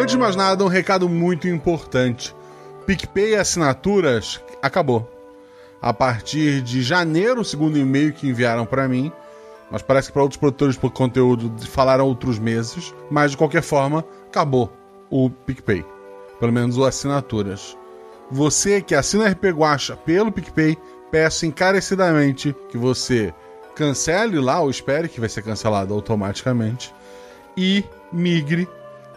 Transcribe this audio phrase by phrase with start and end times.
[0.00, 2.34] Antes de mais nada, um recado muito importante.
[2.86, 5.06] PicPay Assinaturas acabou.
[5.78, 9.12] A partir de janeiro, segundo e-mail que enviaram para mim,
[9.70, 14.02] mas parece que para outros produtores de conteúdo falaram outros meses, mas de qualquer forma,
[14.26, 14.72] acabou
[15.10, 15.84] o PicPay.
[16.38, 17.76] Pelo menos o assinaturas.
[18.30, 20.78] Você que assina RP Guacha pelo PicPay,
[21.10, 23.34] peço encarecidamente que você
[23.74, 26.90] cancele lá ou espere que vai ser cancelado automaticamente
[27.54, 28.66] e migre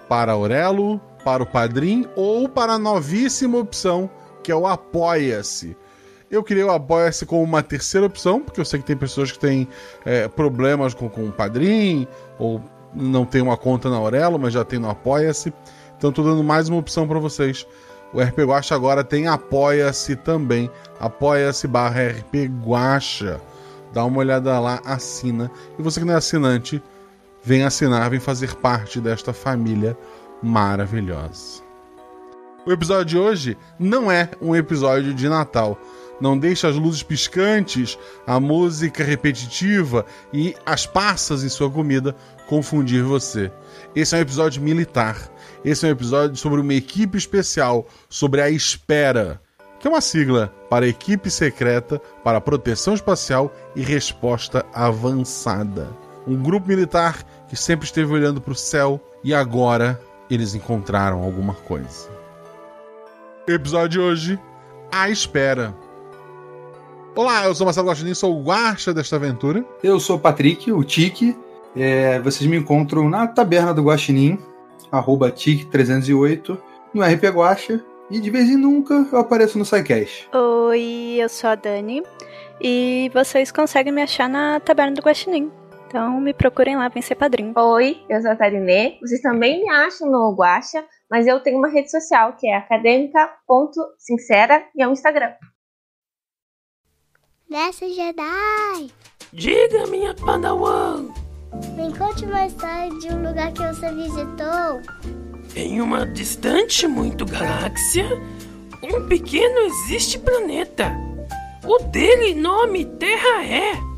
[0.07, 4.09] para Aurelo, para o Padrim ou para a novíssima opção
[4.43, 5.75] que é o Apoia-se.
[6.29, 9.39] Eu criei o Apoia-se como uma terceira opção, porque eu sei que tem pessoas que
[9.39, 9.67] têm
[10.03, 12.61] é, problemas com, com o Padrim ou
[12.93, 15.53] não tem uma conta na Aurelo, mas já tem no Apoia-se.
[15.97, 17.65] Então estou dando mais uma opção para vocês.
[18.13, 20.69] O RP Guacha agora tem Apoia-se também.
[20.99, 23.39] Apoia-se barra RP Guacha.
[23.93, 25.49] Dá uma olhada lá, assina.
[25.77, 26.81] E você que não é assinante,
[27.43, 29.97] vem assinar, vem fazer parte desta família
[30.41, 31.61] maravilhosa.
[32.65, 35.77] O episódio de hoje não é um episódio de Natal.
[36.21, 42.15] Não deixe as luzes piscantes, a música repetitiva e as passas em sua comida
[42.47, 43.51] confundir você.
[43.93, 45.29] Esse é um episódio militar.
[45.65, 49.41] Esse é um episódio sobre uma equipe especial, sobre a espera,
[49.79, 56.02] que é uma sigla para Equipe Secreta para Proteção Espacial e Resposta Avançada.
[56.25, 59.99] Um grupo militar que sempre esteve olhando para o céu e agora
[60.29, 62.09] eles encontraram alguma coisa.
[63.47, 64.39] Episódio de hoje:
[64.91, 65.75] A Espera.
[67.15, 69.63] Olá, eu sou Marcelo Guaxinim, sou o guarda desta aventura.
[69.83, 71.37] Eu sou o Patrick, o Tique.
[71.75, 74.39] É, vocês me encontram na taberna do Guaxinim,
[74.91, 76.57] arroba Tique308,
[76.93, 77.83] no RP Guaxa.
[78.09, 80.29] E de vez em nunca eu apareço no SciCast.
[80.33, 82.01] Oi, eu sou a Dani.
[82.61, 85.51] E vocês conseguem me achar na taberna do Guaxinim.
[85.93, 87.53] Então me procurem lá, vem ser padrinho.
[87.55, 88.97] Oi, eu sou a Tarinê.
[88.99, 94.65] Vocês também me acham no Guaxa, mas eu tenho uma rede social que é acadêmica.sincera
[94.75, 95.33] e é um Instagram.
[97.47, 98.91] Nessa Jedi!
[99.31, 101.09] Diga, minha Padawan!
[101.75, 104.81] Me conte uma história de um lugar que você visitou.
[105.55, 108.07] Em uma distante muito galáxia,
[108.81, 110.91] um pequeno existe planeta.
[111.63, 113.92] O dele nome Terra é.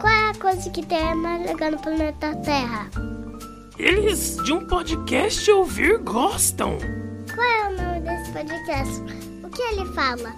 [0.00, 2.90] Qual é a coisa que tem mais legal no planeta Terra?
[3.78, 6.78] Eles de um podcast ouvir gostam.
[7.34, 9.00] Qual é o nome desse podcast?
[9.42, 10.34] O que ele fala?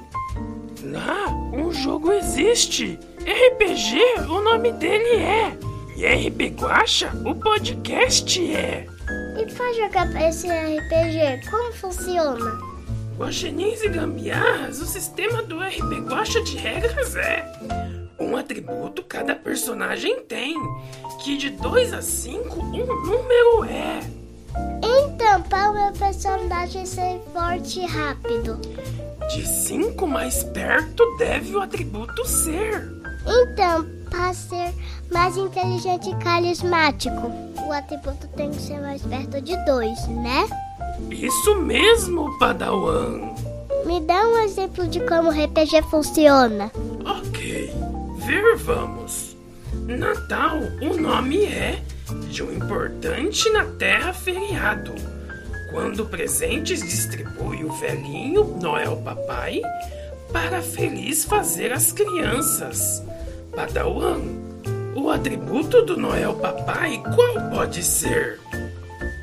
[0.83, 2.99] Lá, um jogo existe.
[3.21, 5.59] RPG, o nome dele é.
[5.97, 8.87] E RP Guacha, o podcast é.
[9.41, 12.59] E pra jogar esse RPG, como funciona?
[13.17, 17.45] Guaxinins e gambiarras, o sistema do RP Guacha de regras é...
[18.21, 20.57] Um atributo cada personagem tem,
[21.23, 24.01] que de 2 a 5 um número é.
[24.83, 28.59] Então, para o meu personagem ser forte e rápido.
[29.29, 32.91] De 5 mais perto deve o atributo ser.
[33.25, 34.75] Então, para ser
[35.13, 37.31] mais inteligente e carismático,
[37.67, 40.49] o atributo tem que ser mais perto de 2, né?
[41.11, 43.35] Isso mesmo, Padawan.
[43.85, 46.71] Me dá um exemplo de como o RPG funciona.
[47.05, 47.73] Ok,
[48.29, 49.35] ver vamos.
[49.87, 51.83] Natal, o nome é
[52.31, 54.93] de um importante na Terra feriado.
[55.71, 59.63] Quando presentes distribui o velhinho Noel Papai
[60.31, 63.03] para feliz fazer as crianças.
[63.55, 64.21] Padawan,
[64.95, 68.39] o atributo do Noel Papai qual pode ser?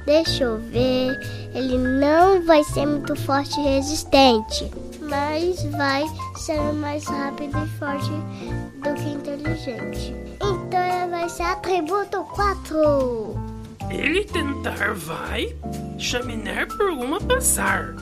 [0.08, 1.12] Deixa eu ver.
[1.54, 4.72] Ele não vai ser muito forte e resistente,
[5.10, 6.04] mas vai
[6.36, 8.12] ser mais rápido e forte
[8.84, 10.16] do que inteligente.
[10.36, 13.56] Então ele vai ser atributo 4.
[13.90, 15.56] Ele tentar vai,
[15.98, 17.96] chaminé por uma passar,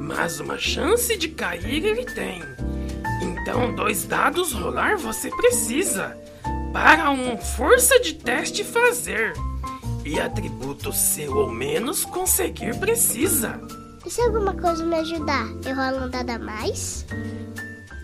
[0.00, 2.42] mas uma chance de cair ele tem.
[3.22, 6.16] Então, dois dados rolar você precisa
[6.72, 9.32] para um força de teste fazer.
[10.04, 13.60] E atributo seu ou menos conseguir precisa.
[14.06, 17.04] E se alguma coisa me ajudar, eu rolo um dado a mais?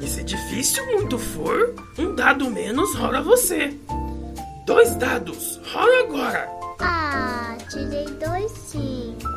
[0.01, 3.79] E se difícil muito for, um dado menos rola você.
[4.67, 6.51] Dois dados, rola agora.
[6.81, 9.31] Ah, tirei dois cinco.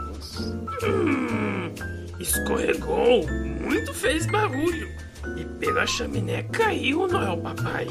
[0.84, 1.72] Hum,
[2.20, 3.28] escorregou,
[3.62, 4.90] muito fez barulho.
[5.38, 7.88] E pela chaminé caiu o Noel Papai.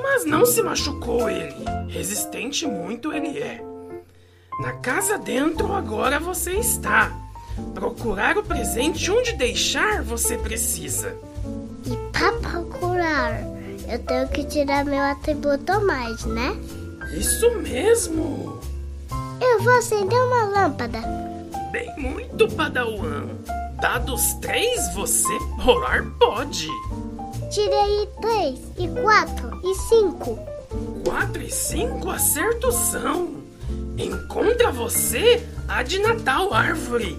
[0.00, 1.64] Mas não se machucou ele.
[1.88, 3.60] Resistente muito ele é.
[4.60, 7.29] Na casa dentro agora você está.
[7.74, 11.16] Procurar o presente onde deixar você precisa.
[11.86, 13.40] E pra procurar,
[13.88, 16.56] eu tenho que tirar meu atributo a mais, né?
[17.16, 18.60] Isso mesmo.
[19.40, 21.00] Eu vou acender uma lâmpada.
[21.72, 23.28] Bem muito, Padawan.
[23.80, 26.68] Dados três, você rolar pode.
[27.50, 30.38] Tirei três, e quatro, e cinco.
[31.04, 33.40] Quatro e cinco acertos são.
[33.98, 37.18] Encontra você a de Natal Árvore.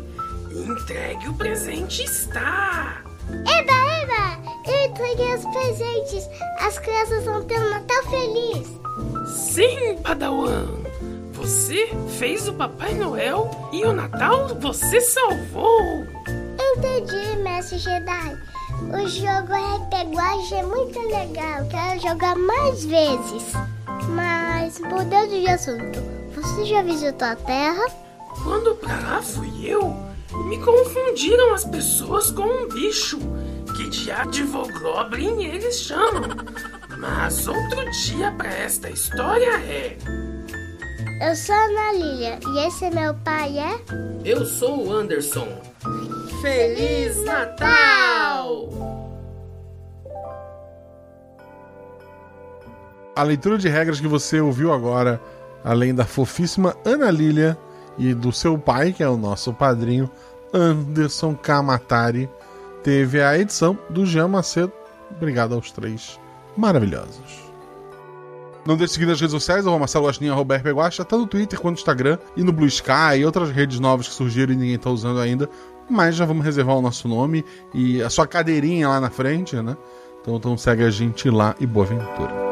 [0.53, 3.01] Entregue o presente está.
[3.30, 4.42] Eba, eba!
[4.68, 6.30] Eu entreguei os presentes.
[6.59, 8.68] As crianças vão ter um Natal feliz.
[9.33, 10.68] Sim, Padawan.
[11.33, 11.89] Você
[12.19, 16.06] fez o Papai Noel e o Natal você salvou.
[16.59, 18.38] Entendi, Mestre Jedi.
[18.89, 21.65] O jogo RPG é muito legal.
[21.69, 23.54] Quero jogar mais vezes.
[24.09, 26.00] Mas, mudando de assunto,
[26.36, 27.86] você já visitou a Terra?
[28.44, 33.19] Quando pra lá fui eu, me confundiram as pessoas com um bicho.
[33.75, 36.24] Que diabo de Voglobrin eles chamam.
[36.98, 39.98] Mas outro dia pra esta história é.
[41.22, 43.80] Eu sou a Ana Lília e esse é meu pai, é?
[44.25, 45.48] Eu sou o Anderson.
[46.42, 48.69] Feliz Natal!
[53.16, 55.22] A leitura de regras que você ouviu agora,
[55.63, 57.57] além da fofíssima Ana Lília
[57.98, 60.10] e do seu pai, que é o nosso padrinho,
[60.54, 62.30] Anderson Kamatari,
[62.84, 64.72] teve a edição do Jean Macedo.
[65.16, 66.20] Obrigado aos três
[66.56, 67.52] maravilhosos.
[68.66, 71.28] Não deixe de seguir nas redes sociais, arroba Marcelo Guaxinim, arroba RP Guaxa, tanto no
[71.28, 74.56] Twitter quanto no Instagram e no Blue Sky e outras redes novas que surgiram e
[74.56, 75.50] ninguém está usando ainda.
[75.90, 77.44] Mas já vamos reservar o nosso nome
[77.74, 79.76] e a sua cadeirinha lá na frente, né?
[80.22, 82.50] Então, então segue a gente lá e boa aventura.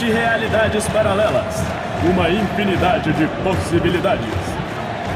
[0.00, 1.62] Sete realidades paralelas.
[2.10, 4.34] Uma infinidade de possibilidades.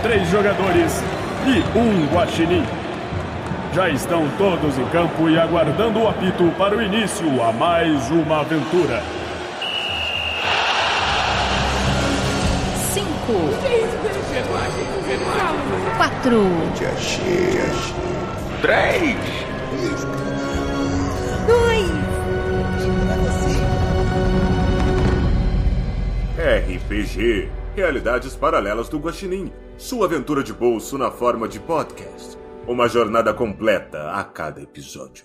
[0.02, 1.02] Três jogadores
[1.46, 2.62] e um guaxinim.
[3.72, 8.40] Já estão todos em campo e aguardando o apito para o início a mais uma
[8.40, 9.02] aventura.
[12.92, 13.32] Cinco.
[15.96, 16.44] Quatro.
[18.60, 19.16] Três.
[26.44, 29.50] RPG Realidades Paralelas do Guaxinim.
[29.79, 32.37] Sua aventura de bolso na forma de podcast.
[32.69, 35.25] Uma jornada completa a cada episódio.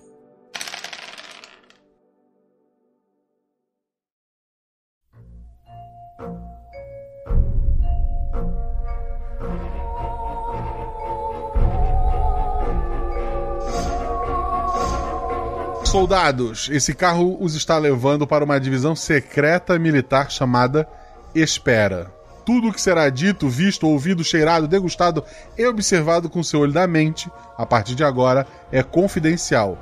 [15.83, 20.87] Soldados, esse carro os está levando para uma divisão secreta militar chamada
[21.33, 22.11] Espera.
[22.45, 25.23] Tudo o que será dito, visto, ouvido, cheirado, degustado
[25.57, 29.77] e observado com seu olho da mente, a partir de agora, é confidencial.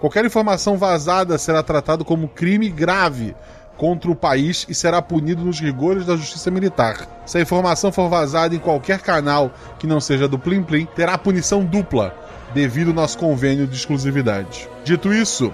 [0.00, 3.36] Qualquer informação vazada será tratado como crime grave
[3.76, 7.22] contra o país e será punido nos rigores da justiça militar.
[7.24, 11.16] Se a informação for vazada em qualquer canal que não seja do Plim Plim, terá
[11.16, 12.14] punição dupla,
[12.52, 14.68] devido ao nosso convênio de exclusividade.
[14.84, 15.52] Dito isso,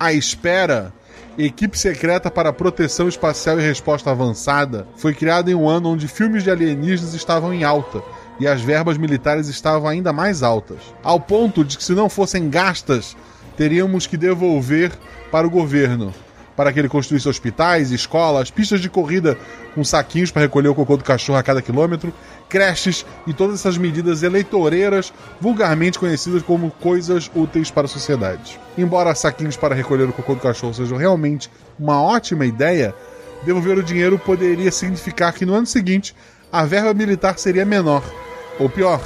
[0.00, 0.92] a espera
[1.38, 6.42] Equipe Secreta para Proteção Espacial e Resposta Avançada foi criada em um ano onde filmes
[6.42, 8.02] de alienígenas estavam em alta
[8.40, 12.48] e as verbas militares estavam ainda mais altas, ao ponto de que, se não fossem
[12.48, 13.14] gastas,
[13.54, 14.92] teríamos que devolver
[15.30, 16.14] para o governo
[16.56, 19.36] para que ele construísse hospitais, escolas, pistas de corrida
[19.74, 22.14] com saquinhos para recolher o cocô do cachorro a cada quilômetro,
[22.48, 28.58] creches e todas essas medidas eleitoreiras, vulgarmente conhecidas como coisas úteis para a sociedade.
[28.76, 32.94] Embora saquinhos para recolher o cocô do cachorro sejam realmente uma ótima ideia,
[33.44, 36.14] devolver o dinheiro poderia significar que no ano seguinte
[36.52, 38.02] a verba militar seria menor.
[38.58, 39.00] Ou pior,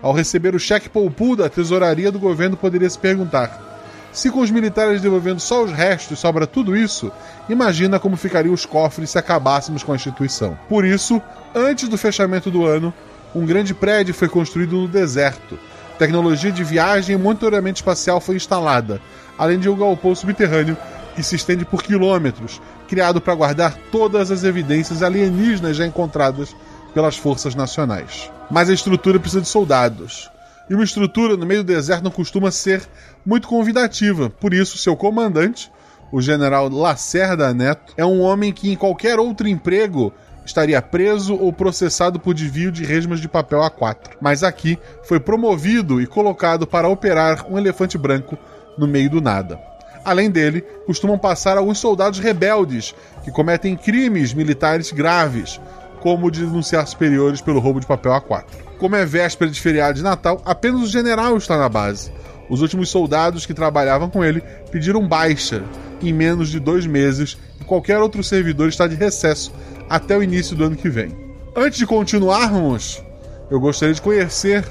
[0.00, 3.71] ao receber o cheque poupul da tesouraria do governo, poderia se perguntar:
[4.12, 7.10] se com os militares devolvendo só os restos sobra tudo isso,
[7.48, 10.58] imagina como ficariam os cofres se acabássemos com a instituição.
[10.68, 11.20] Por isso,
[11.54, 12.92] antes do fechamento do ano,
[13.34, 15.58] um grande prédio foi construído no deserto.
[15.98, 19.00] Tecnologia de viagem e monitoramento espacial foi instalada,
[19.38, 20.76] além de um galpão subterrâneo
[21.14, 26.54] que se estende por quilômetros, criado para guardar todas as evidências alienígenas já encontradas
[26.92, 28.30] pelas forças nacionais.
[28.50, 30.30] Mas a estrutura precisa de soldados.
[30.68, 32.82] E uma estrutura no meio do deserto não costuma ser
[33.24, 34.30] muito convidativa.
[34.30, 35.70] Por isso, seu comandante,
[36.10, 40.12] o general Lacerda Neto, é um homem que em qualquer outro emprego
[40.44, 44.16] estaria preso ou processado por desvio de resmas de papel A4.
[44.20, 48.36] Mas aqui foi promovido e colocado para operar um elefante branco
[48.76, 49.58] no meio do nada.
[50.04, 55.60] Além dele, costumam passar alguns soldados rebeldes que cometem crimes militares graves,
[56.00, 58.44] como de denunciar superiores pelo roubo de papel A4.
[58.78, 62.12] Como é véspera de feriado de Natal, apenas o general está na base.
[62.52, 65.64] Os últimos soldados que trabalhavam com ele pediram baixa
[66.02, 69.50] em menos de dois meses e qualquer outro servidor está de recesso
[69.88, 71.16] até o início do ano que vem.
[71.56, 73.02] Antes de continuarmos,
[73.50, 74.66] eu gostaria de conhecer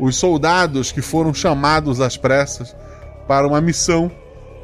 [0.00, 2.74] os soldados que foram chamados às pressas
[3.28, 4.10] para uma missão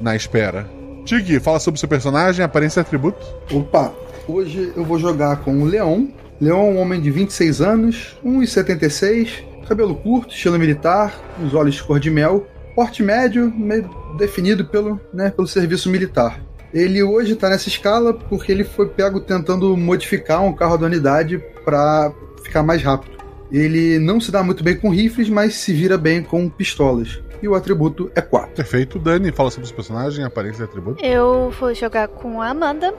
[0.00, 0.68] na espera.
[1.04, 3.24] Tiki, fala sobre seu personagem, aparência e atributo.
[3.52, 3.94] Opa,
[4.26, 6.08] hoje eu vou jogar com o Leon.
[6.40, 12.00] Leon é um homem de 26 anos, 1,76, cabelo curto, estilo militar, os olhos cor
[12.00, 16.40] de mel, porte médio, meio definido pelo, né, pelo serviço militar.
[16.72, 21.38] Ele hoje está nessa escala porque ele foi pego tentando modificar um carro da unidade
[21.64, 23.16] para ficar mais rápido.
[23.50, 27.22] Ele não se dá muito bem com rifles, mas se vira bem com pistolas.
[27.42, 28.54] E o atributo é 4.
[28.54, 28.98] Perfeito.
[28.98, 31.04] Dani, fala sobre os personagens, aparência e atributo.
[31.04, 32.92] Eu vou jogar com a Amanda,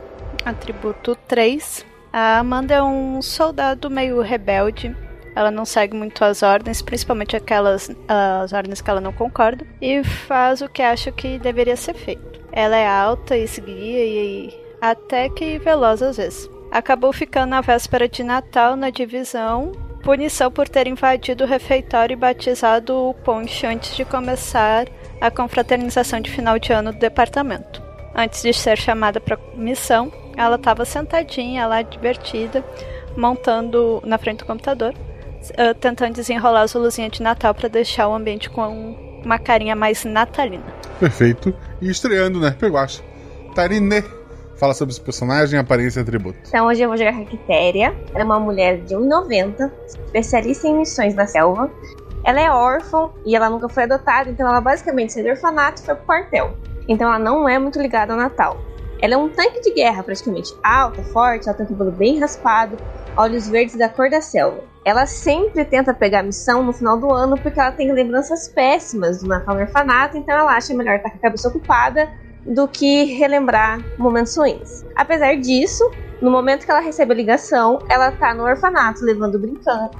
[0.43, 1.85] atributo 3.
[2.11, 4.95] A Amanda é um soldado meio rebelde.
[5.39, 10.03] Ela não segue muito as ordens, principalmente aquelas as ordens que ela não concorda, e
[10.03, 12.41] faz o que acha que deveria ser feito.
[12.51, 16.49] Ela é alta, esguia e até que veloz às vezes.
[16.69, 19.71] Acabou ficando na véspera de Natal na divisão
[20.03, 24.87] punição por ter invadido o refeitório e batizado o ponche antes de começar
[25.21, 27.81] a confraternização de final de ano do departamento.
[28.13, 32.61] Antes de ser chamada para missão, ela estava sentadinha lá, divertida,
[33.15, 34.93] montando na frente do computador,
[35.51, 40.03] uh, tentando desenrolar as luzinhas de Natal para deixar o ambiente com uma carinha mais
[40.05, 40.63] natalina.
[40.99, 41.53] Perfeito.
[41.81, 42.51] E estreando, né?
[42.51, 43.01] Peguache.
[43.55, 44.03] Tarine.
[44.57, 46.37] Fala sobre esse personagem, aparência e atributo.
[46.45, 47.95] Então hoje eu vou jogar com a Quitéria.
[48.09, 51.71] Ela é uma mulher de 1,90, especialista em missões na selva.
[52.25, 55.85] Ela é órfã e ela nunca foi adotada, então ela basicamente saiu do orfanato e
[55.85, 56.57] foi pro quartel.
[56.89, 58.59] Então ela não é muito ligada ao Natal.
[59.01, 60.53] Ela é um tanque de guerra, praticamente.
[60.61, 62.75] Alta, forte, ela tem o cabelo bem raspado,
[63.15, 64.61] olhos verdes da cor da selva.
[64.85, 69.27] Ela sempre tenta pegar missão no final do ano porque ela tem lembranças péssimas do
[69.27, 72.09] Natal no orfanato, então ela acha melhor estar com a cabeça ocupada
[72.45, 74.85] do que relembrar momentos ruins.
[74.95, 75.83] Apesar disso,
[76.21, 79.39] no momento que ela recebe a ligação, ela tá no orfanato levando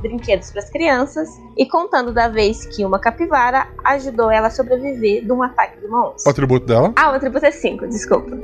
[0.01, 5.23] brinquedos para as crianças e contando da vez que uma capivara ajudou ela a sobreviver
[5.25, 6.27] de um ataque de uma onça.
[6.27, 6.93] O atributo dela?
[6.95, 8.37] Ah, o atributo é 5, desculpa.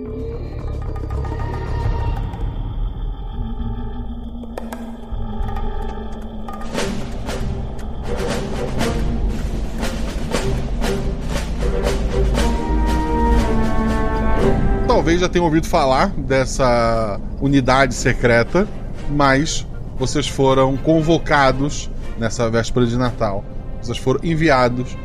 [14.96, 18.66] Talvez já tenham ouvido falar dessa unidade secreta,
[19.10, 19.68] mas
[20.00, 23.44] vocês foram convocados nessa véspera de Natal.
[23.82, 24.98] Vocês foram enviados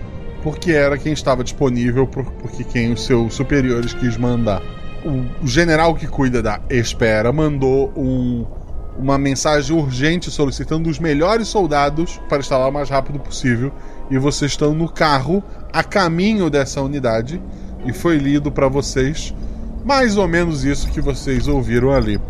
[0.45, 4.63] porque era quem estava disponível, porque quem os seus superiores quis mandar.
[5.05, 8.47] O general que cuida da espera mandou um,
[8.97, 13.73] uma mensagem urgente solicitando os melhores soldados para estar lá o mais rápido possível.
[14.09, 15.43] E vocês estão no carro
[15.73, 17.43] a caminho dessa unidade.
[17.85, 19.35] E foi lido para vocês
[19.85, 22.21] mais ou menos isso que vocês ouviram ali.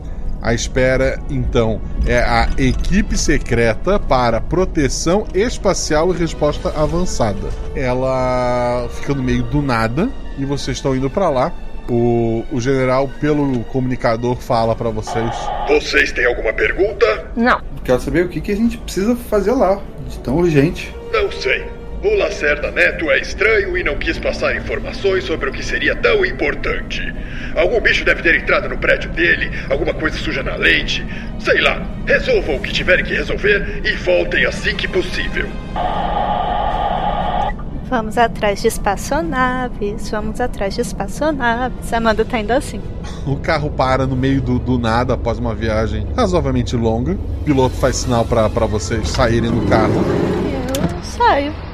[0.42, 7.50] A espera, então, é a equipe secreta para proteção espacial e resposta avançada.
[7.76, 11.52] Ela fica no meio do nada e vocês estão indo para lá.
[11.90, 15.30] O, o general, pelo comunicador, fala para vocês:
[15.68, 17.30] Vocês têm alguma pergunta?
[17.36, 17.60] Não.
[17.84, 19.78] Quero saber o que, que a gente precisa fazer lá,
[20.08, 20.94] de tão urgente.
[21.12, 21.79] Não sei.
[22.02, 26.24] O Lacerda Neto é estranho e não quis passar informações sobre o que seria tão
[26.24, 27.14] importante.
[27.54, 31.06] Algum bicho deve ter entrado no prédio dele, alguma coisa suja na lente.
[31.38, 31.86] Sei lá.
[32.06, 35.46] Resolvam o que tiverem que resolver e voltem assim que possível.
[37.90, 41.92] Vamos atrás de espaçonaves, vamos atrás de espaçonaves.
[41.92, 42.80] Amanda tá indo assim.
[43.26, 47.12] O carro para no meio do, do nada após uma viagem razoavelmente longa.
[47.12, 50.02] O piloto faz sinal para vocês saírem do carro.
[50.96, 51.69] Eu saio.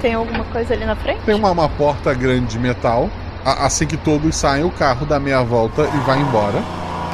[0.00, 1.20] Tem alguma coisa ali na frente?
[1.24, 3.10] Tem uma, uma porta grande de metal.
[3.44, 6.62] A, assim que todos saem, o carro dá meia volta e vai embora.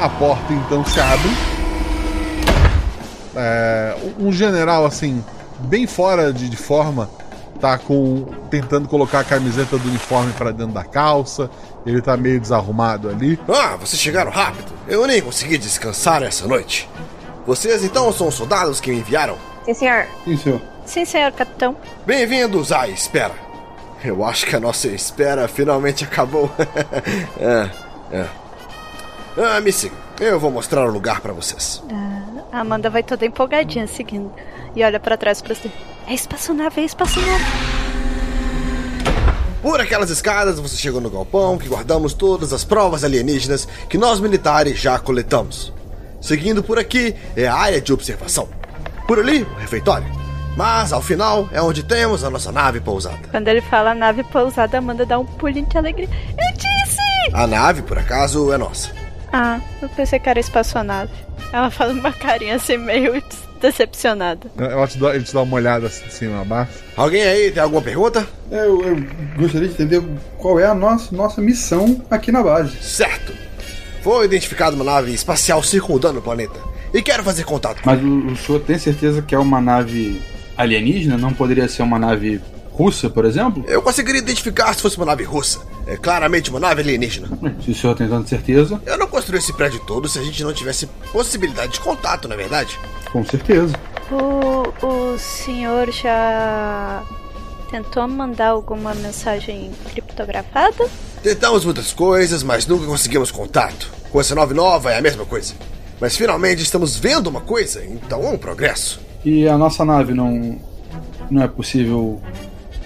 [0.01, 1.29] A porta então se abre.
[3.35, 5.23] É, um general, assim,
[5.59, 7.09] bem fora de, de forma,
[7.59, 11.49] tá com tentando colocar a camiseta do uniforme para dentro da calça.
[11.85, 13.39] Ele tá meio desarrumado ali.
[13.47, 14.71] Ah, vocês chegaram rápido.
[14.87, 16.89] Eu nem consegui descansar essa noite.
[17.45, 19.37] Vocês então são os soldados que me enviaram?
[19.65, 20.07] Sim, senhor.
[20.23, 20.74] Sim, senhor.
[20.85, 21.75] Sim, senhor capitão.
[22.05, 23.33] Bem-vindos à espera.
[24.03, 26.49] Eu acho que a nossa espera finalmente acabou.
[27.39, 27.69] é,
[28.15, 28.25] é.
[29.35, 29.97] Ah, me sigam.
[30.19, 31.81] Eu vou mostrar o lugar para vocês.
[31.91, 34.31] Ah, Amanda vai toda empolgadinha seguindo.
[34.75, 35.71] E olha para trás para você.
[36.07, 37.43] É espaçonave, é espaçonave.
[39.61, 44.19] Por aquelas escadas você chegou no galpão que guardamos todas as provas alienígenas que nós
[44.19, 45.73] militares já coletamos.
[46.21, 48.47] Seguindo por aqui é a área de observação.
[49.07, 50.24] Por ali, o refeitório.
[50.55, 53.19] Mas ao final é onde temos a nossa nave pousada.
[53.29, 56.09] Quando ele fala nave pousada, Amanda dá um pulinho de alegria.
[56.29, 57.01] Eu disse!
[57.33, 58.89] A nave, por acaso, é nossa.
[59.33, 61.11] Ah, eu pensei que era espaçonave.
[61.51, 63.21] Ela fala uma carinha assim meio
[63.59, 64.49] decepcionada.
[64.57, 66.71] Ela te dá, ele te dá uma olhada assim de cima a baixo.
[66.95, 68.25] Alguém aí tem alguma pergunta?
[68.51, 69.03] É, Eu, eu
[69.37, 70.01] gostaria de entender
[70.37, 72.77] qual é a nossa, nossa missão aqui na base.
[72.81, 73.33] Certo.
[74.01, 76.59] Foi identificada uma nave espacial circundando o planeta.
[76.93, 80.21] E quero fazer contato com Mas o, o senhor tem certeza que é uma nave
[80.57, 81.17] alienígena?
[81.17, 83.63] Não poderia ser uma nave russa, por exemplo?
[83.67, 85.59] Eu conseguiria identificar se fosse uma nave russa.
[85.87, 87.27] É claramente uma nave alienígena.
[87.63, 90.43] Se o senhor tem tanta certeza, Eu não construí esse prédio todo se a gente
[90.43, 92.77] não tivesse possibilidade de contato, não é verdade?
[93.11, 93.73] com certeza.
[94.11, 97.01] O, o senhor já
[97.71, 100.89] tentou mandar alguma mensagem criptografada?
[101.23, 103.89] Tentamos muitas coisas, mas nunca conseguimos contato.
[104.11, 105.53] Com essa nave nova é a mesma coisa.
[105.99, 108.99] Mas finalmente estamos vendo uma coisa, então é um progresso.
[109.25, 110.57] E a nossa nave não.
[111.29, 112.21] Não é possível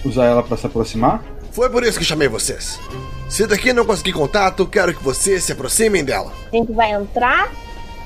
[0.02, 1.22] usar ela para se aproximar?
[1.52, 2.80] Foi por isso que chamei vocês.
[3.28, 6.32] Se daqui não conseguir contato, quero que vocês se aproximem dela.
[6.50, 7.52] A gente vai entrar,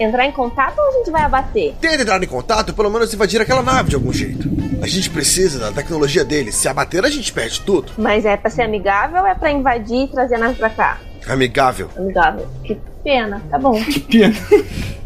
[0.01, 1.75] entrar em contato ou a gente vai abater?
[1.81, 4.49] Tenta entrar em contato, pelo menos invadir aquela nave de algum jeito.
[4.83, 6.57] A gente precisa da tecnologia deles.
[6.57, 7.93] Se abater, a gente perde tudo.
[7.97, 10.99] Mas é pra ser amigável ou é pra invadir e trazer a nave pra cá?
[11.29, 11.89] Amigável.
[11.97, 12.47] Amigável.
[12.65, 13.83] Que pena, tá bom.
[13.85, 14.35] Que pena.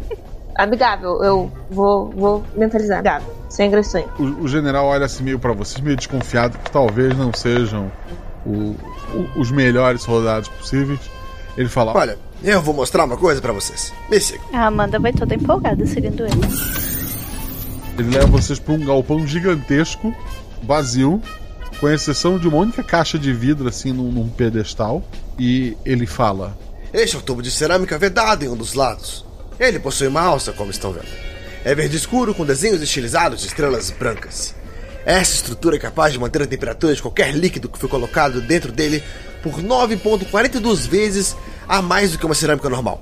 [0.63, 2.99] Amigável, eu vou, vou mentalizar.
[2.99, 4.05] Amigável, sem agressões.
[4.19, 7.91] O, o general olha assim meio pra vocês, meio desconfiado que talvez não sejam
[8.45, 8.75] o-
[9.13, 10.99] o- os melhores soldados possíveis.
[11.57, 13.93] Ele fala: Olha, eu vou mostrar uma coisa pra vocês.
[14.09, 14.45] Me sigam.
[14.53, 16.41] A Amanda vai toda empolgada seguindo ele.
[17.97, 20.13] Ele leva vocês pra um galpão gigantesco,
[20.63, 21.21] vazio,
[21.79, 25.03] com exceção de uma única caixa de vidro assim num, num pedestal.
[25.37, 26.57] E ele fala:
[26.93, 29.25] Este é o tubo de cerâmica vedado em um dos lados.
[29.59, 31.07] Ele possui uma alça, como estão vendo.
[31.65, 34.55] É verde escuro com desenhos estilizados de estrelas brancas.
[35.05, 38.71] Essa estrutura é capaz de manter a temperatura de qualquer líquido que foi colocado dentro
[38.71, 39.03] dele
[39.43, 41.35] por 9,42 vezes
[41.67, 43.01] a mais do que uma cerâmica normal.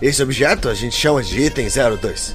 [0.00, 2.34] Esse objeto a gente chama de item 02.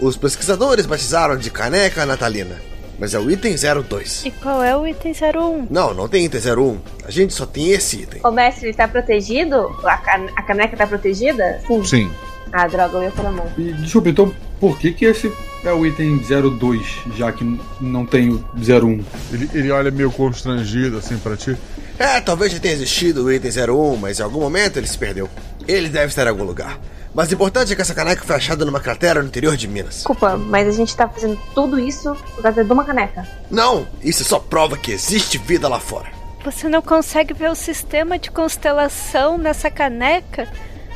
[0.00, 2.60] Os pesquisadores batizaram de caneca natalina,
[2.98, 3.54] mas é o item
[3.88, 4.24] 02.
[4.26, 5.66] E qual é o item 01?
[5.70, 6.78] Não, não tem item 01.
[7.04, 8.20] A gente só tem esse item.
[8.24, 9.56] O mestre, ele tá protegido?
[9.84, 11.60] A, can- a caneca tá protegida?
[11.66, 11.84] Sim.
[11.84, 12.10] Sim.
[12.52, 13.46] Ah, droga, eu ia pôr na mão.
[13.58, 15.32] E desculpa, então por que, que esse
[15.64, 19.04] é o item 02, já que não tem o 01?
[19.32, 21.56] Ele, ele olha meio constrangido assim pra ti.
[21.98, 25.28] É, talvez já tenha existido o item 01, mas em algum momento ele se perdeu.
[25.66, 26.78] Ele deve estar em algum lugar.
[27.14, 29.96] Mas o importante é que essa caneca foi achada numa cratera no interior de Minas.
[29.96, 33.26] Desculpa, mas a gente tá fazendo tudo isso por causa de uma caneca.
[33.50, 36.06] Não, isso só prova que existe vida lá fora.
[36.44, 40.48] Você não consegue ver o sistema de constelação nessa caneca?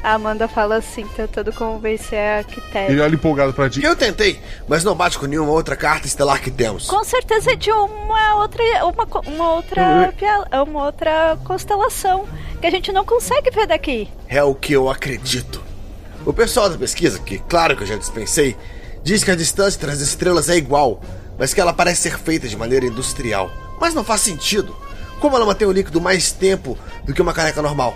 [0.02, 3.02] A Amanda fala assim, tentando convencer a Ele Quitéria.
[3.02, 3.82] olha empolgado pra ti.
[3.82, 6.86] Eu tentei, mas não bate com nenhuma outra carta estelar que temos.
[6.86, 12.24] Com certeza é de uma outra, uma, co- uma outra, via- uma outra constelação
[12.60, 14.08] que a gente não consegue ver daqui.
[14.28, 15.60] É o que eu acredito.
[16.24, 18.56] O pessoal da pesquisa, que claro que eu já dispensei,
[19.02, 21.00] diz que a distância entre as estrelas é igual,
[21.38, 23.50] mas que ela parece ser feita de maneira industrial.
[23.80, 24.74] Mas não faz sentido.
[25.20, 27.94] Como ela mantém o líquido mais tempo do que uma caneca normal?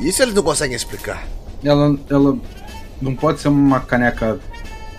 [0.00, 1.24] Isso eles não conseguem explicar.
[1.64, 2.36] Ela, ela
[3.02, 4.38] não pode ser uma caneca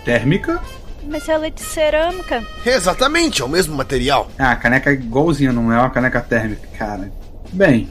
[0.03, 0.59] térmica?
[1.07, 2.43] Mas ela é de cerâmica.
[2.65, 4.29] Exatamente, é o mesmo material.
[4.38, 7.12] Ah, a caneca é igualzinha, não é uma caneca térmica, cara.
[7.51, 7.89] Bem,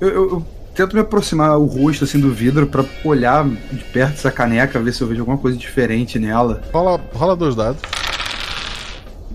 [0.00, 4.12] eu, eu- eu tento me aproximar o rosto assim do vidro pra olhar de perto
[4.14, 6.62] essa caneca, ver se eu vejo alguma coisa diferente nela.
[6.72, 7.80] Rola, rola dois dados.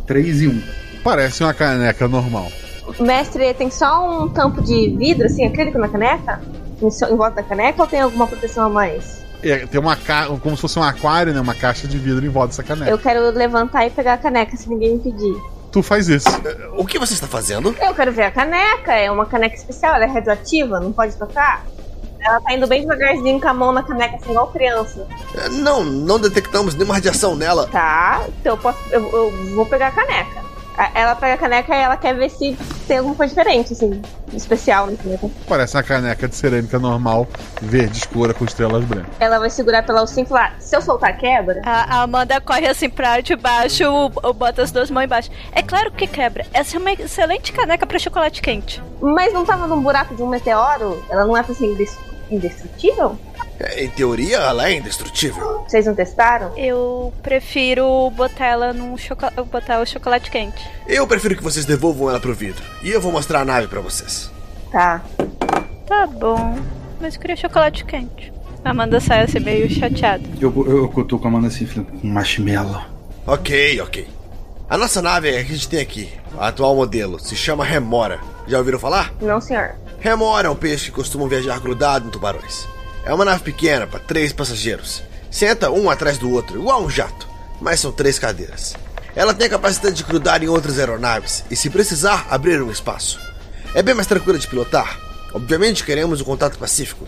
[0.05, 0.61] 3 e 1.
[1.03, 2.51] Parece uma caneca normal.
[2.99, 6.41] Mestre, tem só um tampo de vidro, assim, acrílico na caneca?
[6.81, 9.21] Em, volta da caneca ou tem alguma proteção a mais?
[9.43, 10.27] É, tem uma ca...
[10.41, 11.41] como se fosse um aquário, né?
[11.41, 12.89] Uma caixa de vidro em volta dessa caneca.
[12.91, 15.35] Eu quero levantar e pegar a caneca se ninguém me pedir.
[15.71, 16.27] Tu faz isso.
[16.75, 17.75] O que você está fazendo?
[17.81, 21.65] Eu quero ver a caneca, é uma caneca especial, ela é radioativa, não pode tocar?
[22.19, 25.07] Ela tá indo bem devagarzinho com a mão na caneca, assim, igual criança.
[25.33, 27.67] É, Não, não detectamos nenhuma radiação nela.
[27.67, 28.77] Tá, então eu posso.
[28.91, 30.50] Eu, eu vou pegar a caneca.
[30.95, 32.57] Ela pega a caneca e ela quer ver se
[32.87, 34.01] tem alguma coisa diferente, assim,
[34.33, 35.29] especial na caneca.
[35.47, 37.27] Parece uma caneca de cerâmica normal,
[37.61, 39.11] verde escura com estrelas brancas.
[39.19, 41.61] Ela vai segurar pela alcinha e falar: se eu soltar, quebra?
[41.65, 45.29] A, a Amanda corre assim pra debaixo, o, o bota as duas mãos embaixo.
[45.51, 46.45] É claro que quebra.
[46.53, 48.81] Essa é uma excelente caneca pra chocolate quente.
[49.01, 51.03] Mas não tava num buraco de um meteoro?
[51.09, 51.97] Ela não é indes-
[52.29, 53.17] indestrutível?
[53.77, 55.63] Em teoria, ela é indestrutível.
[55.67, 56.55] Vocês não testaram?
[56.57, 59.41] Eu prefiro botar ela num chocolate.
[59.43, 60.65] botar o chocolate quente.
[60.87, 62.63] Eu prefiro que vocês devolvam ela pro vidro.
[62.83, 64.31] E eu vou mostrar a nave pra vocês.
[64.71, 65.01] Tá.
[65.85, 66.57] Tá bom.
[66.99, 68.31] Mas eu queria chocolate quente.
[68.63, 70.23] Amanda sai assim meio chateada.
[70.39, 72.81] Eu, eu, eu cutuco a Amanda assim, falando, um marshmallow.
[73.25, 74.07] Ok, ok.
[74.69, 77.65] A nossa nave é a que a gente tem aqui, a atual modelo, se chama
[77.65, 78.19] Remora.
[78.47, 79.13] Já ouviram falar?
[79.19, 79.75] Não, senhor.
[79.99, 82.67] Remora é um peixe que costuma viajar grudado em tubarões.
[83.03, 85.01] É uma nave pequena para três passageiros.
[85.29, 87.27] Senta um atrás do outro, igual um jato,
[87.59, 88.75] mas são três cadeiras.
[89.15, 93.19] Ela tem a capacidade de grudar em outras aeronaves e, se precisar, abrir um espaço.
[93.73, 94.99] É bem mais tranquila de pilotar.
[95.33, 97.07] Obviamente queremos o um contato pacífico.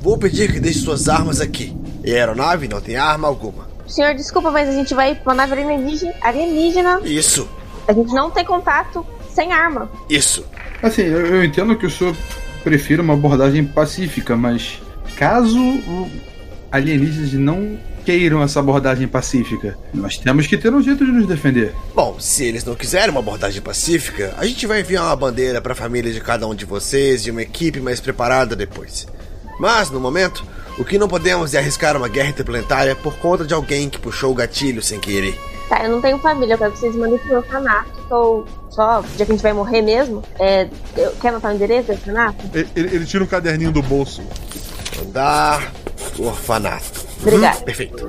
[0.00, 1.76] Vou pedir que deixe suas armas aqui.
[2.04, 3.68] E a aeronave não tem arma alguma.
[3.86, 6.14] Senhor, desculpa, mas a gente vai pra uma nave alienígena.
[6.20, 7.00] alienígena.
[7.04, 7.48] Isso.
[7.86, 9.90] A gente não tem contato sem arma.
[10.08, 10.44] Isso.
[10.82, 12.16] Assim, eu, eu entendo que o senhor
[12.64, 14.80] prefira uma abordagem pacífica, mas
[15.16, 15.58] caso
[16.70, 21.74] alienígenas não queiram essa abordagem pacífica, nós temos que ter um jeito de nos defender.
[21.92, 25.72] Bom, se eles não quiserem uma abordagem pacífica, a gente vai enviar uma bandeira para
[25.72, 29.08] a família de cada um de vocês e uma equipe mais preparada depois.
[29.58, 30.44] Mas, no momento,
[30.78, 34.30] o que não podemos é arriscar uma guerra interplanetária por conta de alguém que puxou
[34.30, 35.36] o gatilho sem querer.
[35.68, 39.02] Tá, eu não tenho família, eu quero que vocês mandem pro orfanato, que eu só,
[39.16, 42.44] já que a gente vai morrer mesmo, é, eu, quer anotar o endereço do orfanato?
[42.54, 44.22] Ele, ele tira um caderninho do bolso.
[45.02, 45.72] Andar
[46.18, 47.06] o orfanato.
[47.20, 47.58] Obrigada.
[47.58, 48.08] Hum, perfeito.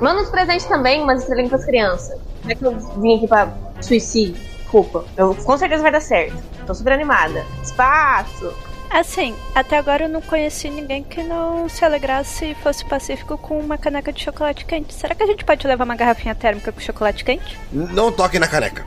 [0.00, 2.18] Manda uns presentes também, umas estrelinhas pras crianças.
[2.44, 4.36] Não é que eu vim aqui pra suicídio.
[4.60, 5.04] Desculpa.
[5.16, 6.36] Eu, com certeza vai dar certo.
[6.66, 7.44] Tô super animada.
[7.62, 8.52] Espaço!
[8.90, 13.58] Assim, até agora eu não conheci ninguém que não se alegrasse e fosse pacífico com
[13.58, 14.94] uma caneca de chocolate quente.
[14.94, 17.58] Será que a gente pode levar uma garrafinha térmica com chocolate quente?
[17.72, 18.86] Não toquem na caneca.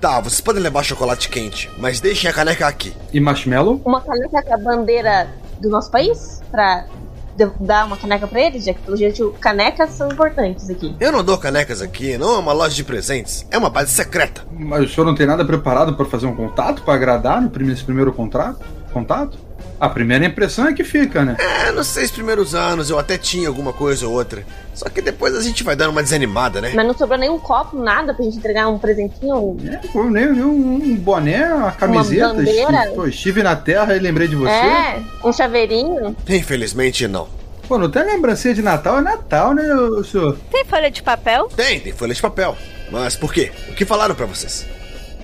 [0.00, 2.94] Tá, vocês podem levar chocolate quente, mas deixem a caneca aqui.
[3.12, 3.80] E marshmallow?
[3.84, 5.28] Uma caneca com a bandeira
[5.60, 6.42] do nosso país?
[6.50, 6.86] Pra
[7.60, 10.96] dar uma caneca pra eles, já que pelo jeito canecas são importantes aqui.
[10.98, 14.42] Eu não dou canecas aqui, não é uma loja de presentes, é uma base secreta.
[14.50, 17.74] Mas o senhor não tem nada preparado para fazer um contato, para agradar no primeiro,
[17.74, 18.64] nesse primeiro contrato?
[18.92, 19.45] Contato?
[19.78, 21.36] A primeira impressão é que fica, né?
[21.38, 24.42] É, nos seis primeiros anos eu até tinha alguma coisa ou outra.
[24.74, 26.72] Só que depois a gente vai dando uma desanimada, né?
[26.74, 29.56] Mas não sobrou nenhum copo, nada pra gente entregar um presentinho?
[29.64, 32.26] É, nem, nem um, boné, uma camiseta.
[32.26, 32.92] Uma bandeira?
[32.94, 34.50] Pô, estive na Terra e lembrei de você.
[34.50, 36.16] É, um chaveirinho.
[36.28, 37.28] Infelizmente não.
[37.68, 39.64] Pô, não tem lembrancinha de Natal, é Natal, né,
[40.10, 40.38] senhor?
[40.50, 41.48] Tem folha de papel?
[41.56, 42.56] Tem, tem folha de papel.
[42.90, 43.50] Mas por quê?
[43.68, 44.64] O que falaram para vocês?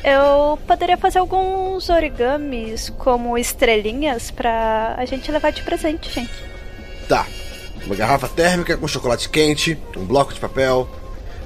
[0.04, 6.32] Eu poderia fazer alguns origamis como estrelinhas pra a gente levar de presente, gente.
[7.08, 7.26] Tá.
[7.86, 10.88] Uma garrafa térmica com chocolate quente, um bloco de papel.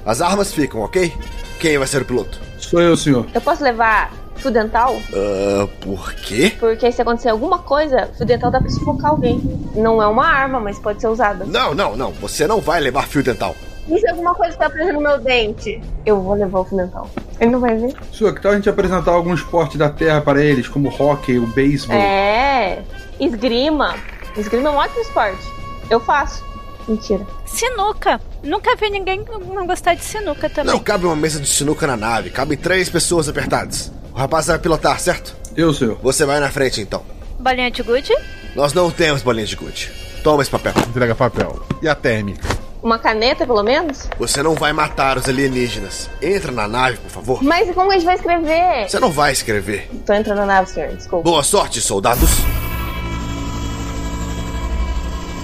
[0.05, 1.13] As armas ficam, ok?
[1.59, 2.39] Quem vai ser o piloto?
[2.59, 3.25] Sou eu, senhor.
[3.33, 4.95] Eu posso levar fio dental?
[4.95, 6.53] Uh, por quê?
[6.59, 9.39] Porque se acontecer alguma coisa, fio dental dá pra sufocar alguém.
[9.75, 11.45] Não é uma arma, mas pode ser usada.
[11.45, 12.11] Não, não, não.
[12.13, 13.55] Você não vai levar fio dental.
[13.89, 15.81] E se alguma coisa tá presa no meu dente?
[16.05, 17.09] Eu vou levar o dental.
[17.39, 17.95] Ele não vai ver?
[18.11, 21.37] Senhor, que tal a gente apresentar algum esporte da terra para eles, como o hockey,
[21.37, 21.95] o beisebol?
[21.95, 22.81] É,
[23.19, 23.95] esgrima.
[24.35, 25.45] Esgrima é um ótimo esporte.
[25.89, 26.45] Eu faço.
[26.87, 27.25] Mentira.
[27.45, 28.19] Sinuca.
[28.43, 29.23] Nunca vi ninguém
[29.53, 30.73] não gostar de sinuca também.
[30.73, 32.29] Não cabe uma mesa de sinuca na nave.
[32.29, 33.91] Cabem três pessoas apertadas.
[34.13, 35.35] O rapaz vai pilotar, certo?
[35.55, 35.97] Eu, senhor.
[36.01, 37.03] Você vai na frente, então.
[37.39, 38.13] Bolinha de gude?
[38.55, 39.91] Nós não temos bolinha de gude.
[40.23, 40.73] Toma esse papel.
[40.89, 41.61] Entrega papel.
[41.81, 42.47] E a térmica?
[42.81, 44.07] Uma caneta, pelo menos?
[44.19, 46.09] Você não vai matar os alienígenas.
[46.21, 47.43] Entra na nave, por favor.
[47.43, 48.89] Mas como a gente vai escrever?
[48.89, 49.89] Você não vai escrever.
[50.05, 50.89] Tô entrando na nave, senhor.
[50.89, 51.23] Desculpa.
[51.27, 52.29] Boa sorte, soldados.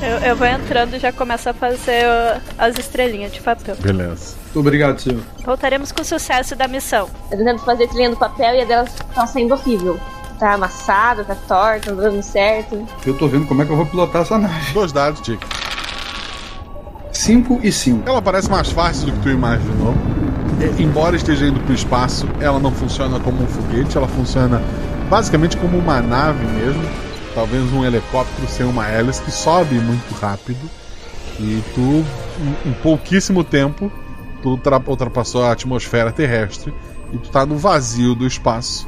[0.02, 3.76] Eu, eu vou entrando e já começo a fazer uh, as estrelinhas de papel.
[3.78, 4.36] Beleza.
[4.46, 5.22] Muito obrigado, senhor.
[5.46, 7.10] Voltaremos com o sucesso da missão.
[7.32, 9.98] Eu tentando fazer trilha do papel e a delas tá saindo horrível.
[10.38, 12.86] Tá amassada, tá torta, não dando certo.
[13.06, 14.74] Eu tô vendo como é que eu vou pilotar essa nave.
[14.74, 15.44] Dois dados, Dick.
[17.24, 18.10] 5 e 5.
[18.10, 19.96] Ela parece mais fácil do que tu imaginou.
[20.78, 24.62] E, embora esteja indo pro espaço, ela não funciona como um foguete, ela funciona
[25.10, 26.84] basicamente como uma nave mesmo.
[27.34, 30.70] Talvez um helicóptero sem uma hélice que sobe muito rápido.
[31.40, 32.06] E tu,
[32.42, 33.90] em, em pouquíssimo tempo,
[34.42, 36.74] tu ultrapassou a atmosfera terrestre
[37.14, 38.86] e tu tá no vazio do espaço.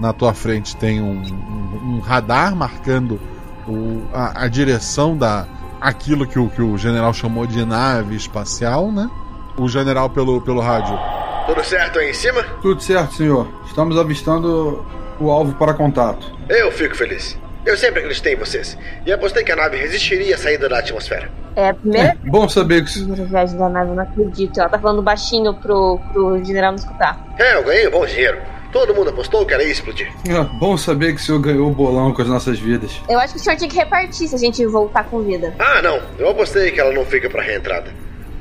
[0.00, 3.20] Na tua frente tem um, um, um radar marcando
[3.68, 5.46] o, a, a direção da,
[5.80, 9.10] aquilo que o, que o general chamou de nave espacial, né?
[9.56, 10.98] O general pelo, pelo rádio.
[11.46, 12.42] Tudo certo aí em cima?
[12.60, 13.48] Tudo certo, senhor.
[13.66, 14.84] Estamos avistando
[15.20, 16.32] o alvo para contato.
[16.48, 17.38] Eu fico feliz.
[17.64, 18.78] Eu sempre acreditei em vocês.
[19.04, 21.28] E apostei que a nave resistiria à saída da atmosfera.
[21.56, 22.08] É a primeira.
[22.10, 23.04] É, bom saber que.
[23.24, 24.60] Viagem da nave, eu não acredito.
[24.60, 27.18] Ela tá falando baixinho pro, pro general não escutar.
[27.38, 28.38] É, eu ganhei um bom dinheiro.
[28.72, 30.12] Todo mundo apostou que ela ia explodir.
[30.28, 33.00] É bom saber que o senhor ganhou o bolão com as nossas vidas.
[33.08, 35.54] Eu acho que o senhor tinha que repartir se a gente voltar com vida.
[35.58, 36.00] Ah, não.
[36.18, 37.92] Eu apostei que ela não fica pra reentrada.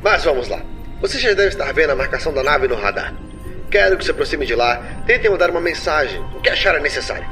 [0.03, 0.61] Mas vamos lá.
[1.01, 3.13] Você já deve estar vendo a marcação da nave no radar.
[3.69, 7.25] Quero que se aproxime de lá, tentem mandar uma mensagem, o que acharem necessário.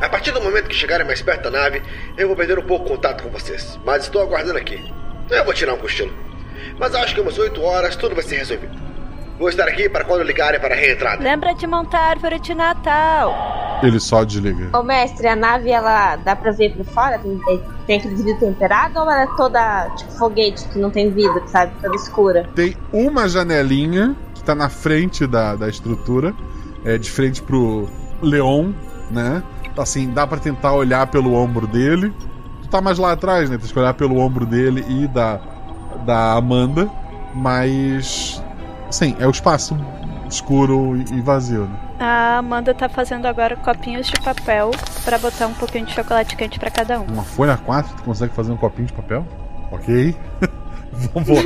[0.00, 1.82] A partir do momento que chegarem mais perto da nave,
[2.16, 3.78] eu vou perder um pouco o contato com vocês.
[3.84, 4.82] Mas estou aguardando aqui.
[5.30, 6.12] Eu vou tirar um cochilo.
[6.78, 8.89] Mas acho que umas 8 horas tudo vai ser resolvido.
[9.40, 11.24] Vou estar aqui para quando ligarem para a reentrada.
[11.24, 13.80] Lembra de montar a árvore de Natal.
[13.82, 14.68] Ele só desliga.
[14.78, 17.18] Ô mestre, a nave ela dá pra ver por fora?
[17.18, 17.40] Tem,
[17.86, 21.72] tem aquele vidro temperado ou ela é toda tipo foguete que não tem vidro, sabe?
[21.80, 22.50] Toda escura?
[22.54, 26.34] Tem uma janelinha que tá na frente da, da estrutura,
[26.84, 27.88] é, de frente pro
[28.20, 28.72] Leon,
[29.10, 29.42] né?
[29.78, 32.12] Assim, dá para tentar olhar pelo ombro dele.
[32.60, 33.56] Tu tá mais lá atrás, né?
[33.56, 35.40] Tem que olhar pelo ombro dele e da,
[36.04, 36.90] da Amanda.
[37.34, 38.42] Mas.
[38.90, 39.76] Sim, é o espaço
[40.28, 41.76] escuro e vazio, né?
[41.98, 44.70] A Amanda tá fazendo agora copinhos de papel
[45.04, 47.04] para botar um pouquinho de chocolate quente para cada um.
[47.04, 49.26] Uma folha 4, tu consegue fazer um copinho de papel?
[49.70, 50.16] Ok.
[50.92, 51.36] vou, vou,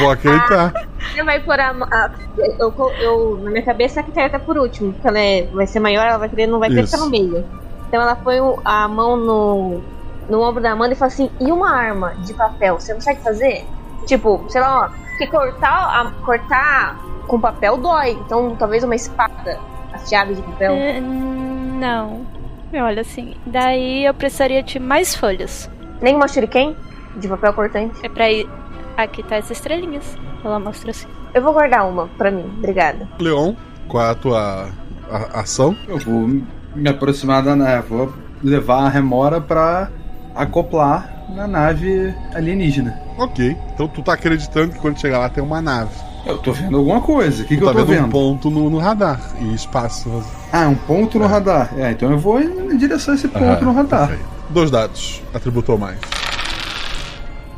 [0.00, 0.72] vou aceitar.
[1.12, 1.70] Você vai pôr a.
[1.70, 2.10] a
[2.58, 5.80] eu, eu, na minha cabeça a Kitara tá por último, porque ela é, vai ser
[5.80, 7.44] maior, ela vai querer, não vai querer ficar no meio.
[7.86, 9.80] Então ela põe a mão no,
[10.28, 12.78] no ombro da Amanda e fala assim: e uma arma de papel?
[12.78, 13.66] Você consegue fazer?
[14.08, 16.96] Tipo, sei lá, ó, que cortar, a- cortar
[17.28, 18.12] com papel dói.
[18.24, 19.60] Então talvez uma espada
[19.92, 20.72] afiada de papel.
[20.72, 22.26] É, não.
[22.72, 25.70] Olha assim, daí eu precisaria de mais folhas.
[26.00, 26.74] Nem uma shuriken
[27.16, 27.94] de papel cortante.
[28.04, 28.48] É pra ir.
[28.96, 30.16] Aqui tá as estrelinhas.
[30.44, 31.06] Ela mostra assim.
[31.34, 33.06] Eu vou guardar uma pra mim, obrigada.
[33.20, 33.54] Leon,
[33.88, 34.68] qual é a tua
[35.10, 35.76] a- ação?
[35.86, 36.26] Eu vou
[36.74, 39.90] me aproximar da nave, vou levar a remora pra
[40.34, 43.00] acoplar na nave alienígena.
[43.16, 43.56] Ok.
[43.74, 45.90] Então tu tá acreditando que quando chegar lá tem uma nave.
[46.26, 47.42] Eu tô vendo alguma coisa.
[47.42, 50.22] O que, tu que tá eu tô vendo, um ponto no, no radar e espaço.
[50.52, 51.70] Ah, um ponto no radar.
[51.76, 54.18] É, então eu vou em direção a esse ponto Ah, no radar.
[54.50, 55.22] Dois dados.
[55.32, 55.98] Atributou mais.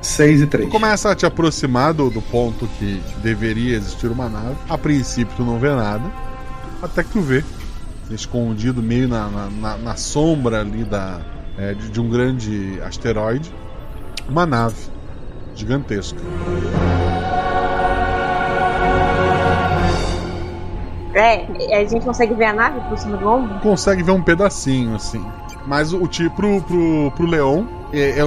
[0.03, 0.69] 6 e 3.
[0.69, 4.57] Tu começa a te aproximar do, do ponto que deveria existir uma nave.
[4.69, 6.05] A princípio tu não vê nada.
[6.83, 7.45] Até que tu vê.
[8.11, 11.21] Escondido meio na, na, na- na sombra ali da,
[11.61, 13.53] é, de, de um grande asteroide.
[14.29, 14.77] Uma nave
[15.55, 16.19] gigantesca.
[21.13, 23.59] É, a gente consegue ver a nave por cima do ombro?
[23.61, 25.25] consegue ver um pedacinho, assim.
[25.67, 28.23] Mas o, tipo pro, pro, pro Leon, é, é-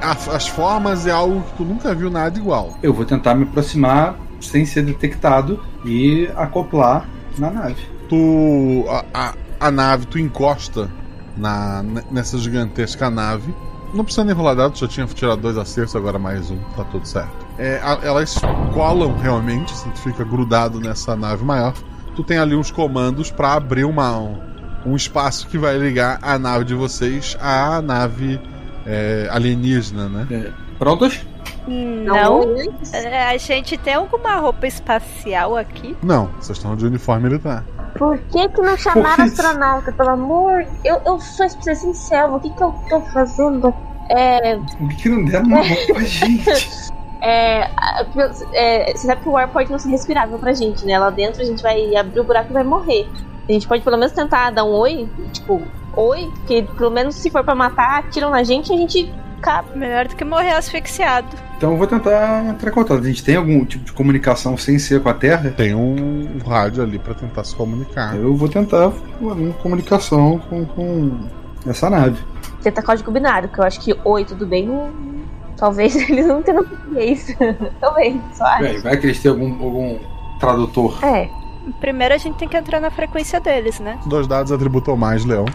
[0.00, 2.76] a- as formas é algo que tu nunca viu nada igual.
[2.82, 7.06] Eu vou tentar me aproximar sem ser detectado e acoplar
[7.38, 7.86] na nave.
[8.08, 8.84] Tu.
[8.88, 10.90] A, a, a nave, tu encosta
[11.36, 13.54] na, ne- nessa gigantesca nave.
[13.92, 17.06] Não precisa nem rolar dados, já tinha tirado dois acertos, agora mais um, tá tudo
[17.06, 17.46] certo.
[17.58, 18.34] É, a- elas
[18.72, 21.74] colam realmente, assim, tu fica grudado nessa nave maior.
[22.16, 24.36] Tu tem ali uns comandos pra abrir uma, um,
[24.86, 28.40] um espaço que vai ligar a nave de vocês à nave
[28.86, 30.52] é, alienígena, né?
[30.78, 31.20] Prontos?
[31.66, 32.42] Não.
[32.92, 35.96] É, A gente tem alguma roupa espacial aqui?
[36.02, 37.64] Não, vocês estão de uniforme militar.
[37.96, 40.66] Por que que não chamaram astronauta, pelo amor?
[40.84, 43.72] Eu, eu sou especialista em selva, o que que eu tô fazendo?
[44.10, 44.56] É...
[44.56, 46.50] O que, que não deram uma roupa, gente?
[47.26, 47.70] É,
[48.52, 50.98] é, você sabe que o ar pode não ser respirável pra gente, né?
[50.98, 53.08] Lá dentro a gente vai abrir o buraco e vai morrer.
[53.48, 55.62] A gente pode pelo menos tentar dar um oi, tipo,
[55.96, 59.14] oi, porque pelo menos se for pra matar, atiram na gente e a gente
[59.74, 61.28] Melhor do que morrer asfixiado.
[61.56, 63.00] Então eu vou tentar entrar em contato.
[63.00, 65.50] A gente tem algum tipo de comunicação sem ser com a Terra?
[65.50, 68.16] Tem um rádio ali pra tentar se comunicar.
[68.16, 71.28] Eu vou tentar uma comunicação com, com
[71.66, 72.22] essa nave.
[72.62, 74.70] Tenta código binário, que eu acho que oi, tudo bem,
[75.56, 77.36] talvez eles não tenham português.
[77.80, 78.62] talvez, só acho.
[78.62, 79.98] Vai, vai que eles têm algum, algum
[80.38, 81.04] tradutor.
[81.04, 81.28] É.
[81.80, 83.98] Primeiro a gente tem que entrar na frequência deles, né?
[84.06, 85.46] Dois dados atributou mais, Leão.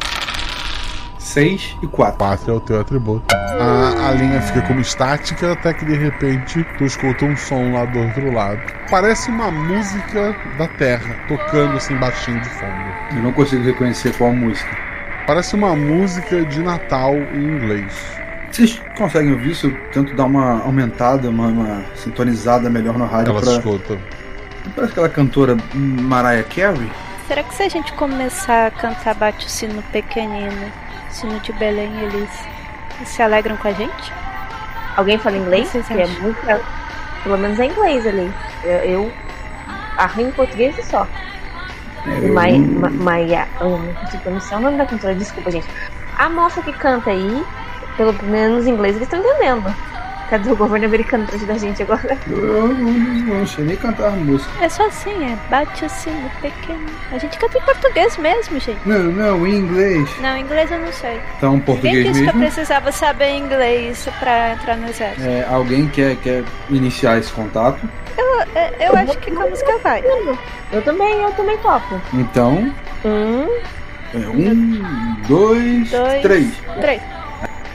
[1.40, 2.18] 6 e 4.
[2.18, 3.34] 4 é o teu atributo.
[3.34, 7.86] A, a linha fica como estática até que de repente tu escuta um som lá
[7.86, 8.60] do outro lado.
[8.90, 13.16] Parece uma música da Terra, tocando assim baixinho de fundo.
[13.16, 14.70] Eu não consigo reconhecer qual música.
[15.26, 17.94] Parece uma música de Natal em inglês.
[18.52, 19.68] Vocês conseguem ouvir isso?
[19.68, 23.52] Eu tento dar uma aumentada, uma, uma sintonizada melhor no rádio Ela pra...
[23.54, 23.98] escuta.
[24.76, 26.92] Parece aquela cantora Mariah Carey.
[27.28, 30.72] Será que se a gente começar a cantar Bate o Sino Pequenino,
[31.10, 32.30] Sino de Belém, eles
[33.06, 34.14] se alegram com a gente?
[34.96, 35.72] Alguém fala inglês?
[35.72, 36.40] Que é muito.
[37.24, 38.34] Pelo menos é inglês ali.
[38.64, 39.14] Eu, eu
[39.98, 41.08] arranho em português e só.
[42.06, 42.58] Eu- Maia.
[42.60, 43.48] Ma, Maia.
[43.60, 45.68] Eu não consigo pronunciar o nome da cantora, desculpa, gente.
[46.18, 47.46] A moça que canta aí,
[47.98, 49.74] pelo menos em inglês, eles estão entendendo.
[50.30, 52.16] Cadê o governo americano pra ajudar a gente agora?
[52.30, 52.92] Eu não,
[53.40, 54.52] não sei nem cantar música.
[54.64, 56.86] É só assim, é Bate o Sino Pequenino.
[57.12, 58.80] A gente canta em português mesmo, gente.
[58.86, 60.08] Não, não, em inglês.
[60.22, 61.20] Não, inglês eu não sei.
[61.38, 62.42] Então, Quem português disse que eu mesmo.
[62.42, 65.28] precisava saber inglês pra entrar no exército?
[65.28, 67.80] É, alguém quer, quer iniciar esse contato?
[68.16, 70.04] Eu, eu, eu acho que com a música vai.
[70.72, 72.00] Eu também, eu também topo.
[72.14, 72.72] Então,
[73.04, 73.48] Um,
[74.14, 76.52] é um, dois, Dois, três.
[76.82, 77.02] três.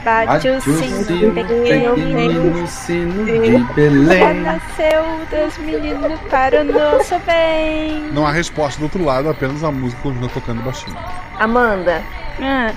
[0.04, 4.34] Bate o sino, pequenino sino de Belém.
[4.42, 8.00] Nasceu Deus menino para o nosso bem.
[8.12, 10.96] Não há resposta do outro lado, apenas a música continua tocando baixinho.
[11.38, 12.02] Amanda,
[12.40, 12.72] Ah,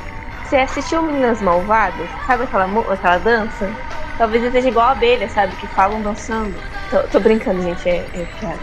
[0.45, 2.07] você assistiu Meninas Malvadas?
[2.25, 3.69] Sabe aquela, aquela dança?
[4.17, 5.53] Talvez eu seja igual a abelha, sabe?
[5.57, 6.55] Que falam dançando.
[6.89, 7.87] Tô, tô brincando, gente.
[7.89, 8.57] É, é piada.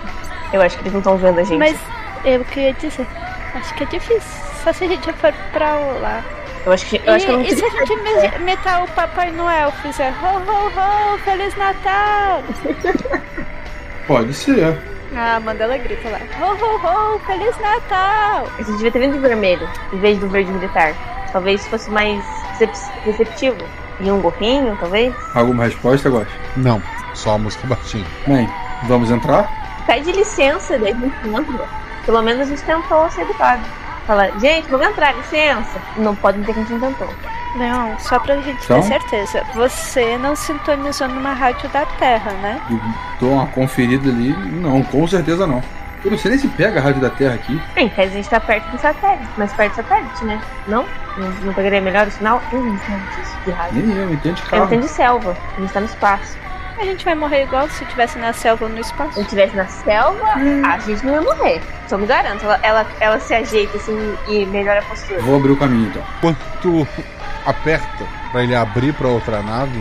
[0.52, 1.58] Eu acho que eles não estão vendo a gente.
[1.58, 1.78] Mas
[2.24, 3.06] eu queria dizer,
[3.54, 4.44] acho que é difícil.
[4.64, 6.22] Só se a gente for pra lá.
[6.66, 8.88] Eu acho que, eu acho que eu não e, e se a gente imitar o
[8.88, 12.42] Papai Noel, fizer ho ho ho, Feliz Natal!
[14.06, 14.78] Pode ser.
[15.16, 16.18] Ah, manda ela grita lá.
[16.40, 18.48] Ho ho ho, Feliz Natal!
[18.58, 20.94] Você devia ter vindo de vermelho, em vez do verde militar.
[21.32, 22.24] Talvez fosse mais
[22.58, 23.58] recep- receptivo.
[24.00, 25.14] E um gorrinho, talvez.
[25.34, 26.32] Alguma resposta, Gosta?
[26.56, 26.82] Não,
[27.14, 28.06] só a música baixinho.
[28.26, 28.48] Bem,
[28.88, 29.48] vamos entrar?
[29.86, 31.68] Pede licença, daí a gente entra.
[32.04, 33.62] Pelo menos a gente tentou ser educado.
[34.06, 35.80] Fala, gente, vamos entrar, licença.
[35.96, 36.72] Não pode dizer que a gente
[37.56, 38.80] não só pra gente Então?
[38.82, 39.44] ter certeza.
[39.54, 42.60] Você não sintonizou numa rádio da Terra, né?
[43.20, 44.32] Dou uma conferida ali.
[44.60, 45.62] Não, com certeza não.
[46.04, 47.58] Eu não sei nem se pega a rádio da Terra aqui.
[47.76, 50.38] Em tese a gente tá perto do satélite, mais perto do satélite, né?
[50.68, 50.84] Não?
[51.16, 52.42] Não, não pegaria melhor o sinal?
[52.52, 53.86] Eu não entendo disso de rádio.
[53.86, 54.64] Nem eu, entendo de Eu carro.
[54.64, 56.36] entendo de selva, a gente tá no espaço.
[56.76, 59.14] A gente vai morrer igual se estivesse na selva ou no espaço.
[59.14, 60.26] Se estivesse na selva,
[60.66, 61.62] a gente não ia morrer.
[61.88, 62.44] Só me garanto.
[62.44, 65.20] Ela, ela, ela se ajeita assim e melhora a postura.
[65.20, 66.02] Vou abrir o caminho então.
[66.20, 66.86] Quando tu
[67.46, 69.80] aperta pra ele abrir pra outra nave,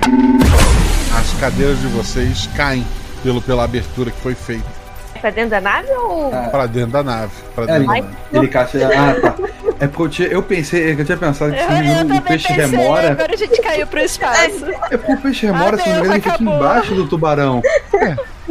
[1.20, 2.86] as cadeiras de vocês caem
[3.24, 4.83] pelo, pela abertura que foi feita.
[5.24, 6.32] Pra dentro da nave ou.
[6.52, 7.32] Pra dentro da nave.
[7.56, 8.18] Pra É, dentro da ele, nave.
[8.34, 8.78] ele caixa.
[8.94, 9.36] Ah, tá.
[9.80, 11.72] É porque eu, tinha- eu pensei, eu tinha pensado que se Eu,
[12.10, 13.12] eu o, peixe pensei, remora.
[13.14, 14.66] agora a gente caiu pro espaço.
[14.92, 17.62] É porque o peixe remora, se não me engano, ele fica embaixo do tubarão.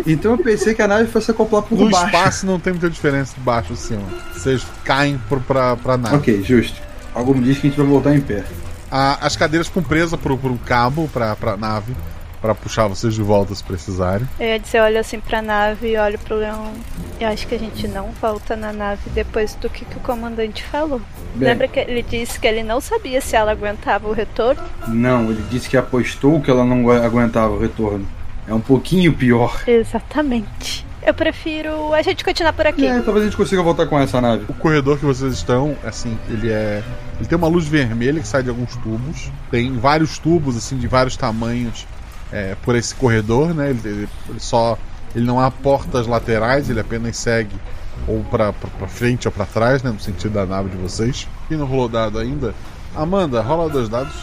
[0.06, 2.06] Então eu pensei que a nave fosse acoplar por No baixo.
[2.06, 4.02] espaço não tem muita diferença de baixo e cima.
[4.32, 6.16] Vocês caem pro, pra, pra nave.
[6.16, 6.80] Ok, justo.
[7.14, 8.42] Algo me diz que a gente vai voltar em pé.
[8.90, 11.94] A- as cadeiras ficam presas por, por um cabo pra, pra nave,
[12.42, 14.28] pra puxar vocês de volta se precisarem.
[14.38, 16.72] Eu ia dizer, olho assim pra nave e olho pro leão.
[17.20, 20.62] Eu acho que a gente não volta na nave depois do que, que o comandante
[20.64, 21.00] falou.
[21.36, 21.48] Bem.
[21.50, 24.60] Lembra que ele disse que ele não sabia se ela aguentava o retorno?
[24.88, 28.06] Não, ele disse que apostou que ela não agu- aguentava o retorno.
[28.46, 29.62] É um pouquinho pior.
[29.66, 30.84] Exatamente.
[31.04, 32.86] Eu prefiro a gente continuar por aqui.
[32.86, 34.44] É, talvez a gente consiga voltar com essa nave.
[34.48, 36.82] O corredor que vocês estão, assim, ele é.
[37.18, 39.30] Ele tem uma luz vermelha que sai de alguns tubos.
[39.50, 41.86] Tem vários tubos, assim, de vários tamanhos
[42.32, 43.70] é, por esse corredor, né?
[43.70, 44.78] Ele, ele- ele só.
[45.14, 47.54] Ele não há portas laterais, ele apenas segue
[48.08, 48.52] ou pra
[48.88, 49.90] frente ou pra trás, né?
[49.90, 51.28] No sentido da nave de vocês.
[51.50, 52.54] E não rolou dado ainda.
[52.96, 54.14] Amanda, rola dois dados.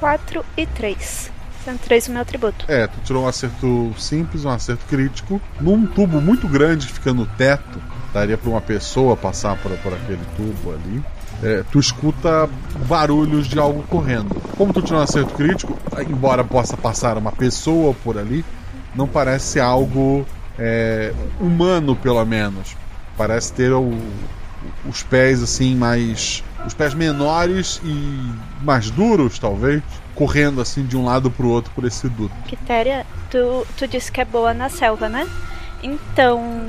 [0.00, 1.30] 4 e 3.
[1.64, 2.64] Sendo 3 o meu atributo.
[2.68, 5.40] É, tu tirou um acerto simples, um acerto crítico.
[5.60, 7.80] Num tubo muito grande que fica no teto,
[8.12, 11.02] daria pra uma pessoa passar por, por aquele tubo ali.
[11.42, 12.48] É, tu escuta
[12.88, 14.34] barulhos de algo correndo.
[14.56, 15.76] Como tu tirou um acerto crítico,
[16.08, 18.44] embora possa passar uma pessoa por ali,
[18.94, 20.26] não parece ser algo
[20.58, 22.76] é, humano, pelo menos.
[23.16, 23.96] Parece ter o-
[24.88, 26.42] os pés assim mais.
[26.66, 29.80] Os pés menores e mais duros, talvez,
[30.16, 32.34] correndo assim de um lado pro outro por esse duto.
[32.48, 35.24] Quitéria, tu, tu disse que é boa na selva, né?
[35.82, 36.66] Então,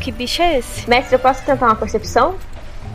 [0.00, 0.88] que bicho é esse?
[0.90, 2.34] Mestre, eu posso tentar uma percepção?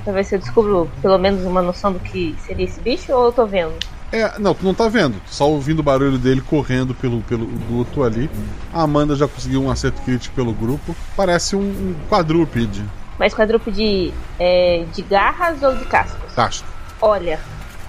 [0.08, 3.26] Pra ver se eu descubro pelo menos uma noção do que seria esse bicho ou
[3.26, 3.74] eu tô vendo?
[4.10, 8.04] É, não, tu não tá vendo, só ouvindo o barulho dele correndo pelo, pelo duto
[8.04, 8.30] ali.
[8.74, 10.96] A Amanda já conseguiu um acerto crítico pelo grupo.
[11.14, 12.86] Parece um, um quadrúpede.
[13.20, 16.34] Mas quadrúpede é, de garras ou de cascos?
[16.34, 16.64] Tacho.
[17.02, 17.38] Olha,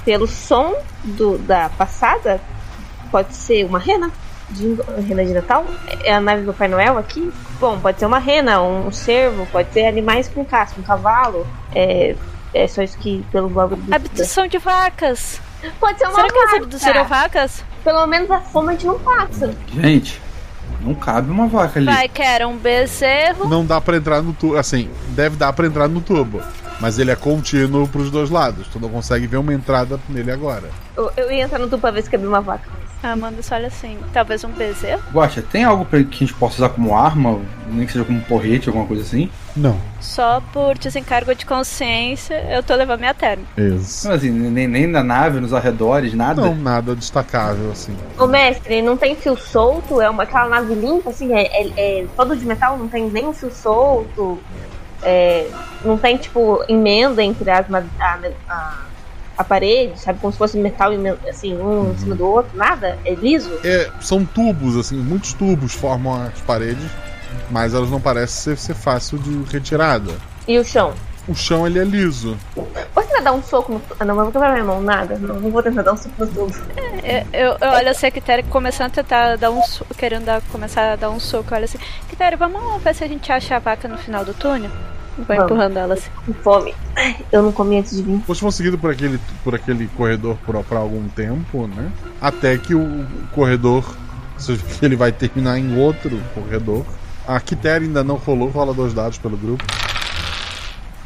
[0.04, 2.40] pelo som do, da passada,
[3.12, 4.10] pode ser uma rena.
[4.50, 5.66] De, rena de Natal?
[6.02, 7.30] É a nave do Pai Noel aqui?
[7.60, 11.46] Bom, pode ser uma rena, um cervo, pode ser animais com casco, um cavalo.
[11.74, 12.16] É,
[12.54, 15.40] é só isso que pelo do- Abdução de vacas.
[15.78, 16.62] Pode ser uma Será que eles vaca.
[16.62, 17.64] abduziram vacas?
[17.84, 19.54] Pelo menos a fome a gente não passa.
[19.74, 20.20] Gente,
[20.80, 21.86] não cabe uma vaca ali.
[21.86, 23.48] Vai que era um bezerro.
[23.48, 24.56] Não dá pra entrar no tubo.
[24.56, 26.40] Assim, deve dar pra entrar no tubo.
[26.80, 28.68] Mas ele é contínuo pros dois lados.
[28.68, 30.70] Tu não consegue ver uma entrada nele agora.
[30.96, 32.68] Eu, eu ia entrar no tubo pra ver se cabia uma vaca.
[33.02, 35.02] A Amanda só olha assim, talvez um bezerro?
[35.12, 37.40] Guaxa, tem algo pra, que a gente possa usar como arma?
[37.68, 39.30] Nem que seja como porrete, alguma coisa assim?
[39.56, 39.78] Não.
[40.00, 43.44] Só por desencargo de consciência, eu tô levando minha terno.
[43.56, 44.08] Isso.
[44.08, 46.42] Não, assim, nem, nem na nave, nos arredores, nada?
[46.42, 47.96] Não, nada destacável, assim.
[48.18, 50.00] Ô mestre, não tem fio solto?
[50.00, 53.32] É uma, aquela nave limpa, assim, é, é, é todo de metal, não tem nem
[53.32, 54.40] fio solto.
[55.02, 55.48] É,
[55.84, 58.18] não tem, tipo, emenda entre as, a,
[58.48, 58.87] a,
[59.38, 60.18] a parede, sabe?
[60.18, 60.90] Como se fosse metal,
[61.28, 62.98] assim, um em cima do outro, nada?
[63.04, 63.50] É liso?
[63.64, 66.90] É, são tubos, assim, muitos tubos formam as paredes,
[67.48, 70.12] mas elas não parecem ser, ser fácil de retirada.
[70.46, 70.92] E o chão?
[71.28, 72.36] O chão ele é liso.
[72.94, 73.82] Você vai dar um soco no.
[74.00, 75.18] Ah, não, mas eu vou quebrar minha mão, nada.
[75.18, 76.56] Não, não vou tentar dar um soco no tubo.
[77.04, 80.40] Eu, eu, eu olho assim, a Quitéria começando a tentar dar um soco, querendo dar,
[80.50, 81.54] começar a dar um soco.
[81.54, 81.78] Olha assim,
[82.08, 84.70] Quitéria, vamos ver se a gente acha a vaca no final do túnel?
[85.26, 85.52] Vai Vamos.
[85.52, 86.10] empurrando ela assim.
[86.24, 86.74] Com fome.
[87.32, 88.18] Eu não comi antes de vir.
[88.26, 91.90] Vocês vão seguindo por aquele, por aquele corredor por, por algum tempo, né?
[92.20, 93.84] Até que o corredor.
[94.80, 96.84] Ele vai terminar em outro corredor.
[97.26, 99.64] A Quitéria ainda não rolou, rola dois dados pelo grupo.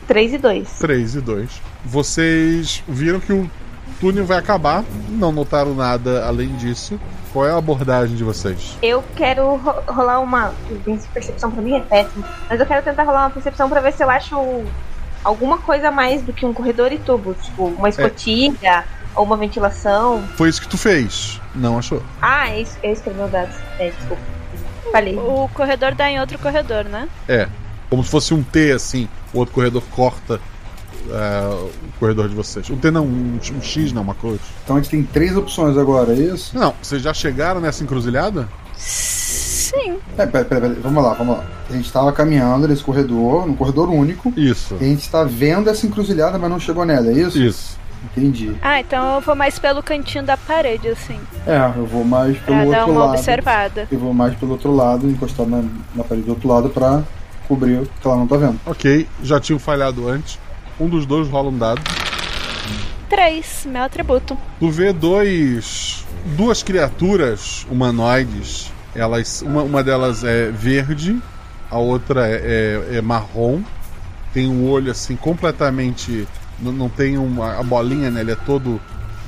[0.06, 0.68] 3 e 2.
[0.78, 1.62] 3 e 2.
[1.84, 3.50] Vocês viram que o
[4.00, 7.00] túnel vai acabar, não notaram nada além disso.
[7.32, 8.76] Qual é a abordagem de vocês?
[8.82, 10.52] Eu quero ro- rolar uma.
[11.14, 12.24] Percepção pra mim é péssimo.
[12.48, 14.64] Mas eu quero tentar rolar uma percepção pra ver se eu acho
[15.24, 17.34] alguma coisa a mais do que um corredor e tubo.
[17.34, 20.22] Tipo, uma escotilha ou uma ventilação.
[20.36, 22.02] Foi isso que tu fez, não achou?
[22.20, 23.56] Ah, é isso, é isso que é meu dados.
[23.78, 24.22] É, desculpa.
[24.90, 25.16] Falei.
[25.16, 27.08] O corredor dá em outro corredor, né?
[27.26, 27.48] É,
[27.88, 30.38] como se fosse um T assim, o outro corredor corta
[31.10, 32.68] é, o corredor de vocês.
[32.70, 34.40] Um T não, um, um X não, uma cruz.
[34.64, 36.56] Então a gente tem três opções agora, é isso?
[36.58, 38.48] Não, vocês já chegaram nessa encruzilhada?
[38.76, 39.96] Sim.
[40.18, 41.44] É, pera, pera, pera, vamos lá, vamos lá.
[41.70, 44.32] A gente tava caminhando nesse corredor, num corredor único.
[44.36, 44.76] Isso.
[44.80, 47.38] E a gente tá vendo essa encruzilhada, mas não chegou nela, é isso?
[47.38, 47.82] Isso.
[48.04, 48.52] Entendi.
[48.60, 51.18] Ah, então eu vou mais pelo cantinho da parede, assim.
[51.46, 53.14] É, eu vou mais pelo Pra dar outro uma lado.
[53.14, 53.88] observada.
[53.90, 55.62] Eu vou mais pelo outro lado, encostar na,
[55.94, 57.02] na parede do outro lado pra
[57.46, 58.58] cobrir o que ela não tá vendo.
[58.66, 60.38] Ok, já tinham falhado antes.
[60.80, 61.80] Um dos dois rola um dado.
[63.08, 64.36] Três, meu atributo.
[64.58, 66.04] Tu vê dois.
[66.36, 68.72] duas criaturas humanoides.
[68.94, 69.42] Elas.
[69.42, 71.20] Uma, uma delas é verde,
[71.70, 73.60] a outra é, é- é marrom.
[74.32, 76.26] Tem um olho assim completamente.
[76.58, 78.20] Não, não tem uma a bolinha, né?
[78.20, 78.80] Ele é todo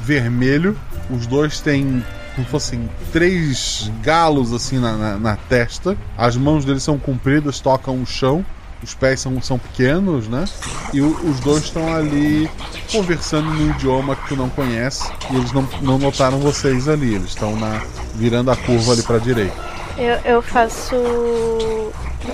[0.03, 0.78] vermelho.
[1.11, 2.03] Os dois têm
[2.34, 5.97] como se fossem três galos assim na, na, na testa.
[6.16, 8.45] As mãos deles são compridas, tocam o chão.
[8.85, 10.45] Os pés são, são pequenos, né?
[10.93, 12.49] E o- os dois estão ali
[12.93, 15.11] conversando num idioma que tu não conhece.
[15.30, 17.14] E eles não, não notaram vocês ali.
[17.14, 17.80] Eles estão na,
[18.14, 19.57] virando a curva ali pra direita.
[19.97, 20.95] Eu, eu faço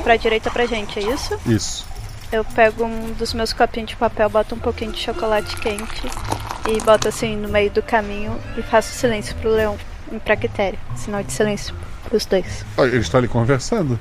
[0.03, 1.39] pra direita pra gente, é isso?
[1.47, 1.87] Isso.
[2.33, 6.03] Eu pego um dos meus copinhos de papel, boto um pouquinho de chocolate quente
[6.69, 9.77] e boto assim no meio do caminho e faço silêncio pro leão
[10.25, 10.79] pra Quitéria.
[10.97, 11.75] Sinal de silêncio
[12.09, 12.65] pros dois.
[12.79, 13.99] Eles estão ali conversando.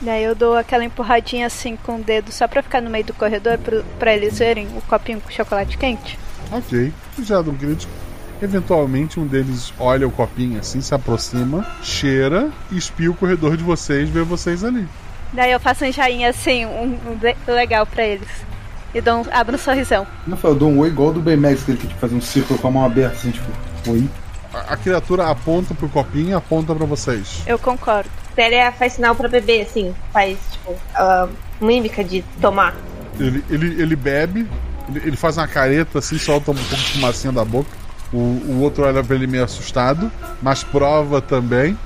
[0.00, 3.14] Daí eu dou aquela empurradinha assim com o dedo só pra ficar no meio do
[3.14, 6.18] corredor pro, pra eles verem o copinho com chocolate quente.
[6.52, 6.92] Ok.
[7.22, 7.92] Já dão crítico.
[8.40, 13.64] Eventualmente um deles olha o copinho assim, se aproxima, cheira e espia o corredor de
[13.64, 14.86] vocês, vê vocês ali.
[15.32, 18.28] Daí eu faço um joinha assim, um, um legal pra eles.
[18.94, 20.06] E dou um, abro um sorrisão.
[20.26, 22.20] Não foi, eu dou um oi igual do Baymax, que ele tem que fazer um
[22.20, 23.50] círculo com a mão aberta, assim, tipo,
[23.88, 24.08] oi.
[24.54, 27.42] A, a criatura aponta pro copinho e aponta pra vocês.
[27.46, 28.08] Eu concordo.
[28.38, 29.92] Téria faz sinal pra beber, assim.
[30.12, 31.28] Faz, tipo, ah,
[31.60, 32.72] mímica de tomar.
[33.18, 34.46] Ele, ele, ele bebe,
[34.88, 37.68] ele, ele faz uma careta assim, solta um pouco de fumacinha da boca.
[38.12, 40.08] O, o outro olha pra ele meio assustado,
[40.40, 41.76] mas prova também.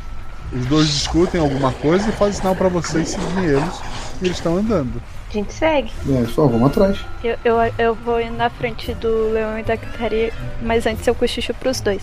[0.53, 3.81] Os dois discutem alguma coisa e fazem sinal pra vocês seguirem eles.
[4.21, 5.03] E eles estão andando.
[5.31, 5.91] A gente segue.
[6.07, 6.99] É, só vamos atrás.
[7.25, 10.31] Eu, eu, eu vou ir na frente do leão e da Quitéria,
[10.61, 12.03] mas antes eu cochicho pros dois.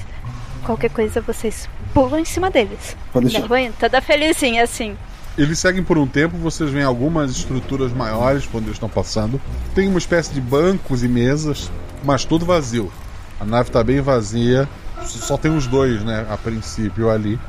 [0.64, 2.96] Qualquer coisa vocês pulam em cima deles.
[3.12, 3.60] Pode deixar.
[3.60, 4.96] Indo, toda felizinha assim.
[5.38, 9.40] Eles seguem por um tempo, vocês veem algumas estruturas maiores quando eles estão passando.
[9.74, 11.72] Tem uma espécie de bancos e mesas,
[12.04, 12.92] mas tudo vazio.
[13.40, 14.68] A nave está bem vazia,
[15.06, 17.40] só tem os dois, né, a princípio ali.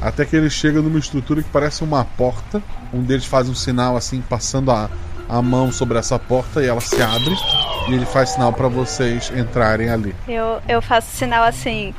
[0.00, 2.62] Até que eles chegam numa estrutura que parece uma porta.
[2.92, 4.90] Um deles faz um sinal assim, passando a,
[5.28, 7.34] a mão sobre essa porta e ela se abre.
[7.88, 10.14] E ele faz sinal para vocês entrarem ali.
[10.26, 11.94] Eu, eu faço sinal assim,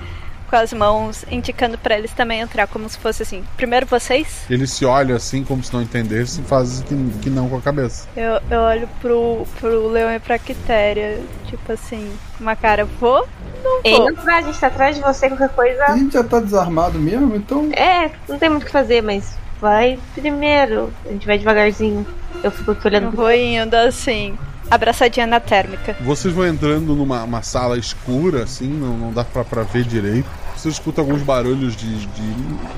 [0.50, 3.44] com as mãos, indicando pra eles também entrar, como se fosse assim.
[3.56, 7.50] Primeiro vocês, Eles se olham assim, como se não entendessem, e fazem que, que não
[7.50, 8.08] com a cabeça.
[8.16, 13.28] eu, eu olho pro, pro leão e pra Quitéria, tipo assim, uma cara, vou?
[13.64, 14.10] Não vou.
[14.10, 15.88] Entra, a gente tá atrás de você, qualquer A coisa.
[15.98, 17.70] gente já tá desarmado mesmo, então.
[17.74, 20.94] É, não tem muito o que fazer, mas vai primeiro.
[21.06, 22.06] A gente vai devagarzinho.
[22.44, 24.38] Eu fico aqui olhando Eu vou indo assim,
[24.70, 25.96] abraçadinha na térmica.
[26.02, 30.28] Vocês vão entrando numa uma sala escura, assim, não, não dá pra, pra ver direito.
[30.56, 31.96] Você escuta alguns barulhos de.
[32.06, 32.78] de-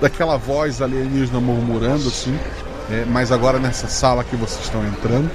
[0.00, 2.36] daquela voz alienígena murmurando, assim.
[2.90, 5.30] É, mas agora nessa sala que vocês estão entrando.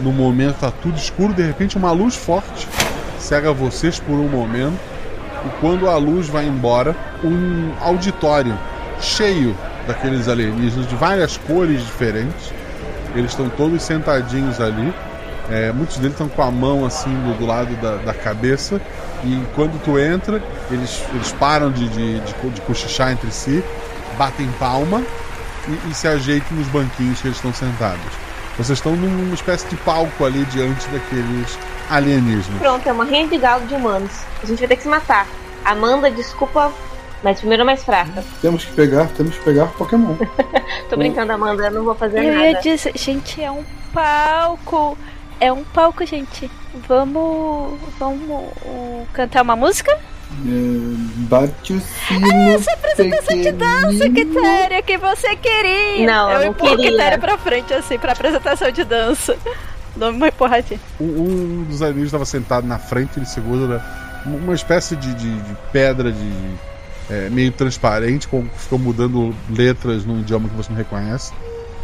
[0.00, 2.68] No momento tá tudo escuro, de repente uma luz forte
[3.18, 4.78] cega vocês por um momento.
[5.44, 8.56] E quando a luz vai embora, um auditório
[9.00, 9.56] cheio
[9.86, 12.52] daqueles alienígenas de várias cores diferentes.
[13.14, 14.92] Eles estão todos sentadinhos ali.
[15.50, 18.80] É, muitos deles estão com a mão assim do, do lado da, da cabeça.
[19.24, 23.64] E quando tu entra, eles, eles param de, de, de, de cochichar entre si,
[24.16, 25.02] batem palma
[25.66, 28.00] e, e se ajeitam nos banquinhos que eles estão sentados.
[28.56, 32.60] Vocês estão numa espécie de palco ali diante daqueles alienígenas.
[32.60, 34.10] Pronto, é uma rede de galo de humanos.
[34.42, 35.26] A gente vai ter que se matar.
[35.64, 36.72] Amanda, desculpa,
[37.22, 38.24] mas primeiro é mais fraca.
[38.42, 40.14] Temos que pegar, temos que pegar Pokémon.
[40.90, 42.50] Tô brincando, Amanda, eu não vou fazer Eu nada.
[42.50, 44.98] ia dizer, gente, é um palco.
[45.40, 46.50] É um palco, gente.
[46.88, 47.78] Vamos.
[47.98, 49.90] Vamos uh, cantar uma música?
[49.92, 49.98] É,
[51.28, 52.50] bate o sino.
[52.52, 56.06] Essa apresentação de dança, Quitéria, que você queria.
[56.06, 56.90] Não, eu eu não empurro queria.
[56.90, 59.36] Quitéria pra frente, assim, pra apresentação de dança.
[59.96, 60.78] Dou uma empurradinha.
[61.00, 63.82] Um, um dos alienígenas estava sentado na frente, ele segura
[64.26, 66.30] uma espécie de, de- de pedra de
[67.10, 71.32] é, meio transparente, com ficou mudando letras num idioma que você não reconhece.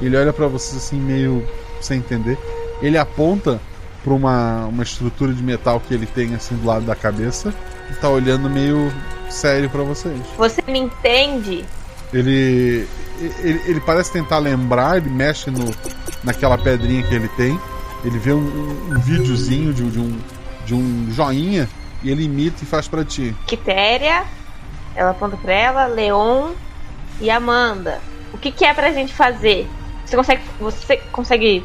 [0.03, 1.49] Ele olha pra vocês assim, meio
[1.81, 2.37] sem entender.
[2.85, 3.59] Ele aponta
[4.03, 7.55] pra uma, uma estrutura de metal que ele tem assim do lado da cabeça
[7.91, 8.93] e tá olhando meio
[9.31, 10.21] sério pra vocês.
[10.37, 11.65] Você me entende?
[12.13, 12.87] Ele,
[13.43, 15.75] ele, ele parece tentar lembrar, ele mexe no,
[16.23, 17.59] naquela pedrinha que ele tem.
[18.05, 20.21] Ele vê um, um, um videozinho de, de um,
[20.67, 21.67] de um joinha
[22.03, 23.35] e ele imita e faz pra ti.
[23.47, 24.25] Quitéria,
[24.95, 26.53] ela aponta pra ela, Leon
[27.19, 27.99] e Amanda.
[28.31, 29.67] O que, que é pra gente fazer?
[30.05, 31.65] Você consegue, você consegue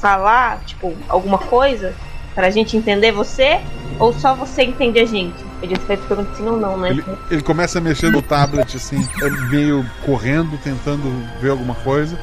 [0.00, 1.94] falar, tipo, alguma coisa
[2.34, 3.60] pra gente entender você?
[3.98, 5.36] Ou só você entende a gente?
[5.60, 6.90] Disse que pergunta sim ou não, né?
[6.90, 9.06] Ele, ele começa a mexer no tablet assim,
[9.50, 11.02] meio correndo, tentando
[11.40, 12.16] ver alguma coisa.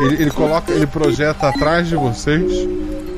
[0.00, 2.66] Ele, ele coloca, ele projeta atrás de vocês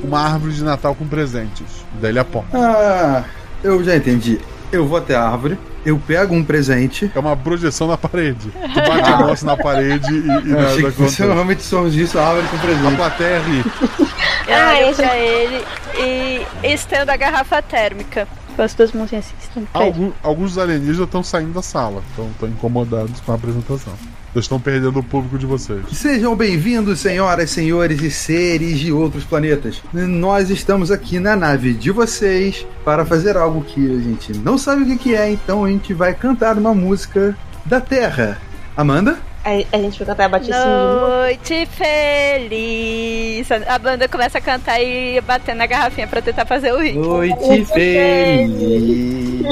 [0.03, 1.85] uma árvore de Natal com presentes.
[2.01, 2.49] Daí ele aponta.
[2.55, 3.25] Ah,
[3.63, 4.41] eu já entendi.
[4.73, 7.11] Eu vou até a árvore, eu pego um presente.
[7.15, 8.51] É uma projeção na parede.
[8.51, 11.23] Tu bate a assim na parede e, e Eu achei que você acontece.
[11.25, 12.97] realmente surgisse a árvore com A presente.
[12.97, 13.65] plateia ri.
[14.49, 15.65] Eu Ah, olho esse- pra ele
[15.99, 18.27] e estendo a garrafa térmica.
[18.57, 19.67] Com as duas mãozinhas assim.
[19.73, 23.93] Algum- alguns alienígenas estão saindo da sala, estão incomodados com a apresentação.
[24.33, 25.85] Eles estão perdendo o público de vocês.
[25.93, 29.83] Sejam bem-vindos, senhoras, senhores e seres de outros planetas.
[29.93, 34.83] Nós estamos aqui na nave de vocês para fazer algo que a gente não sabe
[34.83, 38.41] o que que é, então a gente vai cantar uma música da Terra.
[38.77, 39.19] Amanda?
[39.45, 41.09] A, a gente vai cantar de novo.
[41.09, 43.51] Noite feliz.
[43.67, 47.05] A banda começa a cantar e bater na garrafinha pra tentar fazer o ritmo.
[47.05, 49.43] Noite feliz.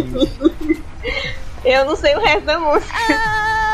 [1.64, 2.94] Eu não sei o resto da música.
[2.94, 3.67] Ah,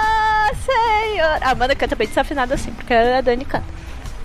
[0.65, 1.39] senhor.
[1.41, 3.67] A banda canta bem desafinada assim, porque a Dani canta.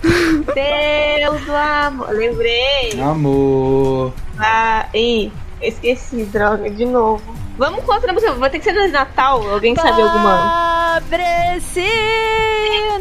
[0.02, 2.10] Deus do amor.
[2.10, 3.00] Lembrei.
[3.00, 4.14] Amor.
[4.38, 5.30] Ah, ih,
[5.60, 7.22] esqueci, droga, de novo.
[7.58, 8.32] Vamos com outra música.
[8.32, 9.46] Vai ter que ser de Natal.
[9.50, 10.90] Alguém sabe alguma?
[11.00, 11.84] Pobrezinho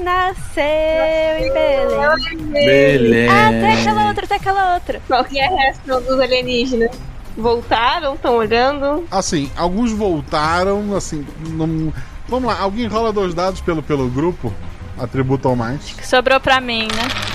[0.03, 0.63] nasceu
[1.39, 2.37] em Belém.
[2.51, 3.29] Belém.
[3.29, 5.01] Ah, tem aquela outra, tem aquela outra.
[5.07, 6.91] Qual que é a reação dos alienígenas?
[7.37, 8.15] Voltaram?
[8.15, 9.05] Estão olhando?
[9.09, 11.93] Assim, alguns voltaram, assim, não...
[12.29, 14.53] Vamos lá, alguém rola dois dados pelo, pelo grupo?
[14.97, 15.95] Atributo ao mais.
[16.03, 17.29] Sobrou pra mim, né?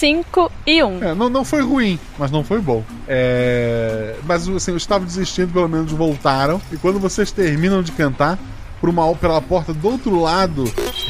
[0.00, 0.86] 5 e 1.
[0.86, 1.04] Um.
[1.04, 2.82] É, não, não foi ruim, mas não foi bom.
[3.06, 4.16] É...
[4.24, 6.60] Mas assim, eu estava desistindo, pelo menos voltaram.
[6.72, 8.38] E quando vocês terminam de cantar,
[8.80, 10.64] por uma, pela porta do outro lado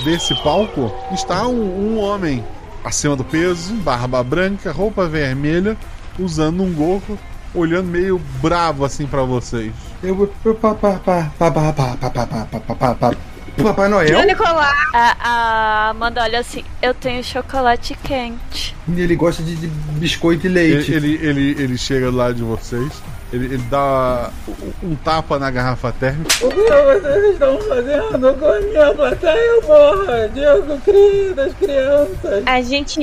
[0.04, 2.44] desse palco, está um, um homem
[2.84, 5.76] acima do peso, barba branca, roupa vermelha,
[6.18, 7.18] usando um gorro,
[7.54, 9.72] olhando meio bravo assim para vocês.
[10.02, 10.32] Eu vou.
[13.62, 14.06] Papai Noel?
[14.06, 14.72] Tio Nicolau!
[14.94, 18.74] A, a Amanda olha assim: eu tenho chocolate quente.
[18.88, 20.92] E ele gosta de, de biscoito e leite.
[20.92, 22.90] Ele, ele, ele, ele, chega lá de vocês,
[23.32, 24.30] ele, ele dá
[24.82, 26.30] um tapa na garrafa térmica.
[26.44, 30.28] O que vocês estão fazendo com a minha plateia, porra?
[30.32, 32.42] Diego, cria das crianças.
[32.46, 32.98] A gente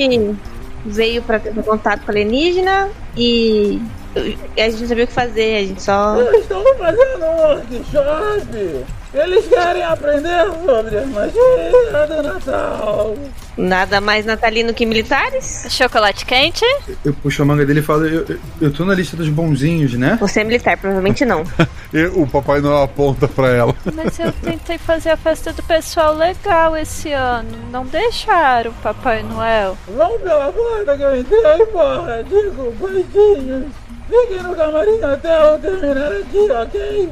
[0.84, 3.80] veio para ter contato com alienígena e
[4.16, 6.20] a gente não sabia o que fazer, a gente só.
[6.20, 8.84] Eles estão fazendo um workshop.
[9.14, 13.16] Eles querem aprender sobre a magia do Natal.
[13.56, 15.66] Nada mais natalino que militares?
[15.70, 16.64] Chocolate quente?
[17.04, 19.94] Eu puxo a manga dele e falo: eu, eu, eu tô na lista dos bonzinhos,
[19.94, 20.16] né?
[20.20, 21.44] Você é militar, provavelmente não.
[21.90, 23.74] E o Papai Noel aponta pra ela.
[23.94, 27.48] Mas eu tentei fazer a festa do pessoal legal esse ano.
[27.72, 29.74] Não deixaram, Papai Noel.
[29.96, 32.22] Vão pela porta que eu entrei, porra.
[32.28, 33.72] Digo, bonitinhos.
[34.08, 37.08] Fiquem no camarim até eu terminar aqui, ok?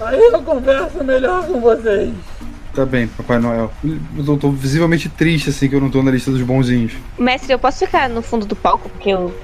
[0.00, 2.12] Aí eu converso melhor com vocês.
[2.74, 3.70] Tá bem, Papai Noel.
[4.16, 6.92] Eu tô, tô visivelmente triste assim que eu não tô na lista dos bonzinhos.
[7.18, 8.88] Mestre, eu posso ficar no fundo do palco?
[8.88, 9.34] Porque eu.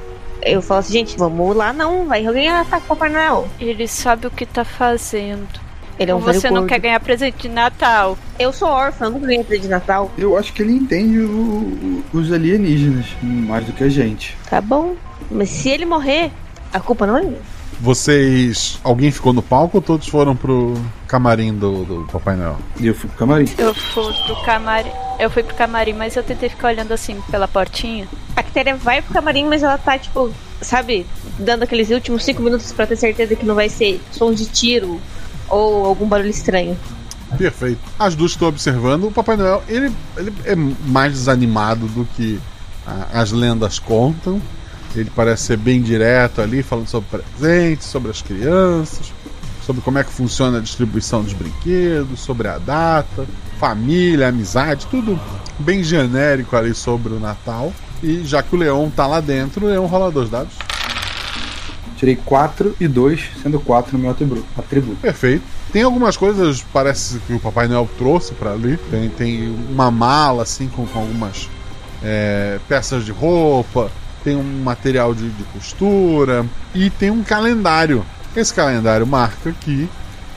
[0.44, 3.48] Eu falo assim, gente, vamos lá não, vai alguém atacar o Papai Noel.
[3.60, 5.46] Ele sabe o que tá fazendo.
[5.98, 6.68] Ele é um Ou você não gordo.
[6.68, 8.18] quer ganhar presente de Natal?
[8.38, 10.10] Eu sou órfã, eu não ganhei presente de Natal.
[10.18, 14.36] Eu acho que ele entende o- o- os alienígenas mais do que a gente.
[14.50, 14.96] Tá bom.
[15.30, 16.32] Mas se ele morrer,
[16.72, 17.40] a culpa não é minha.
[17.80, 18.78] Vocês.
[18.84, 20.74] Alguém ficou no palco ou todos foram pro
[21.08, 22.56] camarim do, do Papai Noel?
[22.80, 23.48] Eu fui pro camarim.
[23.58, 24.90] Eu fui pro camarim.
[25.18, 28.06] Eu fui pro camarim, mas eu tentei ficar olhando assim pela portinha.
[28.36, 31.04] A Quitéria vai pro camarim, mas ela tá, tipo, sabe,
[31.38, 35.00] dando aqueles últimos cinco minutos pra ter certeza que não vai ser sons de tiro
[35.48, 36.76] ou algum barulho estranho.
[37.36, 37.80] Perfeito.
[37.98, 39.04] As duas estão observando.
[39.08, 42.40] O Papai Noel, ele, ele é mais desanimado do que
[42.86, 44.40] a- as lendas contam.
[44.94, 49.12] Ele parece ser bem direto ali, falando sobre presentes, sobre as crianças,
[49.64, 53.26] sobre como é que funciona a distribuição dos brinquedos, sobre a data,
[53.58, 55.18] família, amizade, tudo
[55.58, 57.72] bem genérico ali sobre o Natal.
[58.02, 60.52] E já que o Leão tá lá dentro, o Leão rola dois dados.
[61.96, 64.96] Tirei 4 e 2, sendo 4 no meu atribu- atributo.
[65.00, 65.44] Perfeito.
[65.72, 68.76] Tem algumas coisas, parece que o Papai Noel trouxe pra ali.
[68.90, 71.48] Tem, tem uma mala, assim, com, com algumas
[72.02, 73.88] é, peças de roupa.
[74.24, 76.46] Tem um material de, de costura.
[76.74, 78.04] E tem um calendário.
[78.36, 79.88] Esse calendário marca que,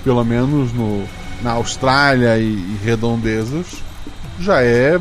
[0.03, 1.03] pelo menos no,
[1.41, 3.67] na Austrália e, e redondezas,
[4.39, 4.99] já é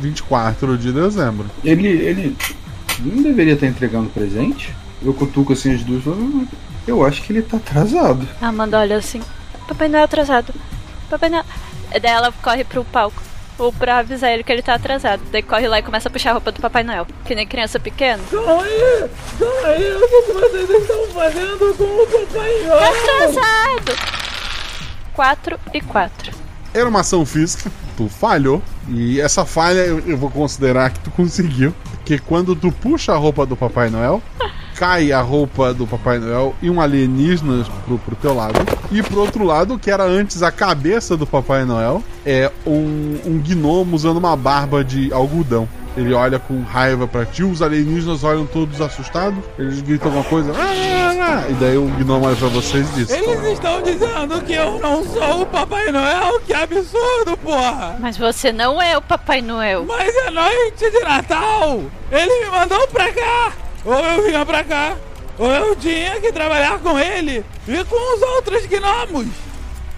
[0.00, 1.46] 24 de dezembro.
[1.64, 2.36] Ele, ele
[3.00, 4.74] não deveria estar entregando presente?
[5.02, 6.46] Eu cutuco assim as duas e falo, "Hum,
[6.86, 8.26] eu acho que ele tá atrasado.
[8.40, 9.20] A Amanda olha assim.
[9.66, 10.54] Papai Noel atrasado.
[11.10, 11.44] Papai Noel.
[11.90, 13.22] Daí ela corre pro palco.
[13.58, 15.22] Ou pra avisar ele que ele tá atrasado.
[15.32, 17.06] Daí corre lá e começa a puxar a roupa do Papai Noel.
[17.24, 18.22] Que nem criança pequena.
[18.30, 19.10] Calma aí!
[19.38, 19.92] Calma aí!
[19.92, 22.78] O que, que vocês estão fazendo com o Papai Noel?
[22.78, 24.16] Tá atrasado!
[25.14, 26.32] 4 e 4.
[26.74, 28.62] Era uma ação física, tu falhou.
[28.88, 31.74] E essa falha eu, eu vou considerar que tu conseguiu.
[31.90, 34.22] Porque quando tu puxa a roupa do Papai Noel,
[34.76, 38.54] cai a roupa do Papai Noel e um alienígena pro, pro teu lado.
[38.90, 43.38] E pro outro lado, que era antes a cabeça do Papai Noel, é um, um
[43.44, 45.68] gnomo usando uma barba de algodão.
[45.96, 50.52] Ele olha com raiva pra ti, os alienígenas olham todos assustados, eles gritam alguma coisa.
[50.52, 54.40] "Ah, ah, ah", E daí o gnomo olha pra vocês e diz: Eles estão dizendo
[54.42, 56.38] que eu não sou o Papai Noel?
[56.46, 57.96] Que absurdo, porra!
[57.98, 59.86] Mas você não é o Papai Noel.
[59.88, 61.80] Mas é noite de Natal!
[62.12, 63.52] Ele me mandou pra cá!
[63.84, 64.96] Ou eu vinha pra cá,
[65.44, 69.26] eu tinha que trabalhar com ele e com os outros gnomos!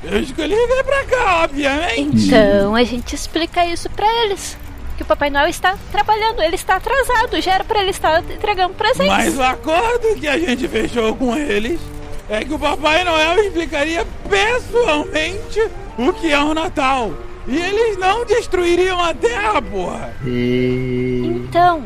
[0.02, 2.26] Eu escolhi vir pra cá, obviamente!
[2.26, 4.56] Então a gente explica isso pra eles.
[4.96, 8.74] Que o Papai Noel está trabalhando, ele está atrasado, já era pra ele estar entregando
[8.74, 9.12] presentes.
[9.12, 11.80] Mas o acordo que a gente fechou com eles
[12.28, 17.12] é que o Papai Noel explicaria pessoalmente o que é o Natal.
[17.46, 20.12] E eles não destruiriam a Terra, porra!
[20.24, 21.84] Então,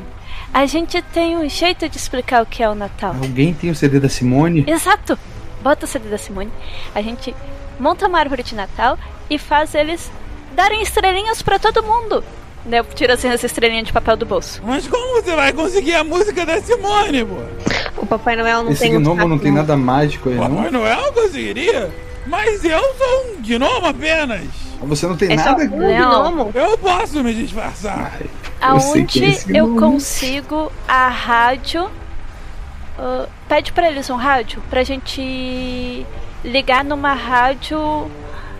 [0.52, 3.14] a gente tem um jeito de explicar o que é o Natal.
[3.20, 4.64] Alguém tem o CD da Simone?
[4.66, 5.18] Exato!
[5.62, 6.50] Bota o CD da Simone.
[6.94, 7.34] A gente
[7.78, 8.98] monta uma árvore de Natal
[9.30, 10.10] e faz eles
[10.54, 12.22] darem estrelinhas pra todo mundo.
[12.64, 14.60] Daí eu tiro assim as estrelinhas de papel do bolso.
[14.64, 18.02] Mas como você vai conseguir a música da Simone, pô?
[18.02, 20.80] O Papai Noel não Esse tem um gnomo não tem nada mágico aí, Papai não?
[20.80, 21.90] Noel conseguiria?
[22.26, 24.42] Mas eu sou um gnomo apenas.
[24.82, 25.64] Você não tem É só nada.
[25.64, 26.50] um gnomo.
[26.54, 28.18] Eu posso me disfarçar.
[28.20, 28.28] Eu
[28.60, 29.80] Aonde eu gnomo.
[29.80, 31.88] consigo a rádio.
[32.98, 36.06] ah, pede pra eles um rádio pra gente
[36.44, 38.10] ligar numa rádio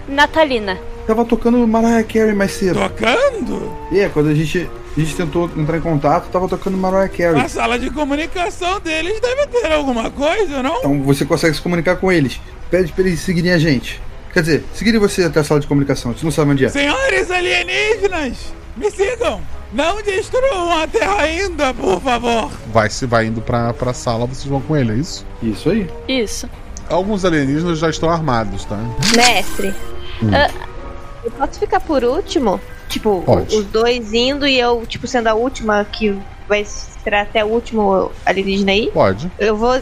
[0.09, 0.79] natalina.
[1.07, 2.79] Tava tocando Mariah Carey mais cedo.
[2.81, 3.77] Tocando?
[3.93, 7.41] É, quando a gente, a gente tentou entrar em contato, tava tocando Mariah Carey.
[7.41, 10.79] A sala de comunicação deles deve ter alguma coisa, não?
[10.79, 12.41] Então você consegue se comunicar com eles.
[12.73, 14.01] Pede pra eles seguirem a gente.
[14.33, 16.13] Quer dizer, seguirem você até a sala de comunicação.
[16.15, 16.71] Você não sabe onde é.
[16.71, 19.43] Senhores alienígenas, me sigam!
[19.75, 22.51] Não destruam a Terra ainda, por favor!
[22.73, 25.27] vai se vai indo pra, pra sala, vocês vão com ele, é isso?
[25.43, 25.87] Isso aí.
[26.09, 26.49] Isso.
[26.89, 28.79] Alguns alienígenas já estão armados, tá?
[29.15, 29.75] Mestre,
[30.23, 30.31] Hum.
[30.35, 30.51] ah,
[31.25, 32.59] eu posso ficar por último?
[32.89, 33.55] Tipo, Pode.
[33.55, 36.19] os dois indo e eu, tipo, sendo a última que
[36.49, 36.65] vai
[37.03, 38.91] esperar até o último alienígena aí?
[38.93, 39.31] Pode.
[39.39, 39.81] Eu vou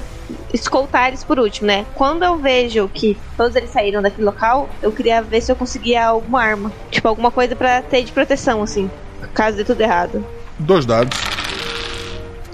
[0.54, 1.84] escoltar eles por último, né?
[1.94, 6.06] Quando eu vejo que todos eles saíram daquele local, eu queria ver se eu conseguia
[6.06, 6.72] alguma arma.
[6.90, 8.90] Tipo, alguma coisa pra ter de proteção, assim.
[9.34, 10.24] Caso dê tudo errado.
[10.58, 11.18] Dois dados.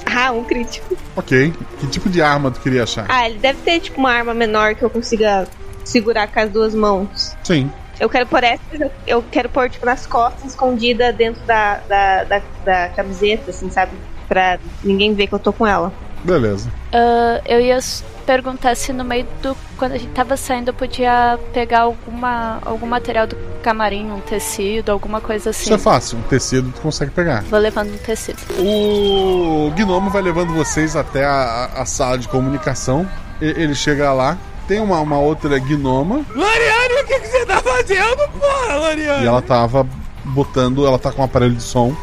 [0.04, 0.96] Ah, um crítico.
[1.14, 1.52] Ok.
[1.78, 3.06] Que tipo de arma tu queria achar?
[3.08, 5.46] Ah, ele deve ter, tipo, uma arma menor que eu consiga
[5.84, 7.36] segurar com as duas mãos.
[7.44, 7.70] Sim.
[8.00, 12.24] Eu quero pôr essa, eu- eu quero pôr, tipo, nas costas, escondida dentro da, da,
[12.24, 13.92] da, da camiseta, assim, sabe?
[14.28, 15.92] Pra ninguém ver que eu tô com ela.
[16.24, 16.68] Beleza.
[16.92, 17.78] Ah, eu ia
[18.24, 19.56] perguntar se no meio do.
[19.78, 24.90] Quando a gente tava saindo, eu podia pegar alguma, algum material do camarim, um tecido,
[24.90, 25.64] alguma coisa assim.
[25.64, 26.18] Isso é fácil.
[26.18, 27.42] Um tecido tu consegue pegar.
[27.44, 28.38] Vou levando um tecido.
[28.58, 33.06] O gnomo vai levando vocês até a, a- sala de comunicação.
[33.40, 34.36] E- ele chega lá.
[34.66, 39.22] Tem uma, uma outra gnoma Loriane, o que, que você tá fazendo, porra, Loriane?
[39.22, 39.86] e ela tava
[40.24, 40.84] botando.
[40.84, 41.94] Ela tá com um aparelho de som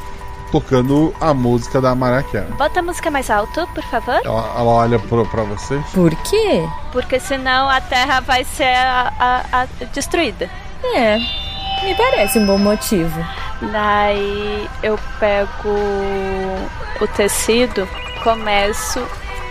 [0.53, 4.21] tocando a música da Mariah Bota a música mais alto, por favor.
[4.23, 5.83] Ela, ela olha pro, pra vocês.
[5.91, 6.63] Por quê?
[6.91, 10.47] Porque senão a Terra vai ser a, a- a- destruída.
[10.83, 11.17] É,
[11.83, 13.19] me parece um bom motivo.
[13.71, 15.75] Daí eu pego
[17.01, 17.87] o tecido,
[18.23, 19.03] começo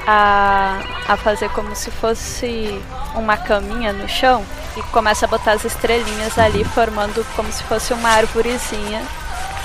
[0.06, 0.78] a,
[1.08, 2.80] a fazer como se fosse
[3.16, 4.44] uma caminha no chão
[4.76, 9.02] e começo a botar as estrelinhas ali, formando como se fosse uma árvorezinha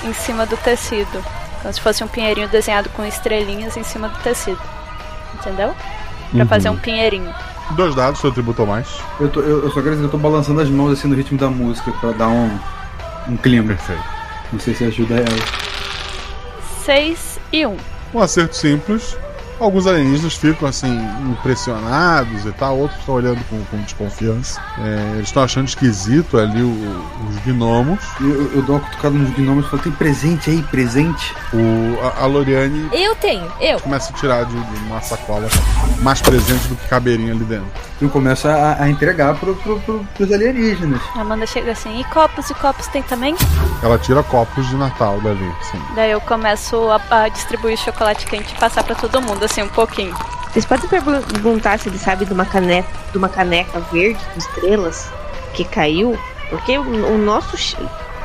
[0.04, 1.24] em cima do tecido.
[1.62, 4.60] Como se fosse um pinheirinho desenhado com estrelinhas em cima do tecido.
[5.34, 5.74] Entendeu?
[6.30, 6.48] Pra Uhum.
[6.48, 7.34] fazer um pinheirinho.
[7.72, 8.86] Dois dados, seu tributo mais.
[9.20, 11.14] Eu, tô, eu, eu só quero dizer que eu tô balançando as mãos assim no
[11.14, 12.58] ritmo da música pra dar um,
[13.28, 13.68] um clima.
[13.74, 14.02] Perfeito.
[14.52, 15.58] Não sei se ajuda ela.
[16.84, 17.76] 6 e 1.
[18.14, 19.16] Um acerto simples.
[19.60, 20.98] Alguns alienígenas ficam assim,
[21.30, 24.60] impressionados e tal, outros estão olhando com, com desconfiança.
[24.78, 27.98] É, eles estão achando esquisito ali o- os gnomos.
[28.20, 31.34] Eu, eu dou uma cutucada nos gnomos e falo: tem presente aí, presente.
[31.52, 33.80] O, a, a Loriane Eu tenho, eu.
[33.80, 35.48] começa a tirar de, de uma sacola
[36.02, 37.66] mais presente do que caberia ali dentro.
[38.00, 41.00] Eu começo a, a entregar pro, pro, pro, pros alienígenas.
[41.16, 43.34] A Amanda chega assim, e copos e copos tem também?
[43.82, 45.80] Ela tira copos de Natal dali, sim.
[45.96, 49.68] Daí eu começo a, a distribuir chocolate quente e passar pra todo mundo, assim, um
[49.68, 50.14] pouquinho.
[50.52, 55.10] Vocês podem perguntar se ele sabe de uma caneca, de uma caneca verde com estrelas
[55.54, 56.18] que caiu?
[56.50, 57.56] Porque o, o nosso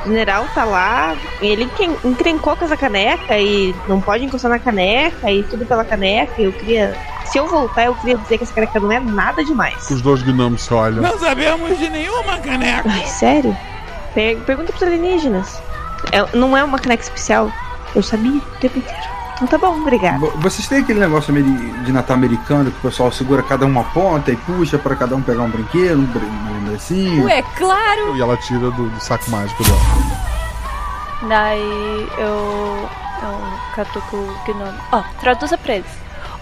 [0.05, 5.30] general tá lá, ele encren- encrencou com essa caneca e não pode encostar na caneca
[5.32, 6.34] e tudo pela caneca.
[6.41, 6.95] E eu queria.
[7.26, 9.89] Se eu voltar, eu queria dizer que essa caneca não é nada demais.
[9.89, 11.01] Os dois gnomos se olham.
[11.01, 12.89] Não sabemos de nenhuma caneca.
[12.89, 13.55] Ai, sério?
[14.13, 15.61] Per- pergunta pros alienígenas.
[16.11, 17.51] É- não é uma caneca especial?
[17.95, 19.12] Eu sabia o tempo inteiro.
[19.43, 20.19] Então tá bom, obrigada.
[20.19, 23.83] Vo- Vocês têm aquele negócio de Natal americano que o pessoal segura cada um uma
[23.83, 27.25] ponta e puxa pra cada um pegar um brinquedo, um lembrancinho?
[27.25, 28.15] Ué, claro!
[28.15, 29.77] E ela tira do, do saco mágico dela.
[31.27, 32.89] Daí eu.
[33.21, 33.39] Eu
[33.75, 34.77] catuco o gnomo.
[34.91, 35.89] Ó, traduza pra eles.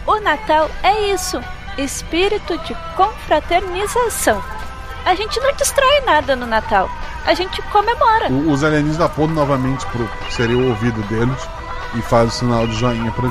[0.08, 1.39] O Natal é isso:
[1.78, 4.41] espírito de confraternização.
[5.06, 6.89] A gente não destrói nada no Natal.
[7.26, 8.30] A gente comemora.
[8.32, 11.38] O- os alienígenas apontam novamente pro que seria o ouvido deles
[11.96, 13.28] e fazem o sinal de joinha pra.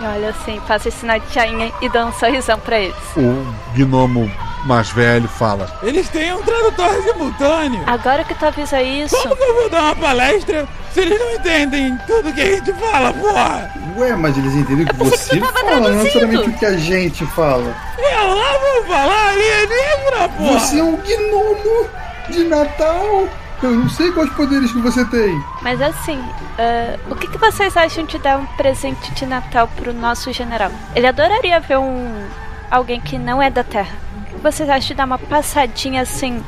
[0.00, 2.96] E olha assim, faço esse sinal de joinha e dou um sorrisão pra eles.
[3.16, 4.30] O gnomo
[4.64, 7.82] mais velho fala: Eles têm um tradutor simultâneo.
[7.86, 9.16] Agora que tu avisa isso.
[9.16, 12.72] Como que eu vou dar uma palestra se eles não entendem tudo que a gente
[12.74, 13.70] fala, porra?
[13.96, 16.02] Ué, mas eles entendem o que você tava fala, não traduzindo.
[16.02, 17.74] necessariamente o que a gente fala.
[17.98, 20.58] Eu lá vou falar alienígena, porra.
[20.58, 21.88] Você é um gnomo
[22.30, 23.28] de Natal.
[23.62, 25.38] Eu não sei quais poderes que você tem.
[25.62, 26.18] Mas assim,
[26.58, 30.70] ah, o que, que vocês acham de dar um presente de Natal pro nosso general?
[30.96, 32.24] Ele adoraria ver um
[32.70, 33.94] alguém que não é da Terra.
[34.32, 36.42] O que vocês acham de dar uma passadinha assim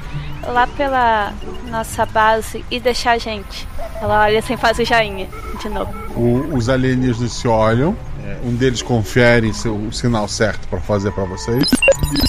[0.47, 1.33] lá pela
[1.71, 3.69] nossa base e deixar a gente?
[4.01, 5.29] Ela olha assim, faz o joinha
[5.61, 5.93] de novo.
[6.17, 7.95] O- os alienígenas se olham.
[8.25, 11.69] é, Um deles confere seu- o sinal certo pra fazer pra vocês.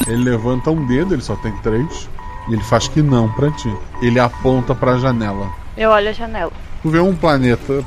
[0.07, 2.09] Ele levanta um dedo, ele só tem três.
[2.49, 3.73] E ele faz que não pra ti.
[4.01, 5.49] Ele aponta pra janela.
[5.77, 6.51] Eu olho a janela.
[6.81, 7.83] Tu vê um planeta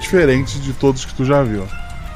[0.00, 1.64] diferente de todos que tu já viu.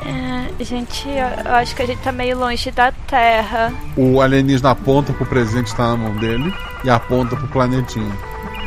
[0.06, 3.72] É, gente, eu acho que a gente tá meio longe da Terra.
[3.96, 8.12] O alienígena aponta pro presente que tá na mão dele e aponta pro planetinha.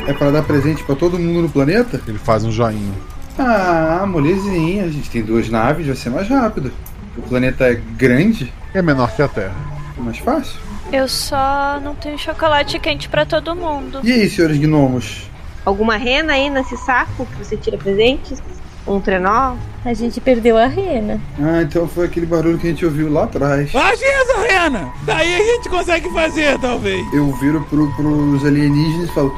[0.06, 2.00] É pra dar presente pra todo mundo no planeta?
[2.06, 2.92] Ele faz um joinha.
[3.38, 4.84] Ah, molezinha.
[4.84, 6.70] A gente tem duas naves, vai ser mais rápido.
[7.16, 9.54] O planeta é grande, É menor que a Terra.
[9.98, 10.60] mais fácil.
[10.94, 13.98] Eu só não tenho chocolate quente pra todo mundo.
[14.04, 15.28] E aí, senhores gnomos?
[15.64, 18.40] Alguma rena aí nesse saco que você tira presentes?
[18.86, 19.56] Um trenó?
[19.84, 21.20] A gente perdeu a rena.
[21.36, 23.74] Ah, então foi aquele barulho que a gente ouviu lá atrás.
[23.74, 24.92] Achei essa rena.
[25.02, 27.04] Daí a gente consegue fazer, talvez.
[27.12, 29.36] Eu viro pro, pros alienígenas e falo: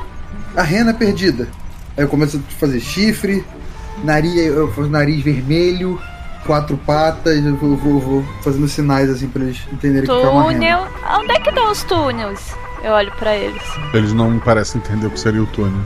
[0.55, 1.49] A rena perdida.
[1.97, 3.43] Aí eu começo a fazer chifre,
[4.05, 5.99] nariz, eu faço nariz vermelho,
[6.47, 10.51] quatro patas, eu vou, vou- vou fazendo sinais assim pra eles entenderem que é uma
[10.51, 10.53] rena.
[10.55, 10.87] Túnel.
[11.21, 12.55] Onde é que estão os túneis?
[12.83, 13.63] Eu olho pra eles.
[13.93, 15.81] Eles não parecem entender o que seria o túnel.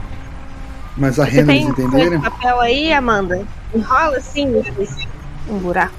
[0.97, 2.21] Mas a Você rena tem eles um entenderam?
[2.21, 3.45] papel aí, Amanda?
[3.73, 4.45] Enrola assim,
[5.49, 5.93] um buraco.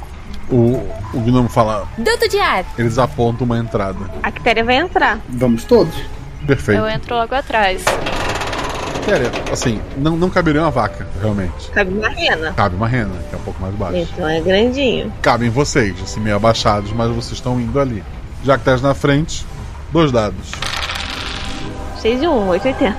[0.51, 1.89] O, o gnomo fala.
[1.97, 2.65] Duto de ar.
[2.79, 3.99] Eles apontam uma entrada.
[4.23, 5.19] A Quitéria vai entrar.
[5.29, 5.95] Vamos todos?
[6.47, 6.79] Perfeito.
[6.81, 7.83] Eu entro logo atrás.
[9.51, 11.71] Assim, não, não caberia uma vaca, realmente.
[11.71, 12.53] Cabe uma rena.
[12.53, 13.97] Cabe uma rena, que é um pouco mais baixo.
[13.97, 15.13] Então é grandinho.
[15.21, 18.03] Cabem vocês, assim, meio abaixados, mas vocês estão indo ali.
[18.45, 19.45] Já que estás na frente,
[19.93, 20.51] dois dados.
[22.01, 22.99] 6 e 1, 880.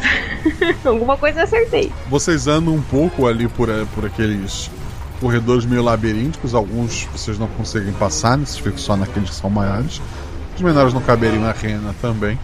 [0.89, 1.91] Alguma coisa eu acertei.
[2.09, 4.71] Vocês andam um pouco ali por, eh, por aqueles
[5.19, 6.53] corredores meio labirínticos.
[6.53, 8.45] Alguns vocês não conseguem passar, né?
[8.45, 10.01] vocês ficam só naqueles que são maiores.
[10.55, 12.39] Os menores não caberiam na rena também.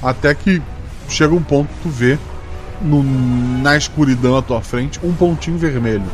[0.00, 0.62] Até que
[1.08, 2.18] chega um ponto que tu vê
[2.80, 3.02] no-
[3.62, 6.04] na escuridão à tua frente um pontinho vermelho.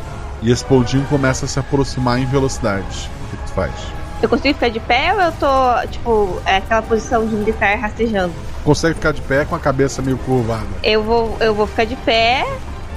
[0.41, 3.09] E esse poldinho começa a se aproximar em velocidade.
[3.27, 3.71] O que, tu faz?
[4.21, 8.33] Eu consigo ficar de pé ou eu tô, tipo, é aquela posição de militar rastejando?
[8.63, 10.65] Consegue ficar de pé com a cabeça meio curvada.
[10.83, 12.45] Eu vou, eu vou ficar de pé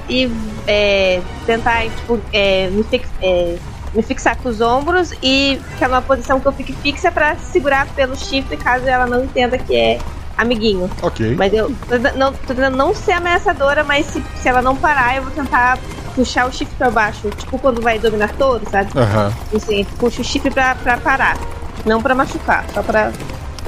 [0.08, 0.30] e
[0.66, 3.56] é, tentar, tipo, é, me, fix, é,
[3.94, 7.86] me fixar com os ombros e ficar numa posição que eu fique fixa pra segurar
[7.88, 9.98] pelo chifre caso ela não entenda que é
[10.38, 10.88] amiguinho.
[11.02, 11.34] Ok.
[11.36, 14.74] Mas eu tô, tentando- não, tô tentando não ser ameaçadora, mas se, se ela não
[14.76, 15.78] parar, eu vou tentar
[16.14, 17.28] puxar o chifre pra baixo.
[17.30, 18.90] Tipo quando vai dominar touro, sabe?
[18.96, 19.32] Aham.
[19.54, 21.36] Assim, puxa o chifre pra, pra parar.
[21.84, 23.12] Não pra machucar, só pra,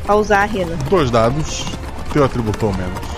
[0.04, 0.76] pra usar a rena.
[0.88, 1.64] Dois dados,
[2.12, 3.10] teu atributo ao menos.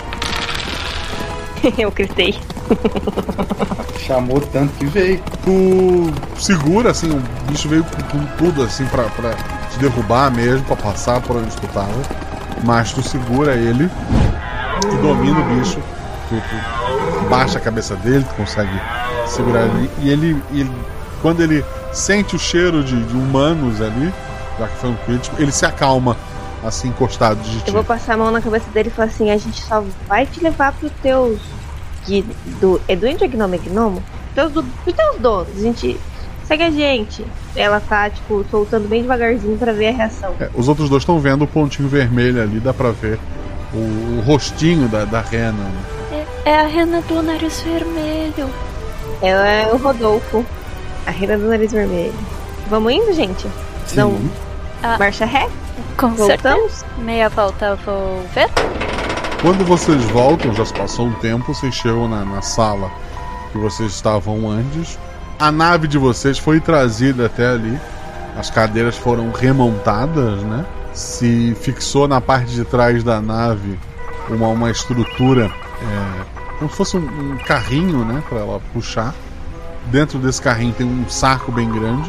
[1.79, 2.35] eu gritei.
[3.99, 5.23] Chamou tanto que veio.
[5.45, 9.35] Tu segura, assim, o bicho veio com, com tudo, assim, pra, pra
[9.71, 11.89] te derrubar mesmo, pra passar por onde tu tava.
[12.63, 13.91] Mas tu segura ele,
[14.81, 15.81] tu domina o bicho,
[16.29, 18.81] tu, tu baixa a cabeça dele, tu consegue
[19.27, 19.91] segurar ele.
[19.99, 20.71] E ele, ele
[21.23, 24.13] quando ele sente o cheiro de, de humanos ali,
[24.59, 26.17] já que foi um crítico, ele se acalma,
[26.65, 27.69] assim, encostado de ti.
[27.69, 30.27] Eu vou passar a mão na cabeça dele e falar assim: a gente só vai
[30.27, 31.41] te levar pros teus.
[32.61, 33.55] do, é doente ou gnomo?
[33.55, 34.03] É gnomo?
[34.35, 35.49] Teus, do, pros teus donos.
[35.57, 35.99] A gente.
[36.47, 37.25] Segue a gente.
[37.55, 40.35] Ela tá, tipo, soltando bem devagarzinho pra ver a reação.
[40.41, 43.19] É, os outros dois estão vendo o pontinho vermelho ali, dá pra ver
[43.73, 43.77] o,
[44.19, 45.53] o rostinho da, da rena.
[45.53, 46.25] né?
[46.45, 48.51] É, é a rena do nariz vermelho.
[49.23, 50.45] Ela é o Rodolfo.
[51.07, 52.15] A rena do nariz vermelho.
[52.69, 53.47] Vamos indo, gente?
[53.95, 54.19] Não.
[54.83, 55.49] Ah, Marcha ré?
[55.97, 56.73] Com Voltamos?
[56.73, 56.87] certeza.
[56.99, 58.49] Meia volta eu vou ver.
[59.41, 62.91] Quando vocês voltam, já se passou um tempo, vocês chegam na, na sala
[63.51, 64.99] que vocês estavam antes.
[65.43, 67.77] A nave de vocês foi trazida até ali.
[68.39, 70.65] As cadeiras foram remontadas, né?
[70.95, 73.77] Se fixou na parte de trás da nave
[74.29, 76.25] uma, uma estrutura, é,
[76.61, 78.23] como se fosse um, um carrinho, né?
[78.29, 79.13] Pra ela puxar.
[79.87, 82.09] Dentro desse carrinho tem um saco bem grande.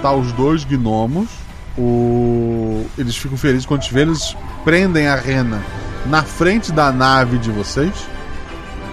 [0.00, 1.28] Tá os dois gnomos.
[1.76, 2.86] O...
[2.96, 5.64] Eles ficam felizes quando te vê, eles prendem a rena
[6.06, 7.92] na frente da nave de vocês.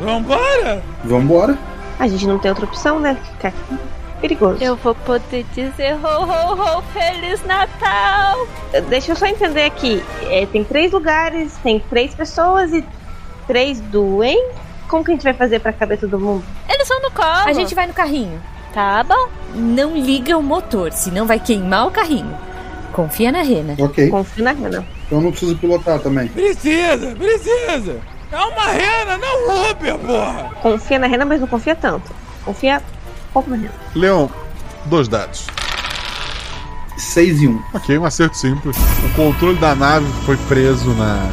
[0.01, 0.81] Vambora!
[1.03, 1.74] Vambora.
[1.99, 3.17] A gente não tem outra opção, né?
[3.31, 3.77] Ficar aqui.
[4.21, 4.63] Perigoso.
[4.63, 8.47] Eu vou poder dizer ho ho ho Feliz Natal!
[8.89, 10.03] Deixa eu só entender aqui.
[10.23, 12.83] É, tem três lugares, tem três pessoas e
[13.45, 14.55] três doentes.
[14.87, 16.43] Como que a gente vai fazer pra caber todo mundo?
[16.69, 17.27] Eles vão no colo.
[17.27, 18.41] A gente vai no carrinho.
[18.73, 19.29] Tá bom.
[19.53, 22.35] Não liga o motor, senão vai queimar o carrinho.
[22.93, 23.75] Confia na Rena.
[23.79, 24.09] Ok.
[24.09, 24.85] Confio na Rena.
[25.05, 26.27] Então não preciso pilotar também.
[26.29, 27.99] Precisa, precisa!
[28.31, 30.49] É uma rena, não um Uber, porra!
[30.61, 32.11] Confia na Rena, mas não confia tanto.
[32.43, 32.81] Confia
[33.33, 33.71] pouco na Rena.
[33.93, 34.27] Leon,
[34.85, 35.47] dois dados.
[36.97, 37.51] 6 e 1.
[37.51, 37.63] Um.
[37.73, 38.75] Ok, um acerto simples.
[39.03, 41.29] O controle da nave foi preso na,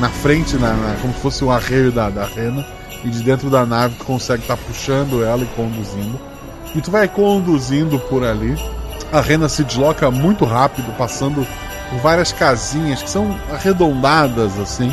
[0.00, 2.64] na frente, na, na- como se fosse o arreio da, da rena.
[3.04, 6.18] E de dentro da nave tu consegue estar puxando ela e conduzindo.
[6.74, 8.56] E tu vai conduzindo por ali.
[9.12, 11.46] A rena se desloca muito rápido, passando
[11.90, 14.92] por várias casinhas que são arredondadas assim.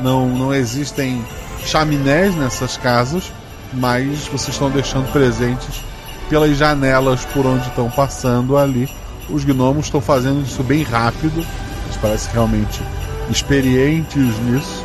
[0.00, 1.24] Não, não existem
[1.64, 3.32] chaminés nessas casas,
[3.72, 5.82] mas vocês estão deixando presentes
[6.28, 8.88] pelas janelas por onde estão passando ali.
[9.28, 11.44] Os gnomos estão fazendo isso bem rápido,
[11.84, 12.82] eles parecem realmente
[13.30, 14.84] experientes nisso.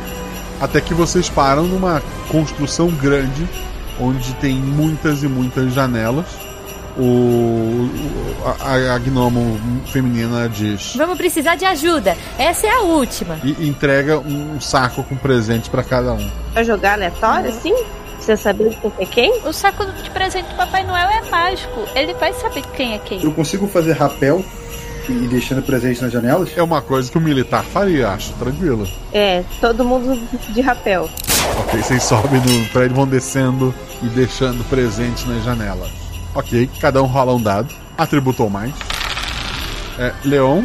[0.60, 3.48] Até que vocês param numa construção grande,
[3.98, 6.26] onde tem muitas e muitas janelas.
[7.00, 12.16] O, o- a, a gnomo feminina diz Vamos precisar de ajuda.
[12.38, 13.38] Essa é a última.
[13.42, 16.30] e entrega um saco com presentes para cada um.
[16.52, 17.74] Pra jogar aleatório, assim?
[18.18, 19.40] Você saber quem é quem?
[19.46, 21.80] O saco de presente do Papai Noel é mágico.
[21.94, 23.22] Ele vai saber quem é quem.
[23.24, 24.44] Eu consigo fazer rapel
[25.08, 26.50] e deixando presente nas janelas?
[26.56, 28.86] É uma coisa que o militar faria, acho, tranquilo.
[29.12, 30.20] É, todo mundo
[30.52, 31.08] de rapel.
[31.60, 35.90] Ok, vocês sobem no prédio, vão descendo e deixando presentes nas janelas.
[36.34, 37.68] Ok, cada um rola um dado.
[37.98, 38.72] Atributou mais.
[39.98, 40.62] É, Leon.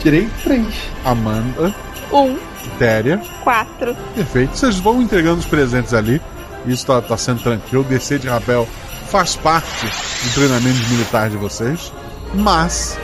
[0.00, 0.66] Tirei três.
[1.04, 1.74] Amanda.
[2.12, 2.36] Um,
[2.78, 3.20] Téria.
[3.42, 3.94] quatro.
[4.14, 4.56] Perfeito.
[4.56, 6.20] Vocês vão entregando os presentes ali.
[6.66, 7.84] Isso tá, tá sendo tranquilo.
[7.84, 8.66] Descer de rapel
[9.10, 9.86] faz parte
[10.24, 11.92] do treinamento militar de vocês.
[12.34, 12.96] Mas,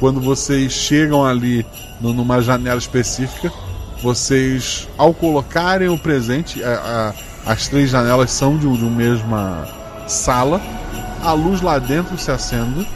[0.00, 1.64] quando vocês chegam ali
[2.00, 3.52] no- numa janela específica,
[4.02, 7.12] vocês, ao colocarem o presente, a-
[7.46, 9.68] a- as três janelas são de, um- de uma mesma
[10.06, 10.60] sala.
[11.22, 12.86] A luz lá dentro se acende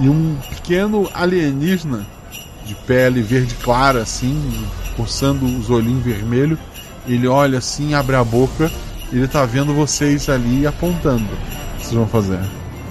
[0.00, 2.04] e um pequeno alienígena
[2.64, 6.58] de pele verde clara, assim, coçando os olhinhos vermelhos.
[7.06, 8.70] Ele olha assim, abre a boca,
[9.12, 11.24] ele tá vendo vocês ali apontando.
[11.24, 12.40] O que vocês vão fazer?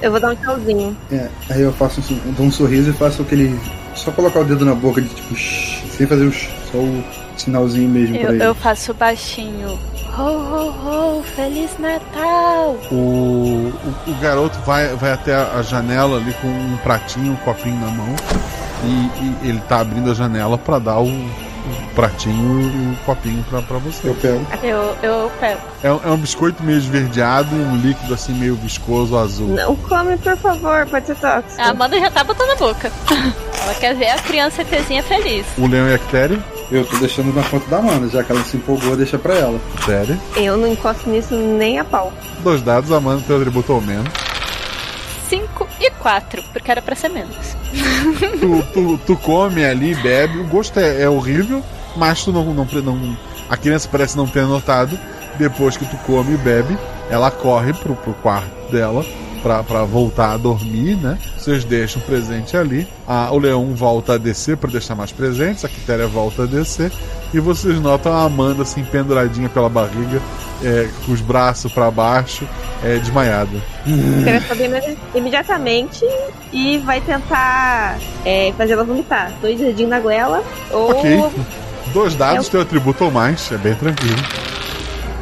[0.01, 0.95] Eu vou dar um tchauzinho.
[1.11, 3.59] É, aí eu faço assim, eu dou um sorriso e faço aquele.
[3.95, 7.03] Só colocar o dedo na boca de tipo, shh, sem fazer o shh, só o
[7.38, 8.43] sinalzinho mesmo pra Eu, ele.
[8.45, 9.80] eu faço baixinho.
[10.16, 12.78] Ho, ho, Feliz Natal!
[12.91, 17.80] O, o, o garoto vai, vai até a janela ali com um pratinho, um copinho
[17.80, 18.16] na mão.
[18.84, 21.07] E, e ele tá abrindo a janela para dar o,
[21.66, 24.07] o pratinho e o copinho pra, pra você.
[24.07, 24.45] Eu pego.
[24.61, 25.61] Eu, eu pego.
[25.84, 29.47] É, é um biscoito meio esverdeado e um líquido assim meio viscoso azul.
[29.47, 31.61] Não come, por favor, pode ser tóxico.
[31.61, 32.91] A Amanda já tá botando na boca.
[33.64, 35.45] Ela quer ver a criança ETzinha feliz.
[35.57, 36.39] O leão e a Quitéria?
[36.72, 39.59] Eu tô deixando na conta da Amanda, já que ela se empolgou, deixa pra ela.
[39.86, 40.20] Sério?
[40.36, 42.11] Eu não encosto nisso nem a pau.
[42.39, 44.11] Dois dados, a Amanda tem o atributo ao menos.
[45.30, 47.55] 5 e 4, porque era pra ser menos.
[48.39, 51.63] tu, tu, tu come ali, bebe, o gosto é, é horrível,
[51.95, 53.17] mas tu não, não, não.
[53.49, 54.97] A criança parece não ter notado.
[55.38, 56.78] Depois que tu come e bebe,
[57.09, 59.03] ela corre pro, pro quarto dela
[59.43, 61.17] pra voltar a dormir, né?
[61.37, 62.87] Vocês deixam o presente ali.
[63.07, 66.91] A, o leão volta a descer para deixar mais presentes, a Quitéria volta a descer.
[67.33, 70.21] E vocês notam a Amanda assim penduradinha pela barriga,
[70.63, 72.47] é, com os braços para baixo,
[72.83, 73.57] é, desmaiada.
[74.23, 76.05] Quero saber imediatamente
[76.51, 79.31] e vai tentar é, fazer ela vomitar.
[79.41, 80.91] Dois dedinhos na goela ou.
[80.91, 81.23] Ok.
[81.91, 84.15] Dois dados, Eu- teu atributo ou mais, é bem tranquilo.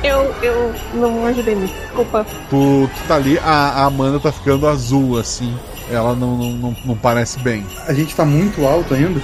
[0.04, 2.26] Eu, eu não ajudei muito, desculpa.
[2.50, 5.56] Tu, tu tá ali, a, a Amanda tá ficando azul, assim.
[5.90, 7.66] Ela não, não, não, não parece bem.
[7.88, 9.22] A gente tá muito alto ainda?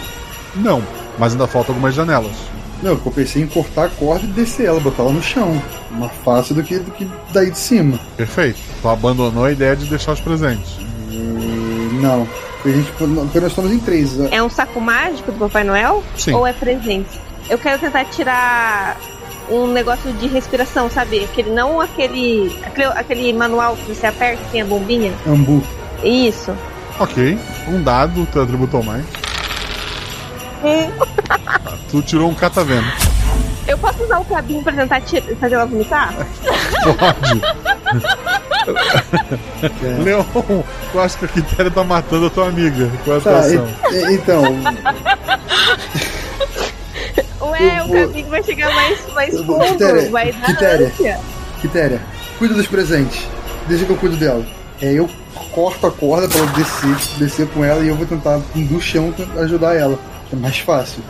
[0.55, 0.83] Não,
[1.17, 2.35] mas ainda faltam algumas janelas.
[2.81, 5.59] Não, eu pensei em cortar a corda e descer ela, botar ela no chão.
[5.91, 7.99] Mais fácil do que, do que daí de cima.
[8.15, 8.59] Perfeito.
[8.81, 10.77] Tu abandonou a ideia de deixar os presentes.
[11.09, 12.27] E não.
[12.61, 14.13] Porque, a gente, porque nós estamos em três.
[14.17, 14.29] né?
[14.31, 16.03] É um saco mágico do Papai Noel?
[16.15, 16.33] Sim.
[16.33, 17.19] Ou é presente?
[17.49, 18.97] Eu quero tentar tirar
[19.49, 21.23] um negócio de respiração, sabe?
[21.23, 22.87] Aquele, não aquele, aquele.
[22.87, 25.13] aquele manual que você aperta e tem a bombinha.
[25.27, 25.63] Ambu.
[26.03, 26.55] Isso.
[26.99, 27.37] Ok,
[27.67, 29.05] um dado, teu atributo mais.
[31.27, 32.87] Tá, tu tirou um catavento.
[33.67, 36.13] Eu posso usar o cabinho pra tentar tira- fazer ela vomitar?
[36.83, 37.41] Pode.
[40.03, 40.23] Leon,
[40.93, 42.89] eu acho que a Quitéria tá matando a tua amiga.
[43.03, 43.67] Qual é a Tá, situação?
[43.91, 44.43] e- e- então.
[47.59, 50.87] Eu o vou- cabinho vai chegar mais, mais vou- fundo, Quitéria, vai dar Quitéria.
[50.87, 51.19] ânsia.
[51.61, 52.01] Quitéria,
[52.37, 53.27] cuida dos presentes.
[53.67, 54.45] Deixa que eu cuido dela.
[54.81, 55.09] É, eu
[55.51, 59.13] corto a corda pra ela descer, descer com ela e eu vou tentar do chão
[59.39, 59.97] ajudar ela.
[60.31, 61.01] É mais fácil.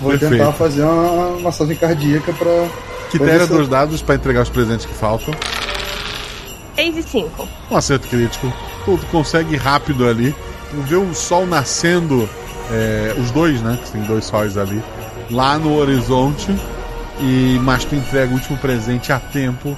[0.00, 0.32] Vou Perfeito.
[0.36, 2.66] tentar fazer uma massagem cardíaca pra.
[3.10, 5.34] Quitéria, se- dois dados pra entregar os presentes que faltam.
[6.76, 7.48] 6 e 5.
[7.70, 8.52] Um acerto crítico.
[8.84, 10.34] Tu, tu consegue rápido ali.
[10.70, 12.28] Tu vê o sol nascendo,
[12.70, 13.78] é, os dois, né?
[13.82, 14.80] Que tem dois sóis ali,
[15.30, 16.54] lá no horizonte.
[17.20, 19.76] E mas tu entrega o último presente a tempo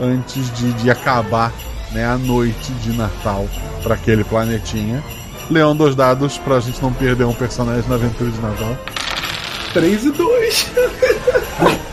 [0.00, 1.52] antes de, de acabar
[1.90, 3.46] né, a noite de Natal
[3.82, 5.02] para aquele planetinha.
[5.50, 8.76] Leão, dois dados pra gente não perder um personagem na aventura de Natal.
[9.72, 10.70] 3 e 2.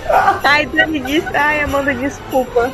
[0.44, 1.28] Ai, Dani disse.
[1.34, 2.72] Ai, Amanda, desculpa.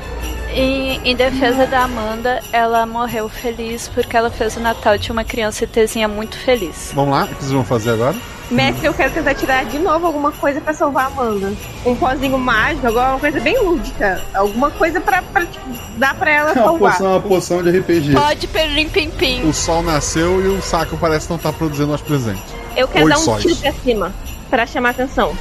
[0.54, 5.24] E em defesa da Amanda, ela morreu feliz porque ela fez o Natal de uma
[5.24, 6.92] criança ETzinha muito feliz.
[6.94, 8.16] Vamos lá, o que vocês vão fazer agora?
[8.52, 11.52] Mestre, eu quero tentar tirar de novo alguma coisa pra salvar a Amanda.
[11.86, 14.22] Um pozinho mágico, agora uma coisa bem lúdica.
[14.36, 15.66] Alguma coisa pra, pra tipo,
[15.98, 16.92] dar pra ela Uma salvar.
[16.94, 18.14] poção, uma poção de RPG.
[18.14, 19.42] Pode perlim pim pim.
[19.50, 22.44] O sol nasceu e o saco parece não estar produzindo mais presentes.
[22.78, 23.42] Eu quero Oi, dar um sóis.
[23.44, 24.14] tiro pra cima.
[24.50, 25.36] Pra chamar atenção.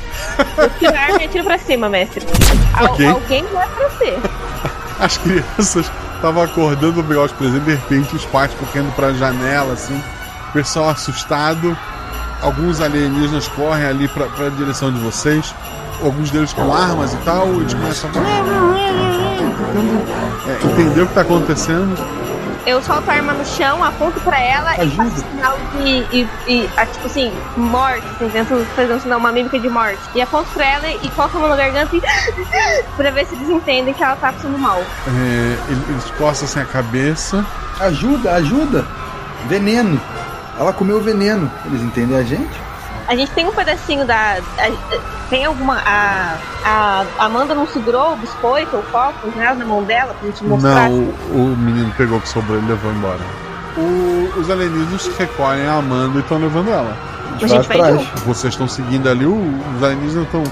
[0.56, 2.24] Eu tiro a arma e atiro pra cima, mestre.
[2.72, 3.06] Al- Ok.
[3.06, 4.18] Alguém vai pra você.
[4.98, 9.74] As crianças estavam acordando pra pegar os presentes, de repente os pais correndo pra janela,
[9.74, 9.94] assim,
[10.48, 11.76] o pessoal assustado.
[12.44, 15.54] Alguns alienígenas correm ali pra, pra direção de vocês,
[16.02, 18.18] alguns deles com armas e tal, eles começam a.
[20.50, 21.96] é, entender o que tá acontecendo.
[22.66, 25.10] Eu solto a arma no chão, aponto pra ela e Ajuda.
[25.10, 25.88] faço sinal de.
[26.16, 28.06] E, e, ah, tipo assim, morte.
[28.16, 30.00] Assim, tento fazer um sinal, uma mímica de morte.
[30.14, 32.02] E aponto pra ela e coloco a mão na garganta e.
[32.96, 34.78] pra ver se eles entendem que ela tá passando mal.
[34.78, 37.44] É, eles eles coçam assim a cabeça.
[37.80, 38.86] Ajuda, ajuda.
[39.46, 40.00] Veneno.
[40.58, 41.50] Ela comeu veneno.
[41.66, 42.60] Eles entendem a gente?
[43.06, 44.38] A gente tem um pedacinho da.
[44.58, 44.98] a-
[45.28, 45.76] tem alguma.
[45.84, 50.28] A, a Amanda não segurou o biscoito ou o copo né, na mão dela pra
[50.28, 50.88] gente mostrar?
[50.88, 53.20] Não, o, o menino pegou o que sobrou e levou embora.
[53.76, 56.96] O- os alienígenas recolhem a Amanda e estão levando ela.
[57.34, 58.08] A gente vai atrás.
[58.24, 60.42] Vocês estão seguindo ali, o- os alienígenas estão